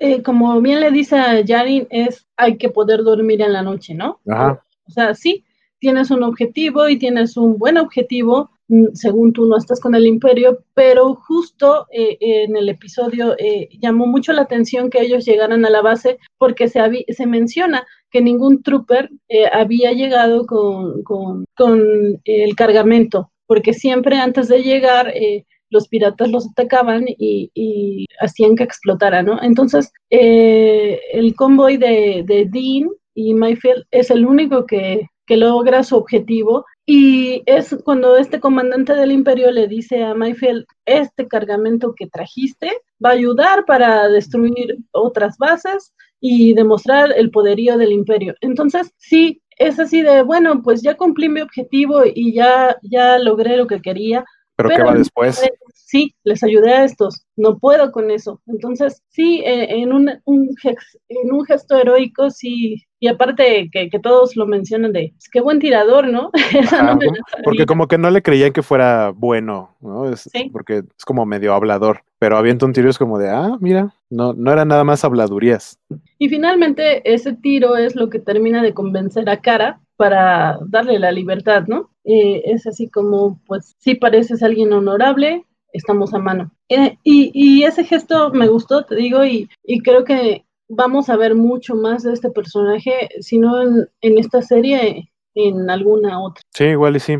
eh, 0.00 0.22
como 0.22 0.60
bien 0.60 0.80
le 0.80 0.90
dice 0.90 1.16
a 1.16 1.40
Yarin, 1.40 1.86
es 1.90 2.26
hay 2.36 2.56
que 2.56 2.70
poder 2.70 3.02
dormir 3.02 3.40
en 3.40 3.52
la 3.52 3.62
noche, 3.62 3.94
¿no? 3.94 4.20
Ajá. 4.28 4.62
O 4.88 4.90
sea, 4.90 5.14
sí, 5.14 5.44
tienes 5.78 6.10
un 6.10 6.22
objetivo 6.22 6.88
y 6.88 6.98
tienes 6.98 7.36
un 7.36 7.56
buen 7.56 7.76
objetivo, 7.76 8.50
mm, 8.68 8.86
según 8.94 9.32
tú 9.32 9.46
no 9.46 9.56
estás 9.56 9.80
con 9.80 9.94
el 9.94 10.06
imperio, 10.06 10.64
pero 10.74 11.14
justo 11.14 11.86
eh, 11.92 12.16
en 12.20 12.56
el 12.56 12.68
episodio 12.68 13.36
eh, 13.38 13.68
llamó 13.80 14.06
mucho 14.06 14.32
la 14.32 14.42
atención 14.42 14.90
que 14.90 15.02
ellos 15.02 15.24
llegaran 15.24 15.64
a 15.64 15.70
la 15.70 15.82
base 15.82 16.18
porque 16.36 16.68
se, 16.68 16.80
se 17.08 17.26
menciona 17.26 17.86
que 18.10 18.22
ningún 18.22 18.62
trooper 18.62 19.10
había 19.52 19.92
llegado 19.92 20.46
con, 20.46 21.02
con, 21.02 21.44
con 21.54 21.82
el 22.24 22.56
cargamento 22.56 23.30
porque 23.48 23.72
siempre 23.72 24.18
antes 24.18 24.46
de 24.46 24.62
llegar 24.62 25.08
eh, 25.08 25.44
los 25.70 25.88
piratas 25.88 26.30
los 26.30 26.46
atacaban 26.50 27.06
y, 27.08 28.06
hacían 28.20 28.56
que 28.56 28.64
explotara, 28.64 29.22
¿no? 29.22 29.42
Entonces, 29.42 29.92
eh, 30.10 31.00
el 31.12 31.34
convoy 31.34 31.76
de, 31.76 32.24
Dean 32.26 32.90
y 33.14 33.34
Mayfield 33.34 33.84
es 33.90 34.10
el 34.10 34.24
único 34.24 34.66
que, 34.66 35.08
logra 35.30 35.84
su 35.84 35.94
objetivo 35.94 36.64
y 36.86 37.42
es 37.44 37.76
cuando 37.84 38.16
este 38.16 38.40
comandante 38.40 38.94
del 38.94 39.12
imperio 39.12 39.50
le 39.50 39.68
dice 39.68 40.02
a 40.02 40.14
Mayfield, 40.14 40.64
este 40.86 41.28
cargamento 41.28 41.92
que 41.94 42.06
trajiste 42.06 42.70
va 43.04 43.10
a 43.10 43.12
ayudar 43.12 43.66
para 43.66 44.08
destruir 44.08 44.78
otras 44.92 45.36
bases 45.36 45.92
y 46.18 46.54
demostrar 46.54 47.12
el 47.14 47.30
poderío 47.30 47.76
del 47.76 47.92
imperio. 47.92 48.34
Entonces, 48.40 48.90
sí, 48.96 49.42
es 49.58 49.78
así 49.78 50.02
de, 50.02 50.22
bueno, 50.22 50.62
pues 50.62 50.82
ya 50.82 50.96
cumplí 50.96 51.28
mi 51.28 51.40
objetivo 51.40 52.02
y 52.04 52.32
ya, 52.32 52.76
ya 52.82 53.18
logré 53.18 53.56
lo 53.56 53.66
que 53.66 53.80
quería. 53.80 54.24
¿Pero, 54.56 54.70
qué 54.70 54.82
va 54.82 54.94
después? 54.94 55.40
Sí, 55.74 56.14
les 56.24 56.42
ayudé 56.42 56.74
a 56.74 56.84
estos, 56.84 57.24
no 57.36 57.58
puedo 57.58 57.92
con 57.92 58.10
eso. 58.10 58.42
Entonces, 58.46 59.02
sí, 59.08 59.40
eh, 59.44 59.80
en, 59.80 59.92
un, 59.92 60.08
en 60.08 61.32
un 61.32 61.44
gesto 61.46 61.78
heroico, 61.78 62.28
sí, 62.30 62.84
y 63.00 63.06
aparte 63.06 63.70
que, 63.72 63.88
todos 64.02 64.36
lo 64.36 64.46
mencionan 64.46 64.92
de, 64.92 65.12
pues, 65.14 65.28
qué 65.32 65.40
buen 65.40 65.60
tirador, 65.60 66.08
¿no? 66.08 66.30
porque 67.44 67.64
como 67.64 67.86
que 67.86 67.96
no 67.96 68.10
le 68.10 68.22
creían 68.22 68.52
que 68.52 68.62
fuera 68.62 69.12
bueno, 69.14 69.76
¿no? 69.80 70.10
Es, 70.10 70.28
Porque 70.52 70.82
es 70.98 71.04
como 71.04 71.24
medio 71.24 71.54
hablador, 71.54 72.02
pero 72.18 72.36
avienta 72.36 72.66
un 72.66 72.72
tiro 72.72 72.90
es 72.90 72.98
como 72.98 73.18
de, 73.18 73.30
ah, 73.30 73.56
mira, 73.60 73.94
no, 74.10 74.34
no 74.34 74.52
era 74.52 74.64
nada 74.64 74.84
más 74.84 75.04
habladurías. 75.04 75.78
Y 76.18 76.28
finalmente 76.28 77.02
ese 77.12 77.32
tiro 77.34 77.76
es 77.76 77.94
lo 77.94 78.10
que 78.10 78.18
termina 78.18 78.62
de 78.62 78.74
convencer 78.74 79.28
a 79.30 79.40
Cara 79.40 79.80
para 79.96 80.58
darle 80.66 80.98
la 80.98 81.12
libertad, 81.12 81.64
¿no? 81.66 81.90
Eh, 82.04 82.42
es 82.44 82.66
así 82.66 82.88
como, 82.88 83.40
pues, 83.46 83.74
sí 83.78 83.94
pareces 83.94 84.42
alguien 84.42 84.72
honorable, 84.72 85.44
estamos 85.72 86.14
a 86.14 86.18
mano. 86.18 86.52
Eh, 86.68 86.98
y, 87.02 87.30
y, 87.34 87.64
ese 87.64 87.84
gesto 87.84 88.30
me 88.30 88.48
gustó, 88.48 88.84
te 88.84 88.94
digo, 88.94 89.24
y, 89.24 89.48
y 89.64 89.80
creo 89.80 90.04
que 90.04 90.44
vamos 90.68 91.08
a 91.08 91.16
ver 91.16 91.34
mucho 91.34 91.74
más 91.74 92.02
de 92.02 92.12
este 92.12 92.30
personaje, 92.30 93.08
si 93.20 93.38
no 93.38 93.60
en, 93.62 93.88
esta 94.18 94.42
serie, 94.42 95.10
en 95.34 95.70
alguna 95.70 96.20
otra. 96.20 96.42
Sí, 96.54 96.64
igual 96.64 96.96
y 96.96 97.00
sí. 97.00 97.16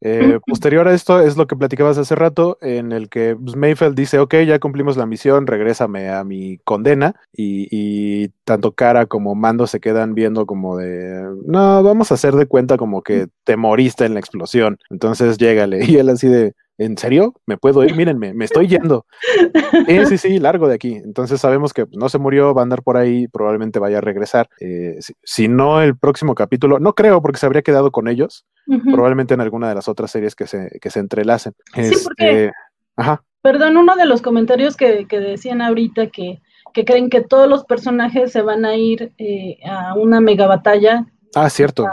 Eh, 0.00 0.38
posterior 0.46 0.86
a 0.88 0.94
esto 0.94 1.20
es 1.20 1.36
lo 1.36 1.46
que 1.46 1.56
platicabas 1.56 1.98
hace 1.98 2.14
rato, 2.14 2.58
en 2.60 2.92
el 2.92 3.08
que 3.08 3.36
pues, 3.36 3.56
Mayfeld 3.56 3.94
dice, 3.94 4.18
ok, 4.18 4.34
ya 4.46 4.58
cumplimos 4.58 4.96
la 4.96 5.06
misión, 5.06 5.46
regrésame 5.46 6.10
a 6.10 6.24
mi 6.24 6.58
condena, 6.58 7.14
y, 7.32 8.28
tanto 8.44 8.72
Cara 8.72 9.06
como 9.06 9.34
Mando 9.34 9.66
se 9.66 9.80
quedan 9.80 10.14
viendo 10.14 10.46
como 10.46 10.76
de, 10.76 11.26
no, 11.46 11.82
vamos 11.82 12.10
a 12.10 12.14
hacer 12.14 12.34
de 12.34 12.46
cuenta 12.46 12.76
como 12.76 13.02
que 13.02 13.28
te 13.44 13.56
moriste 13.56 14.04
en 14.04 14.14
la 14.14 14.20
explosión, 14.20 14.78
entonces 14.90 15.38
llégale, 15.38 15.80
y 15.84 15.96
él 15.96 16.08
así 16.08 16.28
de, 16.28 16.54
¿en 16.78 16.96
serio? 16.98 17.34
¿Me 17.46 17.56
puedo 17.56 17.84
ir? 17.84 17.94
Mírenme, 17.94 18.34
me 18.34 18.44
estoy 18.44 18.68
yendo. 18.68 19.06
sí, 19.86 20.06
sí, 20.06 20.18
sí, 20.18 20.38
largo 20.38 20.68
de 20.68 20.74
aquí. 20.74 20.94
Entonces 20.94 21.40
sabemos 21.40 21.72
que 21.72 21.86
no 21.92 22.08
se 22.08 22.18
murió, 22.18 22.54
va 22.54 22.62
a 22.62 22.64
andar 22.64 22.82
por 22.82 22.96
ahí, 22.96 23.28
probablemente 23.28 23.78
vaya 23.78 23.98
a 23.98 24.02
regresar. 24.02 24.48
Eh, 24.60 24.98
si, 25.22 25.48
no 25.48 25.82
el 25.82 25.96
próximo 25.96 26.34
capítulo, 26.34 26.78
no 26.78 26.94
creo 26.94 27.22
porque 27.22 27.38
se 27.38 27.46
habría 27.46 27.62
quedado 27.62 27.90
con 27.90 28.08
ellos, 28.08 28.44
probablemente 28.66 29.34
en 29.34 29.40
alguna 29.40 29.68
de 29.68 29.74
las 29.74 29.88
otras 29.88 30.10
series 30.10 30.34
que 30.34 30.46
se, 30.46 30.78
que 30.80 30.90
se 30.90 31.00
entrelacen. 31.00 31.54
Sí, 31.74 31.94
porque, 32.04 32.46
este, 32.46 32.52
ajá. 32.96 33.22
Perdón, 33.42 33.76
uno 33.76 33.94
de 33.96 34.06
los 34.06 34.22
comentarios 34.22 34.76
que, 34.76 35.06
que 35.06 35.20
decían 35.20 35.62
ahorita 35.62 36.08
que, 36.08 36.42
que, 36.74 36.84
creen 36.84 37.10
que 37.10 37.22
todos 37.22 37.48
los 37.48 37.64
personajes 37.64 38.32
se 38.32 38.42
van 38.42 38.64
a 38.64 38.74
ir 38.74 39.12
eh, 39.18 39.58
a 39.64 39.94
una 39.94 40.20
mega 40.20 40.46
batalla. 40.46 41.06
Ah, 41.34 41.48
cierto. 41.48 41.86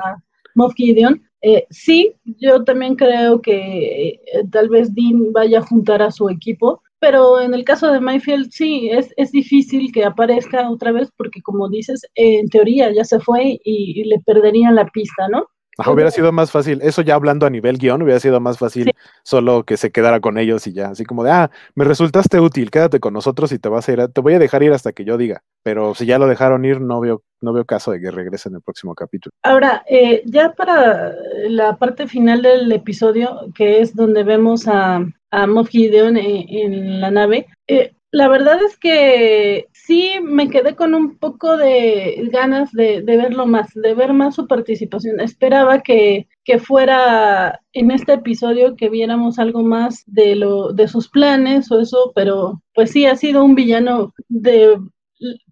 Moff 0.55 0.73
Gideon. 0.75 1.21
Eh, 1.45 1.67
sí, 1.69 2.15
yo 2.39 2.63
también 2.63 2.95
creo 2.95 3.41
que 3.41 4.07
eh, 4.07 4.43
tal 4.49 4.69
vez 4.69 4.95
Dean 4.95 5.33
vaya 5.33 5.59
a 5.59 5.61
juntar 5.61 6.01
a 6.01 6.09
su 6.09 6.29
equipo, 6.29 6.81
pero 6.99 7.41
en 7.41 7.53
el 7.53 7.65
caso 7.65 7.91
de 7.91 7.99
Mayfield 7.99 8.49
sí, 8.51 8.89
es, 8.89 9.13
es 9.17 9.31
difícil 9.33 9.91
que 9.91 10.05
aparezca 10.05 10.69
otra 10.69 10.93
vez 10.93 11.09
porque 11.17 11.41
como 11.41 11.67
dices, 11.69 12.01
en 12.15 12.47
teoría 12.49 12.93
ya 12.93 13.03
se 13.03 13.19
fue 13.19 13.59
y 13.65 14.05
le 14.05 14.19
perderían 14.21 14.75
la 14.75 14.85
pista, 14.87 15.27
¿no? 15.27 15.47
Hubiera 15.77 16.11
sido 16.11 16.31
más 16.31 16.51
fácil, 16.51 16.79
eso 16.81 17.01
ya 17.01 17.15
hablando 17.15 17.45
a 17.45 17.49
nivel 17.49 17.77
guion, 17.77 18.01
hubiera 18.01 18.19
sido 18.19 18.39
más 18.39 18.57
fácil 18.57 18.91
solo 19.23 19.63
que 19.63 19.77
se 19.77 19.91
quedara 19.91 20.19
con 20.19 20.37
ellos 20.37 20.67
y 20.67 20.73
ya, 20.73 20.89
así 20.89 21.05
como 21.05 21.23
de, 21.23 21.31
ah, 21.31 21.51
me 21.75 21.85
resultaste 21.85 22.39
útil, 22.39 22.71
quédate 22.71 22.99
con 22.99 23.13
nosotros 23.13 23.51
y 23.51 23.59
te 23.59 23.69
vas 23.69 23.87
a 23.87 23.93
ir, 23.93 24.07
te 24.07 24.21
voy 24.21 24.33
a 24.33 24.39
dejar 24.39 24.63
ir 24.63 24.73
hasta 24.73 24.91
que 24.91 25.05
yo 25.05 25.17
diga, 25.17 25.43
pero 25.63 25.95
si 25.95 26.05
ya 26.05 26.19
lo 26.19 26.27
dejaron 26.27 26.65
ir, 26.65 26.81
no 26.81 26.99
veo, 26.99 27.23
no 27.41 27.53
veo 27.53 27.65
caso 27.65 27.91
de 27.91 28.01
que 28.01 28.11
regrese 28.11 28.49
en 28.49 28.55
el 28.55 28.61
próximo 28.61 28.95
capítulo. 28.95 29.31
Ahora, 29.43 29.83
eh, 29.89 30.23
ya 30.25 30.53
para 30.53 31.13
la 31.47 31.77
parte 31.77 32.07
final 32.07 32.41
del 32.41 32.71
episodio, 32.71 33.47
que 33.55 33.81
es 33.81 33.95
donde 33.95 34.23
vemos 34.23 34.67
a, 34.67 35.05
a 35.31 35.47
Moff 35.47 35.69
Gideon 35.69 36.17
en, 36.17 37.01
la 37.01 37.11
nave, 37.11 37.47
eh, 37.67 37.93
la 38.13 38.27
verdad 38.27 38.61
es 38.63 38.77
que 38.77 39.69
sí 39.71 40.13
me 40.21 40.47
quedé 40.47 40.75
con 40.75 40.93
un 40.93 41.17
poco 41.17 41.57
de 41.57 42.29
ganas 42.31 42.71
de, 42.71 43.01
verlo 43.01 43.47
más, 43.47 43.73
de 43.73 43.95
ver 43.95 44.13
más 44.13 44.35
su 44.35 44.45
participación. 44.45 45.19
Esperaba 45.19 45.81
que, 45.81 46.27
fuera 46.63 47.59
en 47.73 47.89
este 47.89 48.13
episodio 48.13 48.75
que 48.75 48.89
viéramos 48.89 49.39
algo 49.39 49.63
más 49.63 50.03
de 50.05 50.35
lo 50.35 50.73
de 50.73 50.87
sus 50.87 51.09
planes 51.09 51.71
o 51.71 51.79
eso, 51.79 52.11
pero 52.13 52.61
pues 52.75 52.91
sí 52.91 53.07
ha 53.07 53.15
sido 53.15 53.43
un 53.43 53.55
villano 53.55 54.13
de 54.29 54.77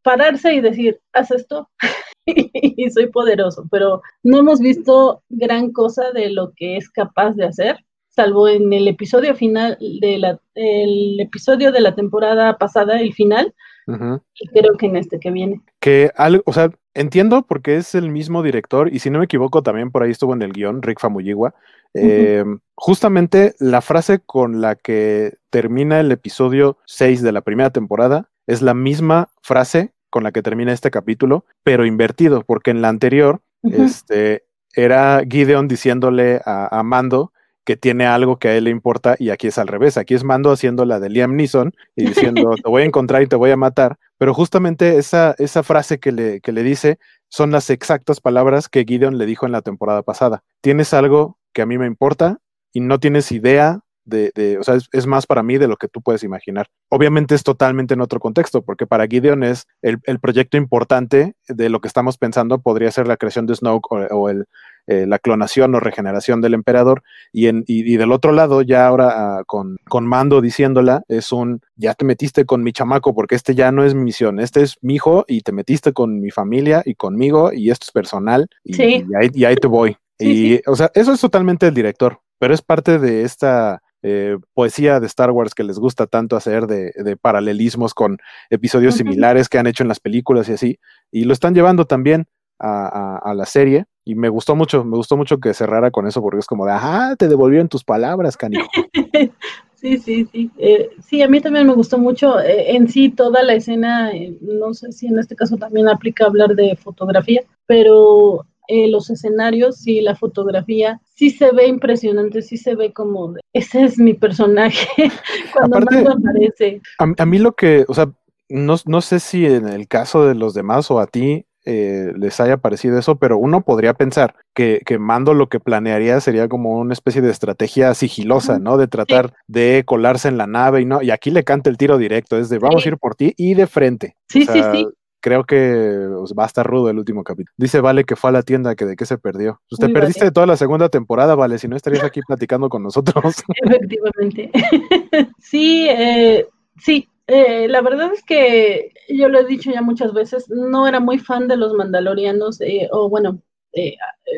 pararse 0.03 0.53
y 0.53 0.61
decir, 0.61 0.99
haz 1.13 1.31
esto 1.31 1.67
y 2.27 2.91
soy 2.91 3.07
poderoso, 3.07 3.65
pero 3.71 4.03
no 4.21 4.37
hemos 4.37 4.59
visto 4.59 5.23
gran 5.29 5.71
cosa 5.71 6.11
de 6.11 6.29
lo 6.29 6.51
que 6.55 6.77
es 6.77 6.91
capaz 6.91 7.31
de 7.31 7.45
hacer 7.45 7.77
salvo 8.11 8.47
en 8.47 8.71
el 8.73 8.87
episodio 8.87 9.35
final 9.35 9.77
de 9.79 10.17
la 10.17 10.39
el 10.55 11.19
episodio 11.19 11.71
de 11.71 11.81
la 11.81 11.95
temporada 11.95 12.57
pasada, 12.57 12.99
el 12.99 13.13
final, 13.13 13.53
y 13.87 14.47
creo 14.47 14.77
que 14.77 14.85
en 14.85 14.95
este 14.95 15.19
que 15.19 15.31
viene. 15.31 15.61
Que 15.79 16.11
algo, 16.15 16.43
o 16.45 16.53
sea, 16.53 16.71
entiendo 16.93 17.45
porque 17.47 17.77
es 17.77 17.95
el 17.95 18.09
mismo 18.09 18.43
director, 18.43 18.93
y 18.93 18.99
si 18.99 19.09
no 19.09 19.19
me 19.19 19.25
equivoco, 19.25 19.63
también 19.63 19.91
por 19.91 20.03
ahí 20.03 20.11
estuvo 20.11 20.33
en 20.33 20.41
el 20.41 20.53
guion, 20.53 20.81
Rick 20.81 20.99
Famuyiwa. 20.99 21.53
Eh, 21.93 22.45
justamente 22.75 23.53
la 23.59 23.81
frase 23.81 24.19
con 24.25 24.61
la 24.61 24.75
que 24.75 25.37
termina 25.49 25.99
el 25.99 26.11
episodio 26.11 26.77
6 26.85 27.21
de 27.21 27.33
la 27.33 27.41
primera 27.41 27.69
temporada 27.69 28.29
es 28.47 28.61
la 28.61 28.73
misma 28.73 29.29
frase 29.41 29.93
con 30.09 30.23
la 30.23 30.31
que 30.31 30.41
termina 30.41 30.71
este 30.71 30.91
capítulo, 30.91 31.45
pero 31.63 31.85
invertido, 31.85 32.43
porque 32.43 32.71
en 32.71 32.81
la 32.81 32.89
anterior, 32.89 33.41
este, 33.63 34.43
era 34.73 35.21
Gideon 35.29 35.67
diciéndole 35.67 36.41
a, 36.45 36.79
a 36.79 36.83
Mando 36.83 37.31
que 37.65 37.77
tiene 37.77 38.05
algo 38.05 38.37
que 38.37 38.49
a 38.49 38.55
él 38.55 38.65
le 38.65 38.69
importa 38.69 39.15
y 39.19 39.29
aquí 39.29 39.47
es 39.47 39.57
al 39.57 39.67
revés, 39.67 39.97
aquí 39.97 40.13
es 40.13 40.23
Mando 40.23 40.51
haciendo 40.51 40.85
la 40.85 40.99
de 40.99 41.09
Liam 41.09 41.35
Neeson 41.35 41.73
y 41.95 42.05
diciendo 42.05 42.51
te 42.63 42.69
voy 42.69 42.83
a 42.83 42.85
encontrar 42.85 43.21
y 43.21 43.27
te 43.27 43.35
voy 43.35 43.51
a 43.51 43.57
matar, 43.57 43.97
pero 44.17 44.33
justamente 44.33 44.97
esa, 44.97 45.35
esa 45.37 45.63
frase 45.63 45.99
que 45.99 46.11
le, 46.11 46.41
que 46.41 46.51
le 46.51 46.63
dice 46.63 46.99
son 47.29 47.51
las 47.51 47.69
exactas 47.69 48.19
palabras 48.19 48.67
que 48.67 48.83
Gideon 48.85 49.17
le 49.17 49.25
dijo 49.25 49.45
en 49.45 49.53
la 49.53 49.61
temporada 49.61 50.03
pasada. 50.03 50.43
Tienes 50.61 50.93
algo 50.93 51.37
que 51.53 51.61
a 51.61 51.65
mí 51.65 51.77
me 51.77 51.87
importa 51.87 52.39
y 52.73 52.81
no 52.81 52.99
tienes 52.99 53.31
idea 53.31 53.79
de, 54.03 54.57
o 54.59 54.63
sea, 54.63 54.77
es, 54.91 55.07
más 55.07 55.25
para 55.25 55.43
mí 55.43 55.57
de 55.57 55.67
lo 55.67 55.77
que 55.77 55.87
tú 55.87 56.01
puedes 56.01 56.23
imaginar. 56.23 56.67
Obviamente 56.89 57.35
es 57.35 57.43
totalmente 57.43 57.93
en 57.93 58.01
otro 58.01 58.19
contexto, 58.19 58.61
porque 58.61 58.87
para 58.87 59.07
Gideon 59.07 59.43
es 59.43 59.67
el, 59.81 59.99
proyecto 60.19 60.57
importante 60.57 61.35
de 61.47 61.69
lo 61.69 61.79
que 61.79 61.87
estamos 61.87 62.17
pensando 62.17 62.61
podría 62.61 62.91
ser 62.91 63.07
la 63.07 63.17
creación 63.17 63.45
de 63.45 63.55
Snoke 63.55 63.87
o, 63.91 64.29
el, 64.29 64.45
eh, 64.87 65.05
la 65.07 65.19
clonación 65.19 65.73
o 65.75 65.79
regeneración 65.79 66.41
del 66.41 66.53
emperador, 66.53 67.03
y, 67.31 67.47
en, 67.47 67.63
y, 67.67 67.97
del 67.97 68.11
otro 68.11 68.31
lado, 68.31 68.61
ya 68.61 68.87
ahora 68.87 69.39
ah, 69.39 69.43
con, 69.45 69.77
con 69.87 70.05
Mando 70.05 70.41
diciéndola, 70.41 71.03
es 71.07 71.31
un, 71.31 71.61
ya 71.75 71.93
te 71.93 72.05
metiste 72.05 72.45
con 72.45 72.63
mi 72.63 72.71
chamaco, 72.73 73.13
porque 73.13 73.35
este 73.35 73.55
ya 73.55 73.71
no 73.71 73.83
es 73.83 73.93
mi 73.93 74.03
misión, 74.03 74.39
este 74.39 74.61
es 74.61 74.77
mi 74.81 74.95
hijo 74.95 75.25
y 75.27 75.41
te 75.41 75.51
metiste 75.51 75.93
con 75.93 76.19
mi 76.19 76.31
familia 76.31 76.81
y 76.85 76.95
conmigo, 76.95 77.51
y 77.53 77.69
esto 77.69 77.85
es 77.85 77.91
personal, 77.91 78.47
y, 78.63 78.75
y, 78.81 79.45
ahí, 79.45 79.55
te 79.55 79.67
voy. 79.67 79.97
y, 80.19 80.61
o 80.67 80.75
sea, 80.75 80.91
eso 80.93 81.13
es 81.13 81.21
totalmente 81.21 81.67
el 81.67 81.73
director, 81.73 82.19
pero 82.39 82.53
es 82.53 82.61
parte 82.61 82.99
de 82.99 83.23
esta 83.23 83.81
eh, 84.03 84.37
poesía 84.55 84.99
de 84.99 85.05
Star 85.05 85.29
Wars 85.29 85.53
que 85.53 85.63
les 85.63 85.77
gusta 85.77 86.07
tanto 86.07 86.35
hacer 86.35 86.65
de, 86.65 87.17
paralelismos 87.17 87.93
con 87.93 88.17
episodios 88.49 88.95
similares 88.95 89.47
que 89.47 89.59
han 89.59 89.67
hecho 89.67 89.83
en 89.83 89.89
las 89.89 89.99
películas 89.99 90.49
y 90.49 90.53
así, 90.53 90.79
y 91.11 91.25
lo 91.25 91.33
están 91.33 91.53
llevando 91.53 91.85
también 91.85 92.25
a, 92.57 93.33
la 93.35 93.45
serie, 93.45 93.85
y 94.03 94.15
me 94.15 94.29
gustó 94.29 94.55
mucho, 94.55 94.83
me 94.83 94.97
gustó 94.97 95.17
mucho 95.17 95.39
que 95.39 95.53
cerrara 95.53 95.91
con 95.91 96.07
eso, 96.07 96.21
porque 96.21 96.39
es 96.39 96.47
como 96.47 96.65
de, 96.65 96.71
ajá, 96.71 97.15
te 97.15 97.27
devolvieron 97.27 97.69
tus 97.69 97.83
palabras, 97.83 98.37
canijo. 98.37 98.67
Sí, 99.81 99.97
sí, 99.97 100.27
sí. 100.31 100.51
Eh, 100.59 100.91
sí, 101.03 101.23
a 101.23 101.27
mí 101.27 101.41
también 101.41 101.65
me 101.65 101.73
gustó 101.73 101.97
mucho 101.97 102.39
eh, 102.39 102.75
en 102.75 102.87
sí 102.87 103.09
toda 103.09 103.41
la 103.41 103.55
escena, 103.55 104.11
no 104.39 104.75
sé 104.75 104.91
si 104.91 105.07
en 105.07 105.17
este 105.17 105.35
caso 105.35 105.57
también 105.57 105.89
aplica 105.89 106.25
hablar 106.25 106.53
de 106.53 106.75
fotografía, 106.75 107.41
pero 107.65 108.45
eh, 108.67 108.87
los 108.87 109.09
escenarios 109.09 109.87
y 109.87 110.01
la 110.01 110.15
fotografía, 110.15 111.01
sí 111.15 111.31
se 111.31 111.51
ve 111.51 111.67
impresionante, 111.67 112.43
sí 112.43 112.57
se 112.57 112.75
ve 112.75 112.93
como, 112.93 113.33
ese 113.53 113.83
es 113.83 113.97
mi 113.97 114.13
personaje 114.13 114.87
cuando 115.53 115.77
aparece. 115.77 116.79
A, 116.99 117.25
mí 117.25 117.39
lo 117.39 117.53
que, 117.53 117.83
o 117.87 117.93
sea, 117.95 118.11
no, 118.49 118.75
no, 118.85 119.01
sé 119.01 119.19
si 119.19 119.45
en 119.45 119.67
el 119.67 119.87
caso 119.87 120.27
de 120.27 120.35
los 120.35 120.53
demás 120.53 120.91
o 120.91 120.99
a 120.99 121.07
ti 121.07 121.47
eh, 121.65 122.11
les 122.17 122.39
haya 122.39 122.57
parecido 122.57 122.97
eso, 122.97 123.17
pero 123.17 123.37
uno 123.37 123.61
podría 123.61 123.93
pensar 123.93 124.35
que, 124.53 124.81
que, 124.85 124.97
Mando 124.99 125.33
lo 125.33 125.49
que 125.49 125.59
planearía 125.59 126.19
sería 126.21 126.47
como 126.47 126.79
una 126.79 126.93
especie 126.93 127.21
de 127.21 127.31
estrategia 127.31 127.93
sigilosa, 127.93 128.59
¿no? 128.59 128.77
De 128.77 128.87
tratar 128.87 129.33
de 129.47 129.83
colarse 129.85 130.27
en 130.27 130.37
la 130.37 130.47
nave 130.47 130.81
y 130.81 130.85
no, 130.85 131.01
y 131.01 131.11
aquí 131.11 131.31
le 131.31 131.43
canta 131.43 131.69
el 131.69 131.77
tiro 131.77 131.97
directo, 131.97 132.37
es 132.37 132.49
de 132.49 132.59
vamos 132.59 132.85
a 132.85 132.89
ir 132.89 132.97
por 132.97 133.15
ti 133.15 133.33
y 133.37 133.53
de 133.53 133.67
frente. 133.67 134.15
Sí, 134.27 134.45
sí, 134.45 134.61
sí 134.73 134.87
creo 135.21 135.45
que 135.45 136.07
pues, 136.17 136.33
va 136.37 136.43
a 136.43 136.47
estar 136.47 136.67
rudo 136.67 136.89
el 136.89 136.99
último 136.99 137.23
capítulo. 137.23 137.53
Dice 137.55 137.79
Vale 137.79 138.03
que 138.03 138.15
fue 138.15 138.31
a 138.31 138.33
la 138.33 138.41
tienda, 138.41 138.75
que 138.75 138.85
de 138.85 138.95
qué 138.95 139.05
se 139.05 139.17
perdió. 139.17 139.61
Usted 139.71 139.87
pues, 139.87 139.93
perdiste 139.93 140.25
de 140.25 140.31
toda 140.31 140.47
la 140.47 140.57
segunda 140.57 140.89
temporada, 140.89 141.35
Vale, 141.35 141.57
si 141.59 141.67
no 141.67 141.77
estarías 141.77 142.03
aquí 142.03 142.19
platicando 142.27 142.67
con 142.67 142.83
nosotros. 142.83 143.43
Efectivamente. 143.63 144.51
sí, 145.39 145.87
eh, 145.89 146.47
sí. 146.77 147.07
Eh, 147.27 147.67
la 147.67 147.81
verdad 147.81 148.11
es 148.13 148.23
que 148.23 148.91
yo 149.09 149.29
lo 149.29 149.39
he 149.39 149.45
dicho 149.45 149.71
ya 149.71 149.81
muchas 149.81 150.13
veces, 150.13 150.49
no 150.49 150.87
era 150.87 150.99
muy 150.99 151.19
fan 151.19 151.47
de 151.47 151.57
los 151.57 151.73
mandalorianos, 151.73 152.59
eh, 152.61 152.89
o 152.91 153.09
bueno, 153.09 153.41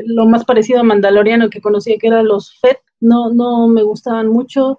lo 0.06 0.26
más 0.28 0.46
parecido 0.46 0.82
a 0.82 0.84
mandaloriano 0.84 1.50
que 1.50 1.62
conocía 1.62 1.98
que 1.98 2.08
eran 2.08 2.28
los 2.28 2.60
Fed, 2.60 2.78
no, 3.00 3.32
no 3.32 3.68
me 3.68 3.82
gustaban 3.82 4.28
mucho. 4.28 4.78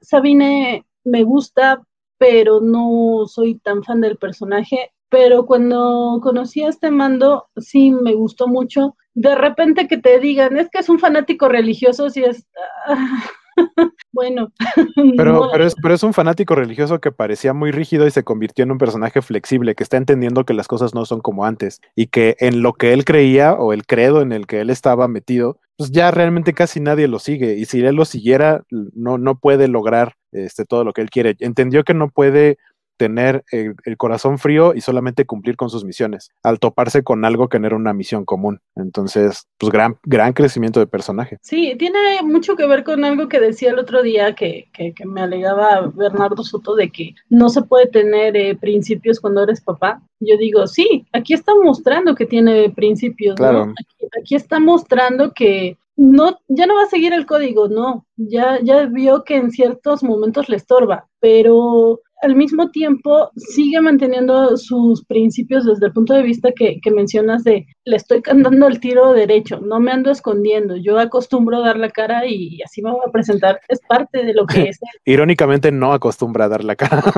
Sabine 0.00 0.84
me 1.02 1.24
gusta, 1.24 1.82
pero 2.18 2.60
no 2.60 3.26
soy 3.26 3.58
tan 3.58 3.82
fan 3.82 4.00
del 4.00 4.16
personaje 4.16 4.92
pero 5.14 5.46
cuando 5.46 6.18
conocí 6.24 6.64
a 6.64 6.68
este 6.70 6.90
mando, 6.90 7.46
sí 7.56 7.92
me 7.92 8.14
gustó 8.14 8.48
mucho. 8.48 8.96
De 9.14 9.36
repente 9.36 9.86
que 9.86 9.96
te 9.96 10.18
digan, 10.18 10.56
es 10.56 10.68
que 10.70 10.78
es 10.78 10.88
un 10.88 10.98
fanático 10.98 11.48
religioso, 11.48 12.10
sí 12.10 12.24
es... 12.24 12.48
bueno. 14.12 14.52
Pero, 15.16 15.48
pero, 15.52 15.66
es, 15.66 15.74
pero 15.80 15.94
es 15.94 16.02
un 16.02 16.12
fanático 16.12 16.54
religioso 16.54 17.00
que 17.00 17.12
parecía 17.12 17.52
muy 17.52 17.70
rígido 17.70 18.06
y 18.06 18.10
se 18.10 18.24
convirtió 18.24 18.64
en 18.64 18.72
un 18.72 18.78
personaje 18.78 19.22
flexible, 19.22 19.74
que 19.74 19.82
está 19.82 19.96
entendiendo 19.96 20.44
que 20.44 20.54
las 20.54 20.68
cosas 20.68 20.94
no 20.94 21.04
son 21.04 21.20
como 21.20 21.44
antes 21.44 21.80
y 21.94 22.06
que 22.06 22.36
en 22.38 22.62
lo 22.62 22.72
que 22.74 22.92
él 22.92 23.04
creía 23.04 23.54
o 23.54 23.72
el 23.72 23.86
credo 23.86 24.22
en 24.22 24.32
el 24.32 24.46
que 24.46 24.60
él 24.60 24.70
estaba 24.70 25.08
metido, 25.08 25.58
pues 25.76 25.90
ya 25.90 26.10
realmente 26.10 26.52
casi 26.52 26.80
nadie 26.80 27.08
lo 27.08 27.18
sigue 27.18 27.56
y 27.56 27.64
si 27.64 27.80
él 27.80 27.96
lo 27.96 28.04
siguiera, 28.04 28.62
no, 28.70 29.18
no 29.18 29.38
puede 29.38 29.68
lograr 29.68 30.14
este, 30.32 30.64
todo 30.64 30.84
lo 30.84 30.92
que 30.92 31.02
él 31.02 31.10
quiere. 31.10 31.36
Entendió 31.40 31.84
que 31.84 31.94
no 31.94 32.08
puede 32.10 32.58
tener 32.96 33.44
el, 33.50 33.76
corazón 33.96 34.38
frío 34.38 34.74
y 34.74 34.80
solamente 34.80 35.24
cumplir 35.24 35.56
con 35.56 35.70
sus 35.70 35.84
misiones, 35.84 36.30
al 36.42 36.58
toparse 36.58 37.02
con 37.02 37.24
algo 37.24 37.48
que 37.48 37.58
no 37.58 37.66
era 37.66 37.76
una 37.76 37.92
misión 37.92 38.24
común. 38.24 38.60
Entonces, 38.76 39.46
pues 39.58 39.72
gran, 39.72 39.98
gran 40.04 40.32
crecimiento 40.32 40.80
de 40.80 40.86
personaje. 40.86 41.38
Sí, 41.42 41.74
tiene 41.78 42.22
mucho 42.22 42.56
que 42.56 42.66
ver 42.66 42.84
con 42.84 43.04
algo 43.04 43.28
que 43.28 43.40
decía 43.40 43.70
el 43.70 43.78
otro 43.78 44.02
día 44.02 44.34
que, 44.34 44.68
que, 44.72 44.92
me 45.04 45.22
alegaba 45.22 45.92
Bernardo 45.94 46.42
Soto 46.42 46.74
de 46.74 46.90
que 46.90 47.14
no 47.28 47.48
se 47.48 47.62
puede 47.62 47.86
tener 47.86 48.36
eh, 48.36 48.56
principios 48.56 49.20
cuando 49.20 49.42
eres 49.42 49.60
papá. 49.60 50.02
Yo 50.20 50.36
digo, 50.38 50.66
sí, 50.66 51.06
aquí 51.12 51.34
está 51.34 51.52
mostrando 51.54 52.14
que 52.14 52.26
tiene 52.26 52.70
principios, 52.70 53.36
aquí, 53.40 54.34
está 54.34 54.58
mostrando 54.58 55.32
que, 55.32 55.76
no, 55.96 56.38
ya 56.48 56.66
no 56.66 56.74
va 56.74 56.84
a 56.84 56.88
seguir 56.88 57.12
el 57.12 57.26
código, 57.26 57.68
no, 57.68 58.04
ya, 58.16 58.58
ya 58.62 58.86
vio 58.86 59.22
que 59.24 59.36
en 59.36 59.50
ciertos 59.50 60.02
momentos 60.02 60.48
le 60.48 60.56
estorba, 60.56 61.06
pero 61.20 62.00
al 62.24 62.36
mismo 62.36 62.70
tiempo 62.70 63.30
sigue 63.36 63.80
manteniendo 63.80 64.56
sus 64.56 65.04
principios 65.04 65.66
desde 65.66 65.86
el 65.86 65.92
punto 65.92 66.14
de 66.14 66.22
vista 66.22 66.52
que, 66.52 66.80
mencionas 66.94 67.44
de 67.44 67.66
le 67.84 67.96
estoy 67.96 68.22
cantando 68.22 68.66
el 68.66 68.80
tiro 68.80 69.12
derecho, 69.12 69.60
no 69.60 69.80
me 69.80 69.90
ando 69.90 70.10
escondiendo, 70.10 70.76
yo 70.76 70.98
acostumbro 70.98 71.58
a 71.58 71.66
dar 71.66 71.76
la 71.76 71.90
cara 71.90 72.26
y 72.26 72.62
así 72.62 72.82
me 72.82 72.90
voy 72.90 73.00
a 73.06 73.10
presentar, 73.10 73.60
es 73.68 73.80
parte 73.86 74.24
de 74.24 74.32
lo 74.32 74.46
que 74.46 74.70
es. 74.70 74.78
Irónicamente 75.04 75.70
no 75.70 75.92
acostumbra 75.92 76.46
a 76.46 76.48
dar 76.48 76.64
la 76.64 76.76
cara. 76.76 77.02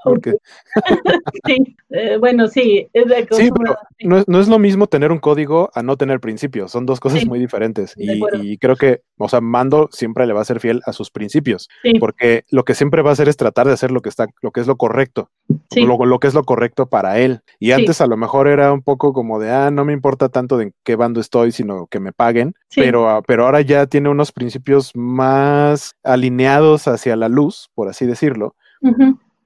sí, 1.46 1.76
eh, 1.90 2.16
bueno, 2.18 2.48
sí, 2.48 2.88
es 2.92 3.06
de 3.06 3.28
sí, 3.30 3.50
no, 4.02 4.40
es, 4.40 4.48
lo 4.48 4.58
mismo 4.58 4.86
tener 4.86 5.12
un 5.12 5.18
código 5.18 5.70
a 5.74 5.82
no 5.82 5.96
tener 5.96 6.20
principios, 6.20 6.72
son 6.72 6.86
dos 6.86 7.00
cosas 7.00 7.26
muy 7.26 7.38
diferentes 7.38 7.94
y, 7.96 8.20
y, 8.42 8.58
creo 8.58 8.76
que, 8.76 9.02
o 9.18 9.28
sea, 9.28 9.40
Mando 9.40 9.88
siempre 9.92 10.26
le 10.26 10.32
va 10.32 10.40
a 10.40 10.44
ser 10.44 10.60
fiel 10.60 10.80
a 10.86 10.92
sus 10.92 11.10
principios, 11.10 11.68
porque 11.98 12.44
lo 12.50 12.64
que 12.64 12.74
siempre 12.74 13.02
va 13.02 13.10
a 13.10 13.12
hacer 13.12 13.28
es 13.28 13.36
tratar 13.36 13.66
de 13.66 13.74
hacer 13.74 13.90
lo 13.90 13.99
que 14.02 14.08
está, 14.08 14.26
lo 14.42 14.50
que 14.50 14.60
es 14.60 14.66
lo 14.66 14.76
correcto, 14.76 15.30
lo, 15.76 16.04
lo, 16.04 16.18
que 16.18 16.28
es 16.28 16.34
lo 16.34 16.44
correcto 16.44 16.86
para 16.86 17.18
él. 17.18 17.40
Y 17.58 17.72
antes 17.72 18.00
a 18.00 18.06
lo 18.06 18.16
mejor 18.16 18.48
era 18.48 18.72
un 18.72 18.82
poco 18.82 19.12
como 19.12 19.38
de, 19.38 19.50
ah, 19.50 19.70
no 19.70 19.84
me 19.84 19.92
importa 19.92 20.28
tanto 20.28 20.56
de 20.56 20.72
qué 20.84 20.96
bando 20.96 21.20
estoy, 21.20 21.52
sino 21.52 21.86
que 21.86 22.00
me 22.00 22.12
paguen, 22.12 22.54
pero, 22.74 23.08
ah, 23.08 23.22
pero 23.22 23.44
ahora 23.44 23.60
ya 23.60 23.86
tiene 23.86 24.08
unos 24.08 24.32
principios 24.32 24.92
más 24.94 25.94
alineados 26.02 26.88
hacia 26.88 27.16
la 27.16 27.28
luz, 27.28 27.70
por 27.74 27.88
así 27.88 28.06
decirlo. 28.06 28.54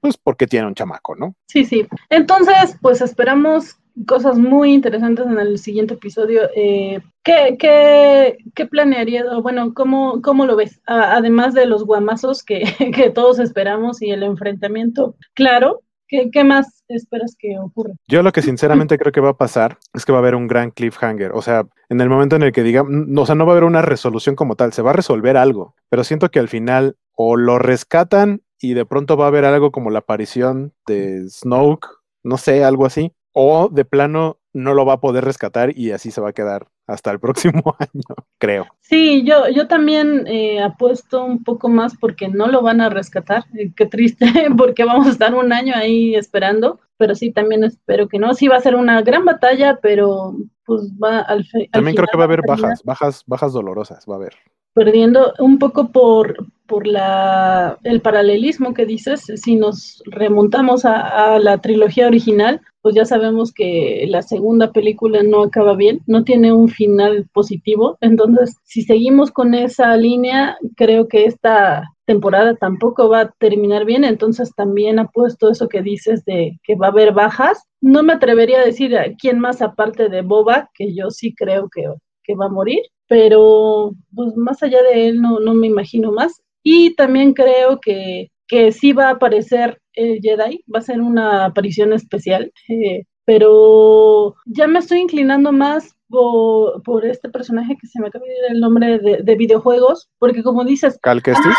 Pues 0.01 0.17
porque 0.17 0.47
tiene 0.47 0.67
un 0.67 0.75
chamaco, 0.75 1.15
¿no? 1.15 1.35
Sí, 1.47 1.65
sí. 1.65 1.87
Entonces, 2.09 2.77
pues 2.81 3.01
esperamos 3.01 3.79
cosas 4.07 4.37
muy 4.37 4.73
interesantes 4.73 5.25
en 5.25 5.39
el 5.39 5.57
siguiente 5.57 5.93
episodio. 5.93 6.41
Eh, 6.55 7.01
¿qué, 7.23 7.55
qué, 7.57 8.37
qué 8.53 8.65
planearías? 8.65 9.25
Bueno, 9.41 9.73
¿cómo, 9.73 10.21
¿cómo 10.21 10.45
lo 10.45 10.55
ves? 10.55 10.81
además 10.85 11.53
de 11.53 11.65
los 11.65 11.85
guamazos 11.85 12.43
que, 12.43 12.63
que, 12.95 13.09
todos 13.09 13.39
esperamos 13.39 14.01
y 14.01 14.11
el 14.11 14.23
enfrentamiento, 14.23 15.15
claro. 15.33 15.81
¿Qué, 16.07 16.29
¿Qué, 16.31 16.43
más 16.43 16.83
esperas 16.87 17.35
que 17.37 17.57
ocurra? 17.57 17.93
Yo 18.07 18.21
lo 18.21 18.31
que 18.31 18.43
sinceramente 18.43 18.99
creo 18.99 19.11
que 19.11 19.21
va 19.21 19.31
a 19.31 19.37
pasar 19.37 19.79
es 19.95 20.05
que 20.05 20.11
va 20.11 20.19
a 20.19 20.21
haber 20.21 20.35
un 20.35 20.45
gran 20.45 20.69
cliffhanger. 20.69 21.31
O 21.31 21.41
sea, 21.41 21.65
en 21.89 21.99
el 21.99 22.09
momento 22.09 22.35
en 22.35 22.43
el 22.43 22.51
que 22.51 22.61
diga, 22.61 22.83
o 22.83 23.25
sea, 23.25 23.33
no 23.33 23.47
va 23.47 23.53
a 23.53 23.55
haber 23.55 23.63
una 23.63 23.81
resolución 23.81 24.35
como 24.35 24.55
tal, 24.55 24.71
se 24.71 24.83
va 24.83 24.91
a 24.91 24.93
resolver 24.93 25.35
algo, 25.35 25.73
pero 25.89 26.03
siento 26.03 26.29
que 26.29 26.37
al 26.37 26.47
final 26.47 26.95
o 27.15 27.37
lo 27.37 27.57
rescatan 27.57 28.43
y 28.59 28.75
de 28.75 28.85
pronto 28.85 29.17
va 29.17 29.25
a 29.25 29.27
haber 29.29 29.45
algo 29.45 29.71
como 29.71 29.89
la 29.89 29.99
aparición 29.99 30.73
de 30.85 31.27
Snoke, 31.27 31.87
no 32.23 32.37
sé, 32.37 32.63
algo 32.63 32.85
así, 32.85 33.11
o 33.35 33.67
de 33.69 33.83
plano 33.83 34.37
no 34.53 34.73
lo 34.73 34.85
va 34.85 34.93
a 34.93 34.99
poder 35.01 35.25
rescatar 35.25 35.77
y 35.77 35.91
así 35.91 36.09
se 36.09 36.21
va 36.21 36.29
a 36.29 36.33
quedar 36.33 36.67
hasta 36.87 37.11
el 37.11 37.19
próximo 37.19 37.75
año, 37.77 38.15
creo. 38.39 38.65
Sí, 38.81 39.23
yo, 39.25 39.49
yo 39.49 39.67
también 39.67 40.25
eh, 40.27 40.61
apuesto 40.61 41.23
un 41.23 41.43
poco 41.43 41.67
más 41.67 41.95
porque 41.99 42.29
no 42.29 42.47
lo 42.47 42.61
van 42.61 42.79
a 42.79 42.89
rescatar. 42.89 43.43
Eh, 43.53 43.71
qué 43.75 43.85
triste, 43.85 44.25
porque 44.57 44.85
vamos 44.85 45.07
a 45.07 45.11
estar 45.11 45.35
un 45.35 45.51
año 45.51 45.73
ahí 45.75 46.15
esperando, 46.15 46.79
pero 46.97 47.13
sí, 47.13 47.31
también 47.31 47.65
espero 47.65 48.07
que 48.07 48.19
no. 48.19 48.33
Sí 48.33 48.47
va 48.47 48.55
a 48.55 48.61
ser 48.61 48.75
una 48.75 49.01
gran 49.01 49.25
batalla, 49.25 49.79
pero 49.81 50.37
pues 50.65 50.89
va 50.93 51.19
al, 51.19 51.43
final. 51.43 51.67
También 51.71 51.95
creo 51.97 52.07
que 52.09 52.17
va 52.17 52.23
a 52.23 52.27
haber 52.27 52.41
bajas, 52.47 52.81
bajas, 52.83 53.23
bajas 53.27 53.51
dolorosas, 53.51 54.05
va 54.09 54.13
a 54.13 54.17
haber 54.17 54.33
perdiendo 54.75 55.33
un 55.39 55.57
poco 55.57 55.91
por, 55.91 56.47
por 56.67 56.85
la, 56.85 57.79
el 57.83 58.01
paralelismo 58.01 58.73
que 58.73 58.85
dices, 58.85 59.23
si 59.35 59.55
nos 59.55 60.03
remontamos 60.05 60.83
a, 60.83 61.39
la 61.39 61.59
trilogía 61.59 62.07
original, 62.07 62.61
pues 62.85 62.93
ya 62.93 63.03
sabemos 63.03 63.51
que 63.51 64.05
la 64.09 64.21
segunda 64.21 64.71
película 64.71 65.23
no 65.23 65.41
acaba 65.41 65.75
bien, 65.75 66.01
no 66.05 66.23
tiene 66.23 66.53
un 66.53 66.69
final 66.69 67.27
positivo, 67.33 67.97
entonces 67.99 68.57
si 68.63 68.83
seguimos 68.83 69.31
con 69.31 69.55
esa 69.55 69.97
línea, 69.97 70.55
creo 70.75 71.07
que 71.07 71.25
esta 71.25 71.89
temporada 72.05 72.55
tampoco 72.55 73.09
va 73.09 73.21
a 73.21 73.31
terminar 73.39 73.85
bien, 73.85 74.03
entonces 74.03 74.53
también 74.53 74.99
apuesto 74.99 75.49
eso 75.49 75.67
que 75.67 75.81
dices 75.81 76.23
de 76.25 76.59
que 76.63 76.75
va 76.75 76.85
a 76.85 76.91
haber 76.91 77.11
bajas. 77.11 77.63
No 77.81 78.03
me 78.03 78.13
atrevería 78.13 78.59
a 78.59 78.65
decir 78.65 78.95
a 78.95 79.15
quién 79.19 79.39
más 79.39 79.63
aparte 79.63 80.07
de 80.07 80.21
Boba, 80.21 80.69
que 80.75 80.93
yo 80.93 81.09
sí 81.09 81.33
creo 81.33 81.67
que, 81.73 81.85
que 82.23 82.35
va 82.35 82.45
a 82.45 82.49
morir, 82.49 82.83
pero 83.07 83.93
pues 84.13 84.37
más 84.37 84.61
allá 84.61 84.83
de 84.83 85.07
él 85.07 85.23
no, 85.23 85.39
no 85.39 85.55
me 85.55 85.65
imagino 85.65 86.11
más. 86.11 86.39
Y 86.61 86.93
también 86.93 87.33
creo 87.33 87.79
que, 87.79 88.29
que 88.47 88.71
sí 88.71 88.93
va 88.93 89.07
a 89.07 89.13
aparecer 89.13 89.79
el 89.95 90.19
Jedi, 90.21 90.63
va 90.73 90.79
a 90.79 90.83
ser 90.83 91.01
una 91.01 91.45
aparición 91.45 91.93
especial, 91.93 92.51
eh, 92.69 93.03
pero 93.25 94.35
ya 94.45 94.67
me 94.67 94.79
estoy 94.79 94.99
inclinando 94.99 95.51
más 95.51 95.95
por, 96.09 96.81
por, 96.83 97.05
este 97.05 97.29
personaje 97.29 97.75
que 97.79 97.87
se 97.87 97.99
me 97.99 98.07
acaba 98.07 98.25
de 98.25 98.31
ir 98.31 98.55
el 98.55 98.59
nombre 98.59 98.99
de, 98.99 99.35
videojuegos, 99.35 100.09
porque 100.19 100.43
como 100.43 100.63
dices... 100.63 100.99
¿Cal 101.01 101.23
Kestis? 101.23 101.55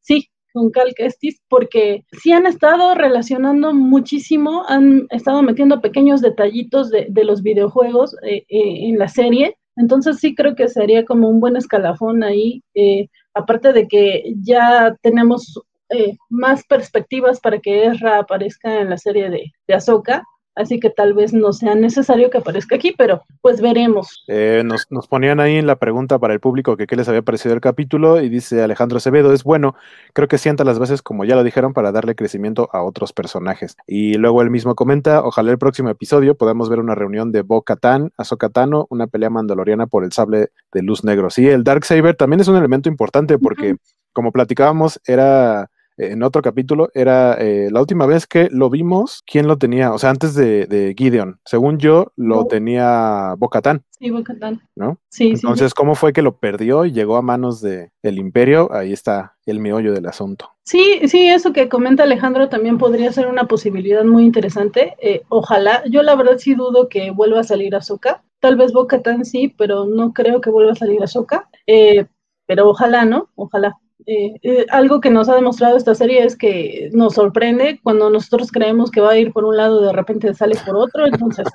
Sí, 0.00 0.28
con 0.52 0.70
Cal 0.70 0.94
Kestis, 0.96 1.42
porque 1.48 2.04
sí 2.22 2.32
han 2.32 2.46
estado 2.46 2.94
relacionando 2.94 3.74
muchísimo, 3.74 4.64
han 4.68 5.06
estado 5.10 5.42
metiendo 5.42 5.80
pequeños 5.80 6.22
detallitos 6.22 6.90
de, 6.90 7.06
de 7.10 7.24
los 7.24 7.42
videojuegos 7.42 8.16
eh, 8.22 8.44
eh, 8.48 8.88
en 8.88 8.98
la 8.98 9.08
serie, 9.08 9.56
entonces 9.76 10.18
sí 10.18 10.34
creo 10.34 10.54
que 10.54 10.68
sería 10.68 11.04
como 11.04 11.28
un 11.28 11.40
buen 11.40 11.56
escalafón 11.56 12.22
ahí, 12.22 12.62
eh, 12.74 13.08
aparte 13.34 13.72
de 13.72 13.88
que 13.88 14.34
ya 14.40 14.96
tenemos 15.02 15.60
eh, 15.90 16.16
más 16.30 16.64
perspectivas 16.64 17.40
para 17.40 17.58
que 17.58 17.86
Ezra 17.86 18.18
aparezca 18.18 18.80
en 18.80 18.90
la 18.90 18.98
serie 18.98 19.30
de, 19.30 19.52
de 19.66 19.74
Ahsoka, 19.74 20.24
así 20.54 20.78
que 20.78 20.90
tal 20.90 21.14
vez 21.14 21.32
no 21.32 21.52
sea 21.52 21.74
necesario 21.74 22.30
que 22.30 22.38
aparezca 22.38 22.76
aquí, 22.76 22.94
pero 22.96 23.22
pues 23.40 23.60
veremos. 23.60 24.24
Eh, 24.28 24.62
nos, 24.64 24.86
nos, 24.90 25.08
ponían 25.08 25.40
ahí 25.40 25.56
en 25.56 25.66
la 25.66 25.76
pregunta 25.76 26.18
para 26.18 26.32
el 26.32 26.40
público 26.40 26.76
que 26.76 26.86
qué 26.86 26.96
les 26.96 27.08
había 27.08 27.22
parecido 27.22 27.54
el 27.54 27.60
capítulo 27.60 28.20
y 28.20 28.28
dice 28.28 28.62
Alejandro 28.62 28.98
Acevedo, 28.98 29.32
es 29.32 29.44
bueno, 29.44 29.74
creo 30.12 30.28
que 30.28 30.38
sienta 30.38 30.64
las 30.64 30.78
veces 30.78 31.02
como 31.02 31.24
ya 31.24 31.34
lo 31.34 31.44
dijeron 31.44 31.72
para 31.72 31.92
darle 31.92 32.14
crecimiento 32.14 32.68
a 32.72 32.82
otros 32.82 33.12
personajes. 33.12 33.76
Y 33.86 34.14
luego 34.14 34.42
él 34.42 34.50
mismo 34.50 34.74
comenta, 34.74 35.24
ojalá 35.24 35.50
el 35.50 35.58
próximo 35.58 35.90
episodio 35.90 36.36
podamos 36.36 36.68
ver 36.70 36.78
una 36.78 36.94
reunión 36.94 37.32
de 37.32 37.42
Bo 37.42 37.62
Katan, 37.62 38.12
Ahsoka 38.16 38.48
Tano, 38.48 38.86
una 38.90 39.06
pelea 39.06 39.30
mandaloriana 39.30 39.86
por 39.86 40.04
el 40.04 40.12
sable 40.12 40.48
de 40.72 40.82
luz 40.82 41.04
negro. 41.04 41.30
Sí, 41.30 41.48
el 41.48 41.64
Dark 41.64 41.84
Saber 41.84 42.16
también 42.16 42.40
es 42.40 42.48
un 42.48 42.56
elemento 42.56 42.88
importante 42.88 43.38
porque, 43.38 43.76
como 44.12 44.32
platicábamos, 44.32 45.00
era 45.06 45.70
en 45.96 46.22
otro 46.22 46.42
capítulo, 46.42 46.90
era 46.94 47.34
eh, 47.34 47.68
la 47.70 47.80
última 47.80 48.06
vez 48.06 48.26
que 48.26 48.48
lo 48.50 48.70
vimos, 48.70 49.22
¿quién 49.26 49.46
lo 49.46 49.58
tenía? 49.58 49.92
O 49.92 49.98
sea, 49.98 50.10
antes 50.10 50.34
de, 50.34 50.94
Gideon. 50.96 51.40
Según 51.44 51.78
yo, 51.78 52.12
lo 52.16 52.46
tenía 52.46 53.34
Bocatán. 53.38 53.84
Sí, 53.90 54.10
Bocatán. 54.10 54.60
¿No? 54.74 54.98
Sí, 55.08 55.30
Entonces, 55.30 55.74
¿cómo 55.74 55.94
fue 55.94 56.12
que 56.12 56.22
lo 56.22 56.36
perdió 56.36 56.84
y 56.84 56.92
llegó 56.92 57.16
a 57.16 57.22
manos 57.22 57.60
del 57.60 58.18
imperio? 58.18 58.72
Ahí 58.72 58.92
está 58.92 59.36
el 59.46 59.60
meollo 59.60 59.92
del 59.92 60.06
asunto. 60.06 60.50
Sí, 60.62 61.00
sí, 61.08 61.28
eso 61.28 61.52
que 61.52 61.68
comenta 61.68 62.04
Alejandro 62.04 62.48
también 62.48 62.78
podría 62.78 63.12
ser 63.12 63.26
una 63.26 63.44
posibilidad 63.44 64.04
muy 64.04 64.24
interesante. 64.24 64.96
Eh, 65.00 65.22
ojalá, 65.28 65.82
yo 65.90 66.02
la 66.02 66.14
verdad 66.14 66.38
sí 66.38 66.54
dudo 66.54 66.88
que 66.88 67.10
vuelva 67.10 67.40
a 67.40 67.44
salir 67.44 67.74
Ahsoka. 67.74 68.24
Tal 68.40 68.56
vez 68.56 68.72
Bocatán 68.72 69.24
sí, 69.24 69.54
pero 69.56 69.84
no 69.84 70.12
creo 70.12 70.40
que 70.40 70.50
vuelva 70.50 70.72
a 70.72 70.76
salir 70.76 71.02
Ahsoka. 71.02 71.48
Eh, 71.66 72.06
pero 72.46 72.68
ojalá, 72.68 73.04
¿no? 73.04 73.30
Ojalá. 73.34 73.78
Eh, 74.06 74.34
eh, 74.42 74.66
algo 74.70 75.00
que 75.00 75.10
nos 75.10 75.28
ha 75.28 75.34
demostrado 75.34 75.76
esta 75.76 75.94
serie 75.94 76.24
es 76.24 76.36
que 76.36 76.90
nos 76.92 77.14
sorprende 77.14 77.80
cuando 77.82 78.10
nosotros 78.10 78.52
creemos 78.52 78.90
que 78.90 79.00
va 79.00 79.12
a 79.12 79.18
ir 79.18 79.32
por 79.32 79.44
un 79.44 79.56
lado, 79.56 79.80
de 79.80 79.92
repente 79.92 80.34
sale 80.34 80.56
por 80.66 80.76
otro, 80.76 81.06
entonces 81.06 81.46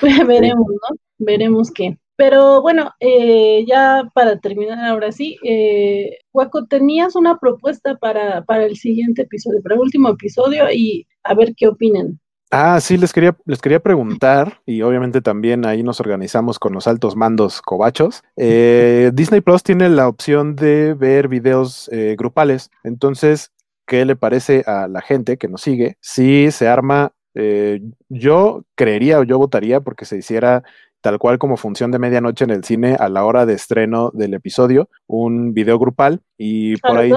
veremos, 0.26 0.68
¿no? 0.68 0.96
Veremos 1.18 1.70
qué. 1.70 1.98
Pero 2.16 2.62
bueno, 2.62 2.92
eh, 3.00 3.64
ya 3.66 4.08
para 4.14 4.38
terminar 4.38 4.78
ahora 4.84 5.12
sí, 5.12 5.38
eh, 5.44 6.18
Waco, 6.32 6.66
tenías 6.66 7.16
una 7.16 7.38
propuesta 7.38 7.96
para, 7.96 8.44
para 8.44 8.64
el 8.64 8.76
siguiente 8.76 9.22
episodio, 9.22 9.62
para 9.62 9.74
el 9.74 9.80
último 9.80 10.10
episodio 10.10 10.70
y 10.70 11.06
a 11.24 11.34
ver 11.34 11.54
qué 11.56 11.68
opinan. 11.68 12.20
Ah, 12.54 12.78
sí, 12.82 12.98
les 12.98 13.14
quería, 13.14 13.34
les 13.46 13.62
quería 13.62 13.80
preguntar, 13.80 14.60
y 14.66 14.82
obviamente 14.82 15.22
también 15.22 15.64
ahí 15.64 15.82
nos 15.82 16.00
organizamos 16.00 16.58
con 16.58 16.74
los 16.74 16.86
altos 16.86 17.16
mandos 17.16 17.62
cobachos. 17.62 18.22
Eh, 18.36 19.10
Disney 19.14 19.40
Plus 19.40 19.62
tiene 19.62 19.88
la 19.88 20.06
opción 20.06 20.54
de 20.54 20.92
ver 20.92 21.28
videos 21.28 21.88
eh, 21.92 22.14
grupales. 22.18 22.70
Entonces, 22.84 23.52
¿qué 23.86 24.04
le 24.04 24.16
parece 24.16 24.64
a 24.66 24.86
la 24.86 25.00
gente 25.00 25.38
que 25.38 25.48
nos 25.48 25.62
sigue? 25.62 25.96
Si 26.02 26.50
se 26.50 26.68
arma, 26.68 27.12
eh, 27.34 27.80
yo 28.10 28.64
creería 28.74 29.18
o 29.20 29.22
yo 29.22 29.38
votaría 29.38 29.80
porque 29.80 30.04
se 30.04 30.18
hiciera 30.18 30.62
tal 31.00 31.18
cual 31.18 31.38
como 31.38 31.56
función 31.56 31.90
de 31.90 32.00
medianoche 32.00 32.44
en 32.44 32.50
el 32.50 32.64
cine 32.64 32.96
a 33.00 33.08
la 33.08 33.24
hora 33.24 33.46
de 33.46 33.54
estreno 33.54 34.10
del 34.12 34.34
episodio, 34.34 34.90
un 35.06 35.54
video 35.54 35.78
grupal 35.78 36.20
y 36.36 36.76
por 36.76 36.98
ahí... 36.98 37.12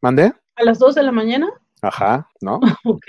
¿Mandé? 0.00 0.32
¿A 0.56 0.64
las 0.64 0.78
dos 0.78 0.94
de 0.94 1.02
la 1.02 1.12
mañana? 1.12 1.46
Ajá, 1.84 2.28
¿no? 2.40 2.60
ok. 2.84 3.04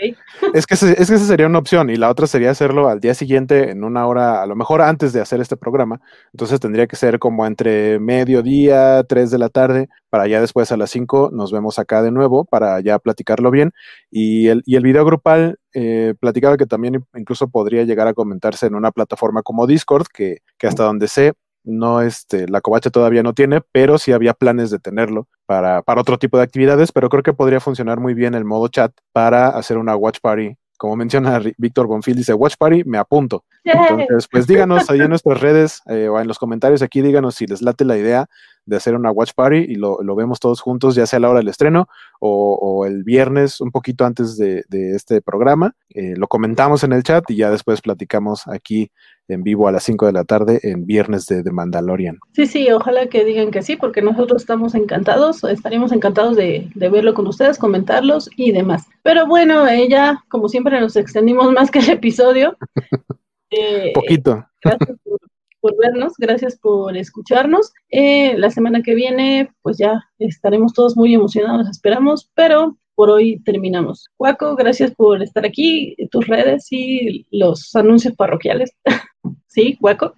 Es 0.55 0.65
que, 0.65 0.73
es 0.73 0.81
que 0.81 1.15
esa 1.15 1.19
sería 1.19 1.45
una 1.45 1.59
opción 1.59 1.91
y 1.91 1.95
la 1.95 2.09
otra 2.09 2.25
sería 2.25 2.49
hacerlo 2.49 2.89
al 2.89 2.99
día 2.99 3.13
siguiente 3.13 3.69
en 3.69 3.83
una 3.83 4.07
hora, 4.07 4.41
a 4.41 4.47
lo 4.47 4.55
mejor 4.55 4.81
antes 4.81 5.13
de 5.13 5.21
hacer 5.21 5.39
este 5.41 5.55
programa. 5.55 6.01
Entonces 6.33 6.59
tendría 6.59 6.87
que 6.87 6.95
ser 6.95 7.19
como 7.19 7.45
entre 7.45 7.99
mediodía, 7.99 9.03
tres 9.03 9.29
de 9.29 9.37
la 9.37 9.49
tarde, 9.49 9.89
para 10.09 10.25
ya 10.25 10.41
después 10.41 10.71
a 10.71 10.77
las 10.77 10.89
cinco 10.89 11.29
nos 11.31 11.51
vemos 11.51 11.77
acá 11.77 12.01
de 12.01 12.11
nuevo 12.11 12.45
para 12.45 12.79
ya 12.81 12.97
platicarlo 12.97 13.51
bien. 13.51 13.73
Y 14.09 14.47
el, 14.47 14.63
y 14.65 14.75
el 14.75 14.83
video 14.83 15.05
grupal 15.05 15.59
eh, 15.75 16.15
platicaba 16.19 16.57
que 16.57 16.65
también 16.65 17.05
incluso 17.13 17.49
podría 17.49 17.83
llegar 17.83 18.07
a 18.07 18.15
comentarse 18.15 18.65
en 18.65 18.73
una 18.73 18.91
plataforma 18.91 19.43
como 19.43 19.67
Discord, 19.67 20.07
que, 20.11 20.39
que 20.57 20.65
hasta 20.65 20.83
donde 20.83 21.07
sé 21.07 21.33
no 21.63 22.01
este, 22.01 22.47
la 22.47 22.61
covacha 22.61 22.89
todavía 22.89 23.23
no 23.23 23.33
tiene, 23.33 23.61
pero 23.71 23.97
sí 23.97 24.11
había 24.11 24.33
planes 24.33 24.69
de 24.69 24.79
tenerlo 24.79 25.27
para, 25.45 25.81
para 25.81 26.01
otro 26.01 26.17
tipo 26.17 26.37
de 26.37 26.43
actividades, 26.43 26.91
pero 26.91 27.09
creo 27.09 27.23
que 27.23 27.33
podría 27.33 27.59
funcionar 27.59 27.99
muy 27.99 28.13
bien 28.13 28.33
el 28.33 28.45
modo 28.45 28.67
chat 28.67 28.91
para 29.11 29.49
hacer 29.49 29.77
una 29.77 29.95
watch 29.95 30.19
party 30.21 30.57
como 30.83 30.97
menciona 30.97 31.39
Víctor 31.57 31.87
Bonfil, 31.87 32.13
dice 32.13 32.33
Watch 32.33 32.55
Party, 32.57 32.83
me 32.83 32.97
apunto. 32.97 33.45
Entonces, 33.63 34.27
pues 34.29 34.47
díganos 34.47 34.89
ahí 34.89 34.99
en 34.99 35.07
nuestras 35.07 35.39
redes 35.39 35.81
eh, 35.85 36.09
o 36.09 36.19
en 36.19 36.27
los 36.27 36.37
comentarios 36.37 36.81
aquí, 36.81 37.01
díganos 37.01 37.35
si 37.35 37.45
les 37.45 37.61
late 37.61 37.85
la 37.85 37.97
idea 37.97 38.27
de 38.65 38.75
hacer 38.75 38.95
una 38.95 39.11
watch 39.11 39.31
party 39.35 39.57
y 39.57 39.75
lo, 39.75 39.97
vemos 40.15 40.39
todos 40.39 40.61
juntos, 40.61 40.95
ya 40.95 41.05
sea 41.05 41.17
a 41.17 41.19
la 41.21 41.29
hora 41.29 41.39
del 41.39 41.49
estreno 41.49 41.87
o, 42.19 42.85
el 42.85 43.03
viernes, 43.03 43.61
un 43.61 43.71
poquito 43.71 44.05
antes 44.05 44.37
de, 44.37 44.63
este 44.95 45.21
programa. 45.21 45.75
Eh, 45.89 46.13
lo 46.17 46.27
comentamos 46.27 46.83
en 46.83 46.93
el 46.93 47.03
chat 47.03 47.29
y 47.29 47.37
ya 47.37 47.51
después 47.51 47.81
platicamos 47.81 48.47
aquí 48.47 48.91
en 49.27 49.43
vivo 49.43 49.67
a 49.67 49.71
las 49.71 49.83
5 49.83 50.05
de 50.05 50.11
la 50.11 50.23
tarde 50.23 50.59
en 50.63 50.85
viernes 50.85 51.25
de 51.25 51.43
The 51.43 51.51
Mandalorian. 51.51 52.19
Sí, 52.33 52.45
sí, 52.45 52.69
ojalá 52.71 53.07
que 53.07 53.23
digan 53.23 53.51
que 53.51 53.61
sí, 53.61 53.75
porque 53.75 54.01
nosotros 54.01 54.41
estamos 54.41 54.75
encantados, 54.75 55.43
estaríamos 55.43 55.91
encantados 55.91 56.35
de, 56.35 56.69
verlo 56.75 57.13
con 57.13 57.27
ustedes, 57.27 57.57
comentarlos 57.57 58.29
y 58.35 58.51
demás. 58.51 58.85
Pero 59.01 59.25
bueno, 59.27 59.67
ella, 59.67 60.11
eh, 60.11 60.25
como 60.29 60.49
siempre, 60.49 60.79
nos 60.79 60.95
extendimos 60.95 61.51
más 61.51 61.71
que 61.71 61.79
el 61.79 61.89
episodio. 61.89 62.57
Eh, 63.55 63.91
Poquito. 63.93 64.43
Gracias 64.63 64.97
por 65.03 65.19
vernos, 65.79 66.13
gracias 66.17 66.57
por 66.57 66.95
escucharnos. 66.97 67.71
Eh, 67.89 68.37
la 68.37 68.49
semana 68.49 68.81
que 68.81 68.95
viene, 68.95 69.51
pues 69.61 69.77
ya 69.77 70.03
estaremos 70.19 70.73
todos 70.73 70.97
muy 70.97 71.13
emocionados, 71.13 71.69
esperamos, 71.69 72.29
pero 72.35 72.77
por 72.95 73.09
hoy 73.09 73.41
terminamos. 73.43 74.09
Guaco, 74.17 74.55
gracias 74.55 74.91
por 74.91 75.23
estar 75.23 75.45
aquí, 75.45 75.95
tus 76.11 76.27
redes 76.27 76.67
y 76.71 77.25
los 77.31 77.75
anuncios 77.75 78.15
parroquiales. 78.15 78.75
sí, 79.47 79.77
Guaco. 79.79 80.15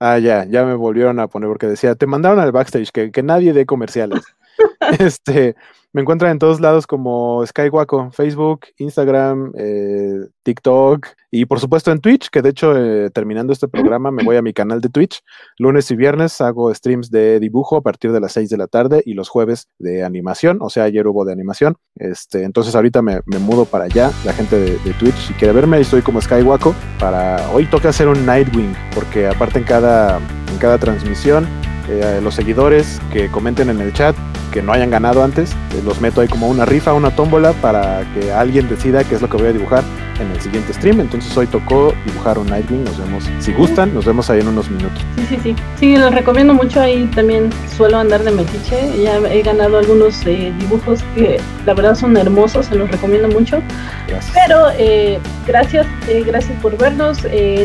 Ah, 0.00 0.18
ya, 0.18 0.44
ya 0.44 0.64
me 0.64 0.74
volvieron 0.74 1.20
a 1.20 1.28
poner 1.28 1.48
porque 1.48 1.68
decía, 1.68 1.94
te 1.94 2.06
mandaron 2.06 2.40
al 2.40 2.50
backstage, 2.50 2.90
que, 2.90 3.12
que 3.12 3.22
nadie 3.22 3.52
dé 3.52 3.66
comerciales. 3.66 4.20
este, 4.98 5.54
me 5.94 6.00
encuentran 6.00 6.32
en 6.32 6.38
todos 6.38 6.58
lados 6.58 6.86
como 6.86 7.44
Skywaco, 7.46 8.10
Facebook, 8.12 8.60
Instagram, 8.78 9.52
eh, 9.58 10.26
TikTok 10.42 11.06
y 11.30 11.44
por 11.44 11.60
supuesto 11.60 11.92
en 11.92 12.00
Twitch, 12.00 12.30
que 12.30 12.40
de 12.40 12.48
hecho 12.48 12.74
eh, 12.74 13.10
terminando 13.10 13.52
este 13.52 13.68
programa 13.68 14.10
me 14.10 14.24
voy 14.24 14.36
a 14.36 14.42
mi 14.42 14.54
canal 14.54 14.80
de 14.80 14.88
Twitch. 14.88 15.20
Lunes 15.58 15.90
y 15.90 15.96
viernes 15.96 16.40
hago 16.40 16.74
streams 16.74 17.10
de 17.10 17.40
dibujo 17.40 17.76
a 17.76 17.82
partir 17.82 18.10
de 18.10 18.20
las 18.20 18.32
6 18.32 18.48
de 18.48 18.56
la 18.56 18.68
tarde 18.68 19.02
y 19.04 19.12
los 19.12 19.28
jueves 19.28 19.68
de 19.78 20.02
animación, 20.02 20.58
o 20.62 20.70
sea, 20.70 20.84
ayer 20.84 21.06
hubo 21.06 21.26
de 21.26 21.32
animación. 21.32 21.76
Este, 21.96 22.44
entonces 22.44 22.74
ahorita 22.74 23.02
me, 23.02 23.20
mudo 23.26 23.66
para 23.66 23.84
allá, 23.84 24.12
la 24.24 24.32
gente 24.32 24.58
de, 24.58 24.92
Twitch, 24.94 25.16
si 25.16 25.34
quiere 25.34 25.52
verme, 25.52 25.78
estoy 25.78 26.00
como 26.00 26.22
Skywaco. 26.22 26.74
Para 26.98 27.50
hoy 27.50 27.66
toca 27.66 27.90
hacer 27.90 28.08
un 28.08 28.24
Nightwing, 28.24 28.74
porque 28.94 29.26
aparte 29.26 29.58
en 29.58 29.64
cada, 29.64 30.16
en 30.16 30.58
cada 30.58 30.78
transmisión 30.78 31.46
eh, 31.90 32.20
los 32.22 32.34
seguidores 32.34 32.98
que 33.12 33.30
comenten 33.30 33.68
en 33.68 33.80
el 33.82 33.92
chat 33.92 34.16
que 34.52 34.62
no 34.62 34.72
hayan 34.72 34.90
ganado 34.90 35.24
antes, 35.24 35.52
eh, 35.52 35.82
los 35.84 36.00
meto 36.00 36.20
ahí 36.20 36.28
como 36.28 36.48
una 36.48 36.64
rifa, 36.64 36.92
una 36.92 37.10
tómbola 37.10 37.52
para 37.54 38.04
que 38.14 38.30
alguien 38.30 38.68
decida 38.68 39.02
qué 39.02 39.16
es 39.16 39.22
lo 39.22 39.28
que 39.28 39.38
voy 39.38 39.46
a 39.46 39.52
dibujar 39.52 39.82
en 40.20 40.30
el 40.30 40.40
siguiente 40.40 40.72
stream. 40.72 41.00
Entonces 41.00 41.36
hoy 41.36 41.46
tocó 41.46 41.94
dibujar 42.06 42.38
un 42.38 42.48
Nightwing. 42.48 42.84
Nos 42.84 42.98
vemos, 42.98 43.24
si 43.40 43.52
gustan, 43.52 43.94
nos 43.94 44.04
vemos 44.04 44.28
ahí 44.30 44.40
en 44.40 44.48
unos 44.48 44.70
minutos. 44.70 45.02
Sí, 45.16 45.26
sí, 45.28 45.38
sí. 45.42 45.56
Sí, 45.78 45.96
los 45.96 46.14
recomiendo 46.14 46.54
mucho. 46.54 46.80
Ahí 46.80 47.06
también 47.14 47.50
suelo 47.76 47.98
andar 47.98 48.22
de 48.22 48.30
metiche. 48.30 49.02
Ya 49.02 49.16
he 49.18 49.42
ganado 49.42 49.78
algunos 49.78 50.24
eh, 50.26 50.52
dibujos 50.58 51.02
que 51.14 51.40
la 51.66 51.74
verdad 51.74 51.94
son 51.94 52.16
hermosos. 52.16 52.66
Se 52.66 52.74
los 52.74 52.90
recomiendo 52.90 53.28
mucho. 53.28 53.62
Gracias. 54.08 54.34
Pero 54.46 54.66
eh, 54.78 55.18
gracias, 55.46 55.86
eh, 56.08 56.22
gracias 56.26 56.60
por 56.60 56.76
vernos. 56.76 57.18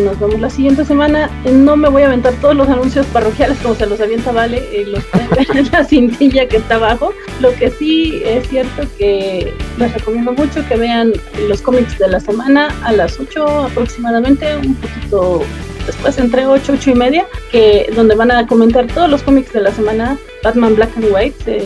nos 0.03 0.19
vemos 0.19 0.39
la 0.39 0.49
siguiente 0.49 0.85
semana. 0.85 1.29
No 1.51 1.75
me 1.75 1.89
voy 1.89 2.03
a 2.03 2.07
aventar 2.07 2.33
todos 2.35 2.55
los 2.55 2.69
anuncios 2.69 3.05
parroquiales 3.07 3.57
como 3.59 3.75
se 3.75 3.85
los 3.85 3.99
avienta 3.99 4.31
Vale. 4.31 4.63
los 4.87 5.03
en 5.55 5.71
la 5.71 5.83
cintilla 5.83 6.47
que 6.47 6.57
está 6.57 6.75
abajo. 6.75 7.13
Lo 7.41 7.53
que 7.53 7.69
sí 7.69 8.21
es 8.25 8.47
cierto 8.47 8.83
que 8.97 9.53
les 9.77 9.93
recomiendo 9.93 10.31
mucho 10.33 10.65
que 10.67 10.75
vean 10.75 11.13
los 11.47 11.61
cómics 11.61 11.97
de 11.99 12.07
la 12.07 12.19
semana 12.19 12.36
a 12.41 12.91
las 12.91 13.19
8 13.19 13.63
aproximadamente, 13.63 14.55
un 14.57 14.75
poquito 14.75 15.43
después, 15.85 16.17
entre 16.17 16.45
8, 16.45 16.73
8 16.73 16.91
y 16.91 16.95
media, 16.95 17.25
que, 17.51 17.91
donde 17.95 18.15
van 18.15 18.31
a 18.31 18.45
comentar 18.45 18.87
todos 18.87 19.09
los 19.09 19.23
cómics 19.23 19.53
de 19.53 19.61
la 19.61 19.71
semana. 19.71 20.17
Batman 20.43 20.75
Black 20.75 20.91
and 20.95 21.07
White 21.11 21.65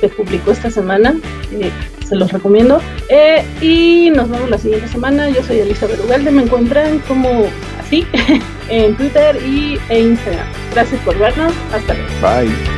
se, 0.00 0.08
publicó 0.10 0.52
esta 0.52 0.70
semana, 0.70 1.16
eh, 1.52 1.70
se 2.06 2.16
los 2.16 2.30
recomiendo. 2.32 2.80
Eh, 3.08 3.44
y 3.60 4.10
nos 4.10 4.28
vemos 4.28 4.50
la 4.50 4.58
siguiente 4.58 4.88
semana. 4.88 5.30
Yo 5.30 5.42
soy 5.42 5.60
Elizabeth 5.60 6.00
Ugalde, 6.04 6.30
me 6.30 6.42
encuentran 6.42 6.98
como 7.00 7.46
así 7.80 8.06
en 8.68 8.94
Twitter 8.96 9.36
y, 9.46 9.78
e 9.88 10.00
Instagram. 10.00 10.46
Gracias 10.74 11.00
por 11.02 11.18
vernos, 11.18 11.52
hasta 11.72 11.94
luego. 11.94 12.10
Bye. 12.20 12.77